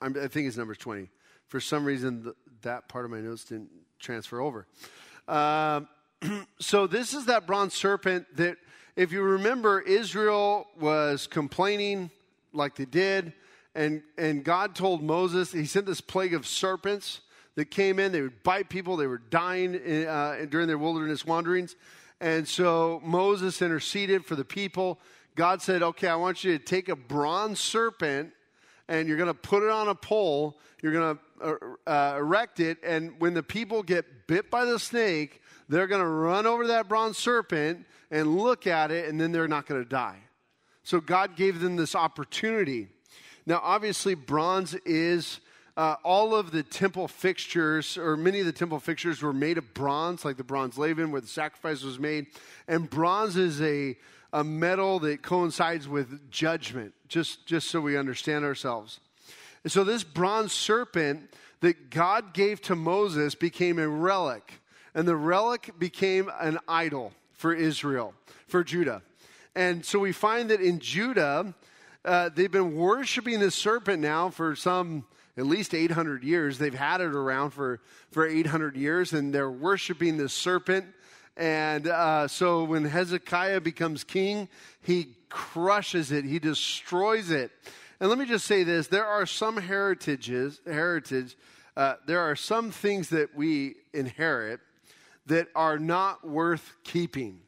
I 0.00 0.08
think 0.08 0.48
it's 0.48 0.56
Numbers 0.56 0.78
20. 0.78 1.10
For 1.48 1.60
some 1.60 1.84
reason, 1.84 2.32
that 2.62 2.88
part 2.88 3.04
of 3.04 3.10
my 3.10 3.20
notes 3.20 3.44
didn't 3.44 3.70
transfer 3.98 4.40
over. 4.40 4.66
Um, 5.28 5.88
so, 6.58 6.86
this 6.86 7.12
is 7.12 7.26
that 7.26 7.46
bronze 7.46 7.74
serpent 7.74 8.26
that, 8.36 8.56
if 8.96 9.12
you 9.12 9.22
remember, 9.22 9.80
Israel 9.80 10.68
was 10.80 11.26
complaining 11.26 12.10
like 12.54 12.76
they 12.76 12.86
did. 12.86 13.34
And, 13.74 14.02
and 14.16 14.42
God 14.42 14.74
told 14.74 15.02
Moses, 15.02 15.52
He 15.52 15.66
sent 15.66 15.84
this 15.84 16.00
plague 16.00 16.32
of 16.32 16.46
serpents 16.46 17.20
that 17.56 17.70
came 17.70 17.98
in. 17.98 18.12
They 18.12 18.22
would 18.22 18.42
bite 18.42 18.68
people. 18.68 18.96
They 18.96 19.06
were 19.06 19.18
dying 19.18 19.74
in, 19.74 20.06
uh, 20.06 20.46
during 20.48 20.68
their 20.68 20.78
wilderness 20.78 21.24
wanderings. 21.26 21.74
And 22.20 22.46
so 22.46 23.00
Moses 23.04 23.60
interceded 23.60 24.24
for 24.24 24.36
the 24.36 24.44
people. 24.44 24.98
God 25.34 25.60
said, 25.60 25.82
Okay, 25.82 26.08
I 26.08 26.16
want 26.16 26.44
you 26.44 26.56
to 26.56 26.64
take 26.64 26.88
a 26.88 26.96
bronze 26.96 27.60
serpent 27.60 28.32
and 28.88 29.08
you're 29.08 29.16
going 29.16 29.26
to 29.28 29.34
put 29.34 29.62
it 29.62 29.70
on 29.70 29.88
a 29.88 29.94
pole. 29.94 30.58
You're 30.82 30.92
going 30.92 31.18
to 31.18 31.20
uh, 31.44 31.90
uh, 31.90 32.16
erect 32.18 32.60
it. 32.60 32.78
And 32.84 33.14
when 33.18 33.34
the 33.34 33.42
people 33.42 33.82
get 33.82 34.26
bit 34.26 34.50
by 34.50 34.64
the 34.64 34.78
snake, 34.78 35.42
they're 35.68 35.86
going 35.86 36.02
to 36.02 36.08
run 36.08 36.46
over 36.46 36.68
that 36.68 36.88
bronze 36.88 37.18
serpent 37.18 37.84
and 38.10 38.38
look 38.38 38.66
at 38.66 38.92
it, 38.92 39.08
and 39.08 39.20
then 39.20 39.32
they're 39.32 39.48
not 39.48 39.66
going 39.66 39.82
to 39.82 39.88
die. 39.88 40.18
So 40.84 41.00
God 41.00 41.34
gave 41.34 41.60
them 41.60 41.74
this 41.74 41.96
opportunity. 41.96 42.88
Now, 43.44 43.60
obviously, 43.62 44.14
bronze 44.14 44.74
is 44.84 45.40
uh, 45.76 45.96
all 46.02 46.34
of 46.34 46.50
the 46.50 46.62
temple 46.62 47.06
fixtures, 47.08 47.98
or 47.98 48.16
many 48.16 48.40
of 48.40 48.46
the 48.46 48.52
temple 48.52 48.80
fixtures, 48.80 49.22
were 49.22 49.32
made 49.32 49.58
of 49.58 49.74
bronze, 49.74 50.24
like 50.24 50.36
the 50.36 50.44
bronze 50.44 50.78
laver 50.78 51.06
where 51.06 51.20
the 51.20 51.26
sacrifice 51.26 51.82
was 51.82 51.98
made. 51.98 52.26
And 52.66 52.88
bronze 52.88 53.36
is 53.36 53.60
a, 53.60 53.96
a 54.32 54.42
metal 54.42 54.98
that 55.00 55.22
coincides 55.22 55.86
with 55.86 56.30
judgment, 56.30 56.94
just, 57.08 57.46
just 57.46 57.68
so 57.68 57.80
we 57.80 57.96
understand 57.96 58.44
ourselves. 58.44 59.00
And 59.64 59.72
so, 59.72 59.84
this 59.84 60.04
bronze 60.04 60.52
serpent 60.52 61.30
that 61.60 61.90
God 61.90 62.32
gave 62.32 62.60
to 62.62 62.76
Moses 62.76 63.34
became 63.34 63.78
a 63.78 63.88
relic. 63.88 64.60
And 64.94 65.06
the 65.06 65.16
relic 65.16 65.78
became 65.78 66.30
an 66.40 66.58
idol 66.66 67.12
for 67.34 67.52
Israel, 67.52 68.14
for 68.46 68.64
Judah. 68.64 69.02
And 69.54 69.84
so 69.84 69.98
we 69.98 70.12
find 70.12 70.50
that 70.50 70.60
in 70.60 70.78
Judah, 70.78 71.54
uh, 72.04 72.30
they've 72.34 72.50
been 72.50 72.76
worshiping 72.76 73.40
this 73.40 73.54
serpent 73.54 74.00
now 74.00 74.30
for 74.30 74.54
some 74.54 75.04
at 75.36 75.46
least 75.46 75.74
800 75.74 76.22
years. 76.22 76.58
They've 76.58 76.74
had 76.74 77.00
it 77.00 77.14
around 77.14 77.50
for, 77.50 77.80
for 78.10 78.26
800 78.26 78.76
years, 78.76 79.12
and 79.12 79.34
they're 79.34 79.50
worshiping 79.50 80.16
the 80.16 80.28
serpent. 80.28 80.86
And 81.36 81.86
uh, 81.86 82.28
so 82.28 82.64
when 82.64 82.84
Hezekiah 82.84 83.60
becomes 83.60 84.04
king, 84.04 84.48
he 84.82 85.08
crushes 85.28 86.12
it, 86.12 86.24
he 86.24 86.38
destroys 86.38 87.30
it. 87.30 87.50
And 88.00 88.08
let 88.08 88.18
me 88.18 88.26
just 88.26 88.46
say 88.46 88.62
this 88.62 88.88
there 88.88 89.06
are 89.06 89.26
some 89.26 89.56
heritages, 89.56 90.60
heritage 90.66 91.36
uh, 91.76 91.96
there 92.06 92.20
are 92.20 92.34
some 92.34 92.70
things 92.70 93.10
that 93.10 93.34
we 93.34 93.74
inherit 93.92 94.60
that 95.26 95.48
are 95.54 95.78
not 95.78 96.26
worth 96.26 96.74
keeping. 96.84 97.40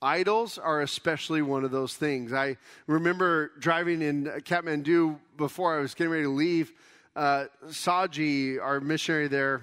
Idols 0.00 0.56
are 0.58 0.82
especially 0.82 1.42
one 1.42 1.64
of 1.64 1.72
those 1.72 1.94
things. 1.94 2.32
I 2.32 2.58
remember 2.86 3.50
driving 3.58 4.02
in 4.02 4.26
Kathmandu 4.44 5.18
before 5.36 5.76
I 5.76 5.80
was 5.80 5.94
getting 5.94 6.12
ready 6.12 6.24
to 6.24 6.30
leave. 6.30 6.72
Uh, 7.16 7.46
Saji, 7.68 8.60
our 8.60 8.78
missionary 8.78 9.26
there, 9.26 9.62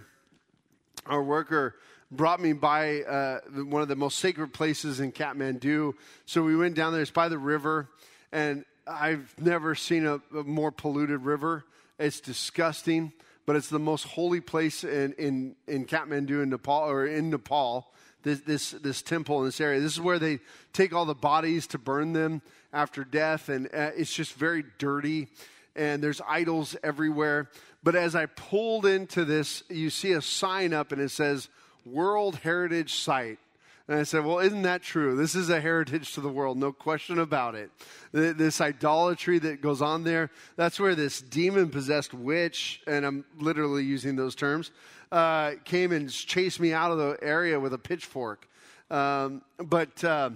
our 1.05 1.21
worker, 1.21 1.75
brought 2.09 2.41
me 2.41 2.51
by 2.51 3.03
uh, 3.03 3.41
one 3.65 3.83
of 3.83 3.87
the 3.87 3.95
most 3.95 4.17
sacred 4.17 4.51
places 4.53 4.99
in 4.99 5.11
Kathmandu. 5.11 5.93
So 6.25 6.41
we 6.41 6.55
went 6.55 6.73
down 6.73 6.93
there. 6.93 7.01
It's 7.03 7.11
by 7.11 7.29
the 7.29 7.37
river, 7.37 7.89
and 8.31 8.65
I've 8.87 9.35
never 9.39 9.75
seen 9.75 10.07
a, 10.07 10.15
a 10.35 10.43
more 10.43 10.71
polluted 10.71 11.21
river. 11.21 11.63
It's 11.99 12.19
disgusting, 12.19 13.13
but 13.45 13.55
it's 13.55 13.69
the 13.69 13.77
most 13.77 14.05
holy 14.05 14.41
place 14.41 14.83
in, 14.83 15.13
in, 15.19 15.55
in 15.67 15.85
Kathmandu 15.85 16.41
in 16.41 16.49
Nepal 16.49 16.89
or 16.89 17.05
in 17.05 17.29
Nepal. 17.29 17.87
This, 18.23 18.39
this, 18.39 18.71
this 18.71 19.01
temple 19.01 19.39
in 19.41 19.45
this 19.45 19.59
area. 19.61 19.79
This 19.81 19.91
is 19.91 19.99
where 19.99 20.17
they 20.17 20.39
take 20.71 20.93
all 20.93 21.05
the 21.05 21.13
bodies 21.13 21.67
to 21.67 21.77
burn 21.77 22.13
them 22.13 22.41
after 22.71 23.03
death, 23.03 23.49
and 23.49 23.67
uh, 23.67 23.91
it's 23.95 24.13
just 24.13 24.33
very 24.33 24.63
dirty, 24.79 25.27
and 25.75 26.03
there's 26.03 26.21
idols 26.27 26.75
everywhere. 26.83 27.49
But 27.83 27.95
as 27.95 28.15
I 28.15 28.27
pulled 28.27 28.85
into 28.85 29.25
this, 29.25 29.63
you 29.69 29.89
see 29.89 30.13
a 30.13 30.21
sign 30.21 30.73
up, 30.73 30.91
and 30.91 31.01
it 31.01 31.09
says 31.09 31.49
World 31.85 32.37
Heritage 32.37 32.95
Site. 32.95 33.39
And 33.87 33.99
I 33.99 34.03
said, 34.03 34.23
Well, 34.23 34.39
isn't 34.39 34.61
that 34.61 34.81
true? 34.81 35.15
This 35.17 35.35
is 35.35 35.49
a 35.49 35.59
heritage 35.59 36.13
to 36.13 36.21
the 36.21 36.29
world, 36.29 36.57
no 36.57 36.71
question 36.71 37.19
about 37.19 37.55
it. 37.55 37.69
This 38.13 38.61
idolatry 38.61 39.39
that 39.39 39.61
goes 39.61 39.81
on 39.81 40.03
there, 40.03 40.29
that's 40.55 40.79
where 40.79 40.95
this 40.95 41.21
demon 41.21 41.69
possessed 41.69 42.13
witch, 42.13 42.81
and 42.87 43.05
I'm 43.05 43.25
literally 43.37 43.83
using 43.83 44.15
those 44.15 44.35
terms, 44.35 44.71
uh, 45.11 45.51
came 45.65 45.91
and 45.91 46.09
chased 46.09 46.61
me 46.61 46.71
out 46.71 46.91
of 46.91 46.97
the 46.97 47.17
area 47.21 47.59
with 47.59 47.73
a 47.73 47.77
pitchfork. 47.77 48.47
Um, 48.89 49.41
but 49.57 50.01
uh, 50.03 50.29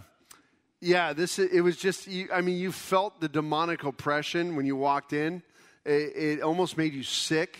yeah, 0.81 1.13
this 1.13 1.39
it 1.39 1.61
was 1.61 1.77
just, 1.77 2.07
I 2.33 2.41
mean, 2.41 2.57
you 2.57 2.71
felt 2.71 3.19
the 3.19 3.27
demonic 3.27 3.83
oppression 3.83 4.55
when 4.55 4.65
you 4.65 4.75
walked 4.75 5.13
in. 5.13 5.41
It, 5.85 6.15
it 6.15 6.41
almost 6.41 6.77
made 6.77 6.93
you 6.93 7.03
sick 7.03 7.59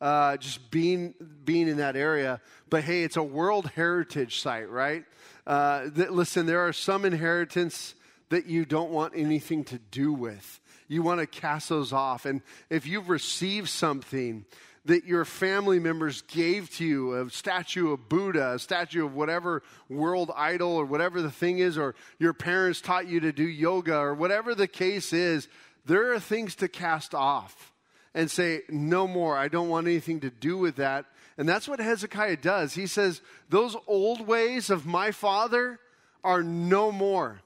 uh, 0.00 0.36
just 0.36 0.70
being 0.70 1.14
being 1.44 1.68
in 1.68 1.78
that 1.78 1.96
area. 1.96 2.40
But 2.70 2.84
hey, 2.84 3.02
it's 3.02 3.16
a 3.16 3.22
World 3.22 3.70
Heritage 3.74 4.40
site, 4.40 4.70
right? 4.70 5.04
Uh, 5.46 5.88
that, 5.94 6.12
listen, 6.12 6.46
there 6.46 6.66
are 6.66 6.72
some 6.72 7.04
inheritance 7.04 7.94
that 8.30 8.46
you 8.46 8.64
don't 8.64 8.90
want 8.90 9.12
anything 9.14 9.64
to 9.64 9.78
do 9.78 10.12
with. 10.12 10.60
You 10.88 11.02
want 11.02 11.20
to 11.20 11.26
cast 11.26 11.68
those 11.68 11.92
off. 11.92 12.24
And 12.26 12.42
if 12.70 12.86
you've 12.86 13.08
received 13.08 13.68
something 13.68 14.44
that 14.86 15.04
your 15.04 15.24
family 15.24 15.78
members 15.78 16.22
gave 16.22 16.70
to 16.76 16.84
you 16.84 17.14
a 17.14 17.30
statue 17.30 17.92
of 17.92 18.08
Buddha, 18.08 18.54
a 18.54 18.58
statue 18.58 19.06
of 19.06 19.14
whatever 19.14 19.62
world 19.88 20.30
idol 20.36 20.72
or 20.72 20.84
whatever 20.84 21.22
the 21.22 21.30
thing 21.30 21.58
is, 21.58 21.78
or 21.78 21.94
your 22.18 22.34
parents 22.34 22.80
taught 22.80 23.08
you 23.08 23.20
to 23.20 23.32
do 23.32 23.44
yoga 23.44 23.96
or 23.96 24.14
whatever 24.14 24.54
the 24.54 24.68
case 24.68 25.12
is, 25.12 25.48
there 25.86 26.12
are 26.12 26.20
things 26.20 26.54
to 26.56 26.68
cast 26.68 27.14
off 27.14 27.72
and 28.14 28.30
say, 28.30 28.62
No 28.68 29.08
more. 29.08 29.36
I 29.36 29.48
don't 29.48 29.68
want 29.68 29.86
anything 29.86 30.20
to 30.20 30.30
do 30.30 30.58
with 30.58 30.76
that. 30.76 31.06
And 31.36 31.48
that's 31.48 31.66
what 31.66 31.80
Hezekiah 31.80 32.38
does. 32.38 32.74
He 32.74 32.86
says, 32.86 33.20
Those 33.48 33.76
old 33.86 34.26
ways 34.26 34.70
of 34.70 34.86
my 34.86 35.10
father 35.10 35.80
are 36.22 36.42
no 36.42 36.92
more. 36.92 37.40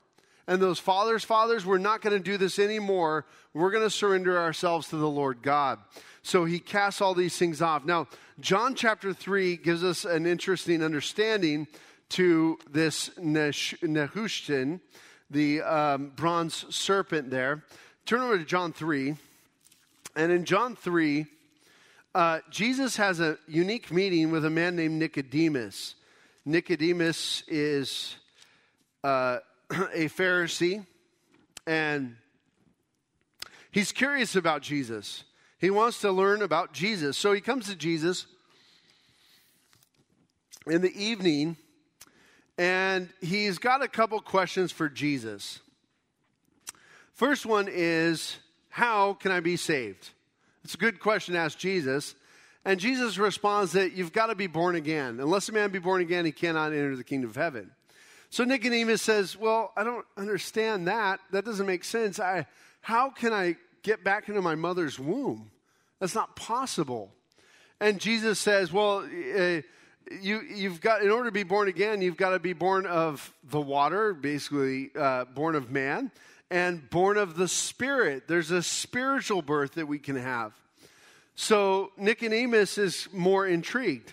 And 0.49 0.63
those 0.63 0.79
fathers' 0.79 1.25
fathers, 1.25 1.67
we're 1.67 1.77
not 1.77 2.01
going 2.01 2.17
to 2.17 2.23
do 2.23 2.39
this 2.39 2.59
anymore. 2.59 3.27
We're 3.53 3.71
going 3.71 3.85
to 3.85 3.91
surrender 3.91 4.41
ourselves 4.41 4.89
to 4.89 4.97
the 4.97 5.09
Lord 5.09 5.43
God. 5.43 5.79
So 6.23 6.47
he 6.47 6.59
casts 6.59 7.03
all 7.03 7.15
these 7.15 7.37
things 7.37 7.61
off. 7.61 7.85
Now, 7.85 8.09
John 8.41 8.75
chapter 8.75 9.13
3 9.13 9.59
gives 9.59 9.85
us 9.85 10.07
an 10.07 10.25
interesting 10.25 10.83
understanding 10.83 11.69
to 12.11 12.59
this 12.71 13.11
Nehushtan, 13.19 14.81
the 15.31 15.61
um, 15.61 16.13
bronze 16.17 16.65
serpent 16.75 17.31
there. 17.31 17.63
Turn 18.07 18.23
over 18.23 18.39
to 18.39 18.45
John 18.47 18.73
3. 18.73 19.17
And 20.17 20.33
in 20.33 20.47
John 20.47 20.77
3, 20.77 21.27
uh, 22.15 22.39
Jesus 22.49 22.97
has 22.97 23.21
a 23.21 23.37
unique 23.47 23.93
meeting 23.93 24.31
with 24.31 24.47
a 24.47 24.51
man 24.51 24.77
named 24.77 24.99
Nicodemus. 24.99 25.95
Nicodemus 26.47 27.43
is 27.49 28.17
uh, 29.05 29.41
a 29.93 30.09
Pharisee, 30.09 30.87
and 31.67 32.17
he's 33.71 33.93
curious 33.93 34.35
about 34.35 34.63
Jesus. 34.63 35.25
He 35.59 35.71
wants 35.71 36.01
to 36.01 36.13
learn 36.13 36.43
about 36.43 36.73
Jesus. 36.73 37.19
So 37.19 37.33
he 37.33 37.41
comes 37.41 37.67
to 37.69 37.77
Jesus 37.77 38.27
in 40.67 40.81
the 40.81 40.93
evening, 41.03 41.57
and 42.57 43.09
he's 43.21 43.59
got 43.59 43.83
a 43.83 43.89
couple 43.89 44.21
questions 44.21 44.73
for 44.73 44.89
Jesus. 44.89 45.61
First 47.13 47.45
one 47.45 47.69
is, 47.69 48.37
how 48.69 49.15
can 49.15 49.33
I 49.33 49.41
be 49.41 49.57
saved? 49.57 50.11
It's 50.65 50.75
a 50.75 50.79
good 50.79 51.01
question 51.01 51.35
to 51.35 51.41
ask 51.41 51.59
Jesus. 51.59 52.15
And 52.65 52.79
Jesus 52.79 53.19
responds 53.19 53.73
that 53.73 53.93
you've 53.93 54.13
got 54.13 54.27
to 54.27 54.35
be 54.35 54.47
born 54.47 54.77
again. 54.77 55.19
Unless 55.21 55.49
a 55.49 55.53
man 55.53 55.71
be 55.71 55.79
born 55.79 56.01
again, 56.01 56.25
he 56.25 56.33
cannot 56.33 56.73
enter 56.73 56.95
the 56.97 57.05
kingdom 57.05 57.31
of 57.31 57.37
heaven. 57.37 57.71
So 58.31 58.45
Nicodemus 58.45 59.03
says, 59.03 59.37
Well, 59.37 59.73
I 59.77 59.85
don't 59.85 60.07
understand 60.17 60.89
that. 60.89 61.21
That 61.31 61.45
doesn't 61.45 61.67
make 61.67 61.85
sense. 61.85 62.21
I, 62.21 62.47
how 62.81 63.11
can 63.11 63.33
I 63.33 63.57
get 63.83 64.05
back 64.05 64.29
into 64.29 64.43
my 64.43 64.55
mother's 64.55 64.99
womb? 64.99 65.51
That's 66.01 66.15
not 66.15 66.37
possible. 66.37 67.11
And 67.81 68.01
Jesus 68.01 68.39
says, 68.39 68.73
Well, 68.73 68.99
uh, 68.99 69.63
you, 70.21 70.41
you've 70.41 70.81
got, 70.81 71.03
in 71.03 71.11
order 71.11 71.29
to 71.29 71.33
be 71.33 71.43
born 71.43 71.69
again, 71.69 72.01
you've 72.01 72.17
got 72.17 72.31
to 72.31 72.39
be 72.39 72.53
born 72.53 72.87
of 72.87 73.33
the 73.45 73.61
water, 73.61 74.15
basically 74.15 74.91
uh, 74.99 75.25
born 75.27 75.55
of 75.55 75.71
man 75.71 76.11
and 76.51 76.89
born 76.91 77.17
of 77.17 77.37
the 77.37 77.49
Spirit. 77.49 78.27
There's 78.27 78.51
a 78.51 78.63
spiritual 78.63 79.43
birth 79.43 79.73
that 79.73 79.87
we 79.87 79.99
can 79.99 80.17
have. 80.17 80.53
So 81.35 81.93
Nicodemus 81.97 82.79
is 82.79 83.09
more 83.13 83.47
intrigued. 83.47 84.13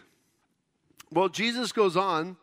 Well, 1.12 1.30
Jesus 1.30 1.72
goes 1.72 1.96
on 1.96 2.38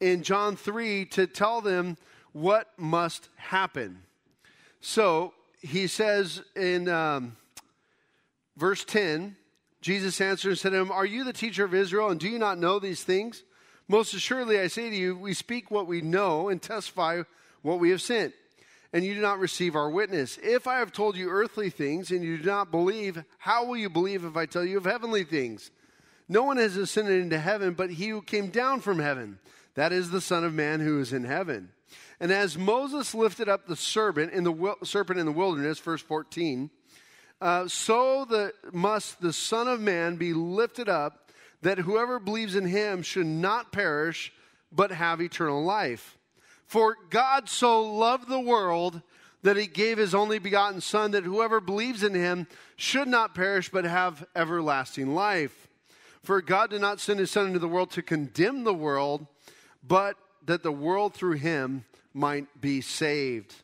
in 0.00 0.22
John 0.22 0.56
3 0.56 1.06
to 1.06 1.26
tell 1.26 1.60
them 1.60 1.96
what 2.32 2.68
must 2.76 3.28
happen. 3.36 4.02
So 4.80 5.34
he 5.60 5.86
says 5.86 6.42
in 6.56 6.88
um, 6.88 7.36
verse 8.56 8.84
10, 8.84 9.36
Jesus 9.80 10.20
answered 10.20 10.50
and 10.50 10.58
said 10.58 10.70
to 10.70 10.78
him, 10.78 10.92
Are 10.92 11.06
you 11.06 11.24
the 11.24 11.32
teacher 11.32 11.64
of 11.64 11.74
Israel, 11.74 12.10
and 12.10 12.20
do 12.20 12.28
you 12.28 12.38
not 12.38 12.58
know 12.58 12.78
these 12.78 13.02
things? 13.02 13.42
Most 13.88 14.14
assuredly, 14.14 14.60
I 14.60 14.68
say 14.68 14.90
to 14.90 14.96
you, 14.96 15.16
we 15.16 15.34
speak 15.34 15.70
what 15.70 15.86
we 15.86 16.00
know 16.00 16.48
and 16.48 16.60
testify 16.62 17.22
what 17.62 17.80
we 17.80 17.90
have 17.90 18.02
sent 18.02 18.34
and 18.92 19.04
you 19.04 19.14
do 19.14 19.20
not 19.20 19.38
receive 19.38 19.76
our 19.76 19.88
witness. 19.88 20.38
If 20.42 20.66
I 20.66 20.78
have 20.78 20.92
told 20.92 21.16
you 21.16 21.28
earthly 21.28 21.70
things 21.70 22.10
and 22.10 22.24
you 22.24 22.38
do 22.38 22.44
not 22.44 22.70
believe, 22.70 23.22
how 23.38 23.64
will 23.64 23.76
you 23.76 23.88
believe 23.88 24.24
if 24.24 24.36
I 24.36 24.46
tell 24.46 24.64
you 24.64 24.78
of 24.78 24.84
heavenly 24.84 25.24
things? 25.24 25.70
No 26.28 26.42
one 26.44 26.56
has 26.56 26.76
ascended 26.76 27.20
into 27.20 27.38
heaven 27.38 27.74
but 27.74 27.90
he 27.90 28.08
who 28.08 28.22
came 28.22 28.48
down 28.48 28.80
from 28.80 28.98
heaven. 28.98 29.38
That 29.80 29.94
is 29.94 30.10
the 30.10 30.20
Son 30.20 30.44
of 30.44 30.52
Man 30.52 30.80
who 30.80 31.00
is 31.00 31.14
in 31.14 31.24
heaven. 31.24 31.70
And 32.20 32.30
as 32.30 32.58
Moses 32.58 33.14
lifted 33.14 33.48
up 33.48 33.66
the 33.66 33.76
serpent 33.76 34.30
in 34.34 34.44
the 34.44 34.74
serpent 34.82 35.18
in 35.18 35.24
the 35.24 35.32
wilderness, 35.32 35.78
verse 35.78 36.02
14, 36.02 36.68
uh, 37.40 37.66
so 37.66 38.26
the, 38.26 38.52
must 38.74 39.22
the 39.22 39.32
Son 39.32 39.68
of 39.68 39.80
Man 39.80 40.16
be 40.16 40.34
lifted 40.34 40.90
up, 40.90 41.32
that 41.62 41.78
whoever 41.78 42.18
believes 42.18 42.56
in 42.56 42.66
him 42.66 43.00
should 43.00 43.24
not 43.24 43.72
perish, 43.72 44.34
but 44.70 44.90
have 44.90 45.22
eternal 45.22 45.64
life. 45.64 46.18
For 46.66 46.98
God 47.08 47.48
so 47.48 47.82
loved 47.82 48.28
the 48.28 48.38
world 48.38 49.00
that 49.40 49.56
he 49.56 49.66
gave 49.66 49.96
his 49.96 50.14
only 50.14 50.38
begotten 50.38 50.82
Son, 50.82 51.12
that 51.12 51.24
whoever 51.24 51.58
believes 51.58 52.02
in 52.02 52.12
him 52.12 52.46
should 52.76 53.08
not 53.08 53.34
perish 53.34 53.70
but 53.70 53.86
have 53.86 54.26
everlasting 54.36 55.14
life. 55.14 55.68
For 56.22 56.42
God 56.42 56.68
did 56.68 56.82
not 56.82 57.00
send 57.00 57.18
his 57.18 57.30
Son 57.30 57.46
into 57.46 57.58
the 57.58 57.66
world 57.66 57.90
to 57.92 58.02
condemn 58.02 58.64
the 58.64 58.74
world, 58.74 59.26
but 59.86 60.16
that 60.46 60.62
the 60.62 60.72
world 60.72 61.14
through 61.14 61.34
him 61.34 61.84
might 62.12 62.60
be 62.60 62.80
saved. 62.80 63.54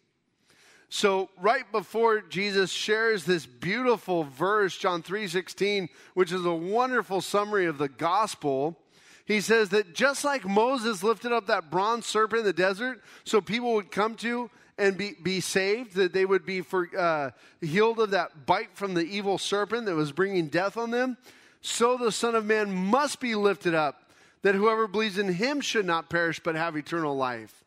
So 0.89 1.29
right 1.41 1.71
before 1.73 2.21
Jesus 2.21 2.71
shares 2.71 3.25
this 3.25 3.45
beautiful 3.45 4.25
verse 4.25 4.77
John 4.77 5.03
3:16 5.03 5.89
which 6.15 6.33
is 6.33 6.45
a 6.45 6.55
wonderful 6.55 7.21
summary 7.21 7.67
of 7.67 7.79
the 7.79 7.89
gospel 7.89 8.79
he 9.25 9.41
says 9.41 9.71
that 9.71 9.93
just 9.93 10.25
like 10.25 10.45
Moses 10.45 11.03
lifted 11.03 11.33
up 11.33 11.49
that 11.49 11.71
bronze 11.71 12.07
serpent 12.07 12.41
in 12.41 12.47
the 12.47 12.53
desert 12.53 13.03
so 13.25 13.41
people 13.41 13.75
would 13.75 13.91
come 13.91 14.15
to 14.17 14.49
and 14.79 14.97
be, 14.97 15.15
be 15.23 15.41
saved, 15.41 15.95
that 15.95 16.13
they 16.13 16.25
would 16.25 16.45
be 16.45 16.61
for, 16.61 16.89
uh, 16.97 17.31
healed 17.61 17.99
of 17.99 18.11
that 18.11 18.47
bite 18.47 18.75
from 18.75 18.95
the 18.95 19.05
evil 19.05 19.39
serpent 19.39 19.87
that 19.87 19.95
was 19.95 20.13
bringing 20.13 20.49
death 20.49 20.77
on 20.77 20.91
them, 20.91 21.17
so 21.63 21.97
the 21.97 22.13
Son 22.13 22.35
of 22.35 22.45
Man 22.45 22.73
must 22.73 23.21
be 23.21 23.35
lifted 23.35 23.75
up, 23.75 24.06
that 24.47 24.55
whoever 24.55 24.87
believes 24.87 25.19
in 25.19 25.27
him 25.27 25.61
should 25.61 25.85
not 25.85 26.09
perish 26.09 26.39
but 26.39 26.55
have 26.55 26.77
eternal 26.77 27.17
life. 27.17 27.65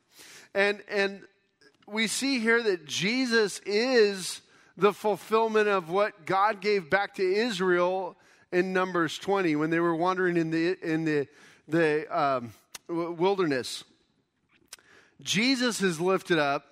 And, 0.53 0.81
and 0.89 1.23
we 1.85 2.07
see 2.07 2.39
here 2.39 2.63
that 2.63 2.85
Jesus 2.85 3.59
is 3.65 4.39
the 4.77 4.93
fulfillment 4.93 5.67
of 5.67 5.89
what 5.89 6.25
God 6.25 6.61
gave 6.61 6.89
back 6.89 7.15
to 7.15 7.21
Israel 7.21 8.15
in 8.53 8.71
Numbers 8.71 9.17
20 9.17 9.57
when 9.57 9.71
they 9.71 9.81
were 9.81 9.93
wandering 9.93 10.37
in 10.37 10.51
the, 10.51 10.77
in 10.81 11.03
the, 11.03 11.27
the 11.67 12.07
um, 12.17 12.53
wilderness. 12.87 13.83
Jesus 15.21 15.81
is 15.81 15.99
lifted 15.99 16.39
up. 16.39 16.63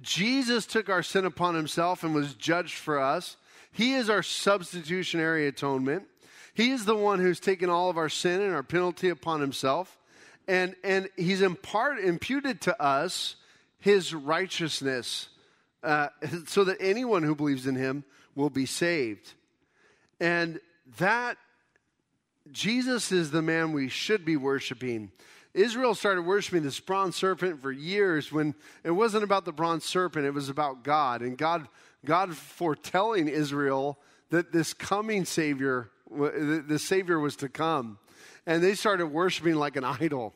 Jesus 0.00 0.64
took 0.64 0.88
our 0.88 1.02
sin 1.02 1.24
upon 1.24 1.56
himself 1.56 2.04
and 2.04 2.14
was 2.14 2.34
judged 2.34 2.76
for 2.76 3.00
us. 3.00 3.36
He 3.72 3.94
is 3.94 4.08
our 4.08 4.22
substitutionary 4.22 5.48
atonement. 5.48 6.04
He 6.54 6.70
is 6.70 6.84
the 6.84 6.96
one 6.96 7.20
who's 7.20 7.40
taken 7.40 7.70
all 7.70 7.90
of 7.90 7.98
our 7.98 8.08
sin 8.08 8.40
and 8.40 8.54
our 8.54 8.62
penalty 8.62 9.08
upon 9.08 9.40
himself. 9.40 9.98
And, 10.48 10.74
and 10.82 11.08
he's 11.16 11.42
impart, 11.42 12.00
imputed 12.00 12.60
to 12.62 12.82
us 12.82 13.36
his 13.78 14.12
righteousness 14.12 15.28
uh, 15.82 16.08
so 16.46 16.64
that 16.64 16.78
anyone 16.80 17.22
who 17.22 17.34
believes 17.34 17.66
in 17.66 17.76
him 17.76 18.04
will 18.34 18.50
be 18.50 18.66
saved. 18.66 19.32
And 20.18 20.60
that 20.98 21.36
Jesus 22.50 23.12
is 23.12 23.30
the 23.30 23.42
man 23.42 23.72
we 23.72 23.88
should 23.88 24.24
be 24.24 24.36
worshiping. 24.36 25.12
Israel 25.54 25.94
started 25.94 26.22
worshiping 26.22 26.62
this 26.62 26.80
bronze 26.80 27.16
serpent 27.16 27.60
for 27.60 27.72
years 27.72 28.30
when 28.30 28.54
it 28.84 28.90
wasn't 28.90 29.24
about 29.24 29.44
the 29.44 29.52
bronze 29.52 29.84
serpent, 29.84 30.26
it 30.26 30.34
was 30.34 30.48
about 30.48 30.84
God. 30.84 31.22
And 31.22 31.36
God, 31.36 31.68
God 32.04 32.36
foretelling 32.36 33.28
Israel 33.28 33.98
that 34.30 34.52
this 34.52 34.72
coming 34.72 35.24
Savior, 35.24 35.90
the 36.10 36.78
Savior 36.78 37.18
was 37.18 37.36
to 37.36 37.48
come. 37.48 37.98
And 38.46 38.62
they 38.62 38.74
started 38.74 39.06
worshiping 39.06 39.54
like 39.54 39.76
an 39.76 39.84
idol. 39.84 40.34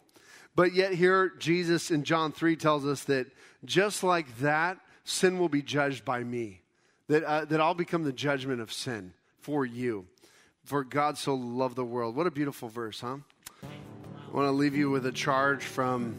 But 0.57 0.75
yet, 0.75 0.95
here, 0.95 1.33
Jesus 1.39 1.91
in 1.91 2.05
John 2.05 2.31
3 2.33 2.57
tells 2.57 2.87
us 2.87 3.05
that 3.05 3.27
just 3.65 4.05
like 4.05 4.39
that, 4.39 4.79
sin 5.05 5.39
will 5.39 5.49
be 5.49 5.63
judged 5.63 6.05
by 6.05 6.23
me, 6.23 6.61
that, 7.09 7.25
uh, 7.25 7.45
that 7.47 7.61
I'll 7.61 7.75
become 7.75 8.05
the 8.05 8.13
judgment 8.13 8.61
of 8.61 8.73
sin 8.73 9.15
for 9.41 9.67
you. 9.67 10.07
For 10.65 10.85
God 10.85 11.19
so 11.19 11.35
loved 11.35 11.77
the 11.77 11.85
world. 11.85 12.17
What 12.17 12.27
a 12.27 12.31
beautiful 12.31 12.69
verse, 12.69 13.01
huh? 13.01 13.19
I 13.63 14.37
want 14.37 14.47
to 14.47 14.53
leave 14.53 14.75
you 14.75 14.91
with 14.91 15.07
a 15.07 15.13
charge 15.13 15.63
from 15.63 16.17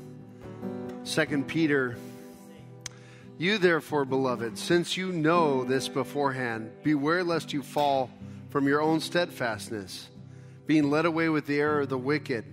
2 1.06 1.44
Peter. 1.48 1.98
You, 3.38 3.58
therefore, 3.58 4.06
beloved, 4.06 4.58
since 4.58 4.96
you 4.96 5.12
know 5.12 5.64
this 5.64 5.88
beforehand, 5.88 6.72
beware 6.84 7.24
lest 7.24 7.54
you 7.54 7.64
fall 7.64 8.10
from 8.56 8.70
your 8.70 8.82
own 8.82 9.02
steadfastness, 9.02 10.08
being 10.66 10.90
led 10.90 11.06
away 11.06 11.28
with 11.28 11.46
the 11.46 11.60
error 11.60 11.82
of 11.82 11.90
the 11.90 11.98
wicked, 11.98 12.46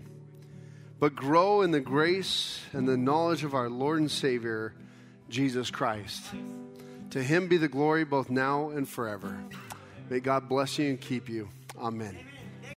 but 0.99 1.15
grow 1.15 1.63
in 1.63 1.71
the 1.71 1.79
grace 1.79 2.59
and 2.73 2.89
the 2.89 2.97
knowledge 2.97 3.45
of 3.45 3.55
our 3.55 3.71
Lord 3.71 4.01
and 4.01 4.11
Savior, 4.11 4.75
Jesus 5.29 5.71
Christ. 5.71 6.21
To 7.11 7.23
him 7.23 7.47
be 7.47 7.57
the 7.57 7.69
glory 7.69 8.03
both 8.03 8.31
now 8.31 8.71
and 8.71 8.89
forever. 8.89 9.45
May 10.11 10.19
God 10.19 10.49
bless 10.49 10.77
you 10.77 10.91
and 10.91 11.01
keep 11.01 11.29
you. 11.29 11.49
Amen. 11.79 12.19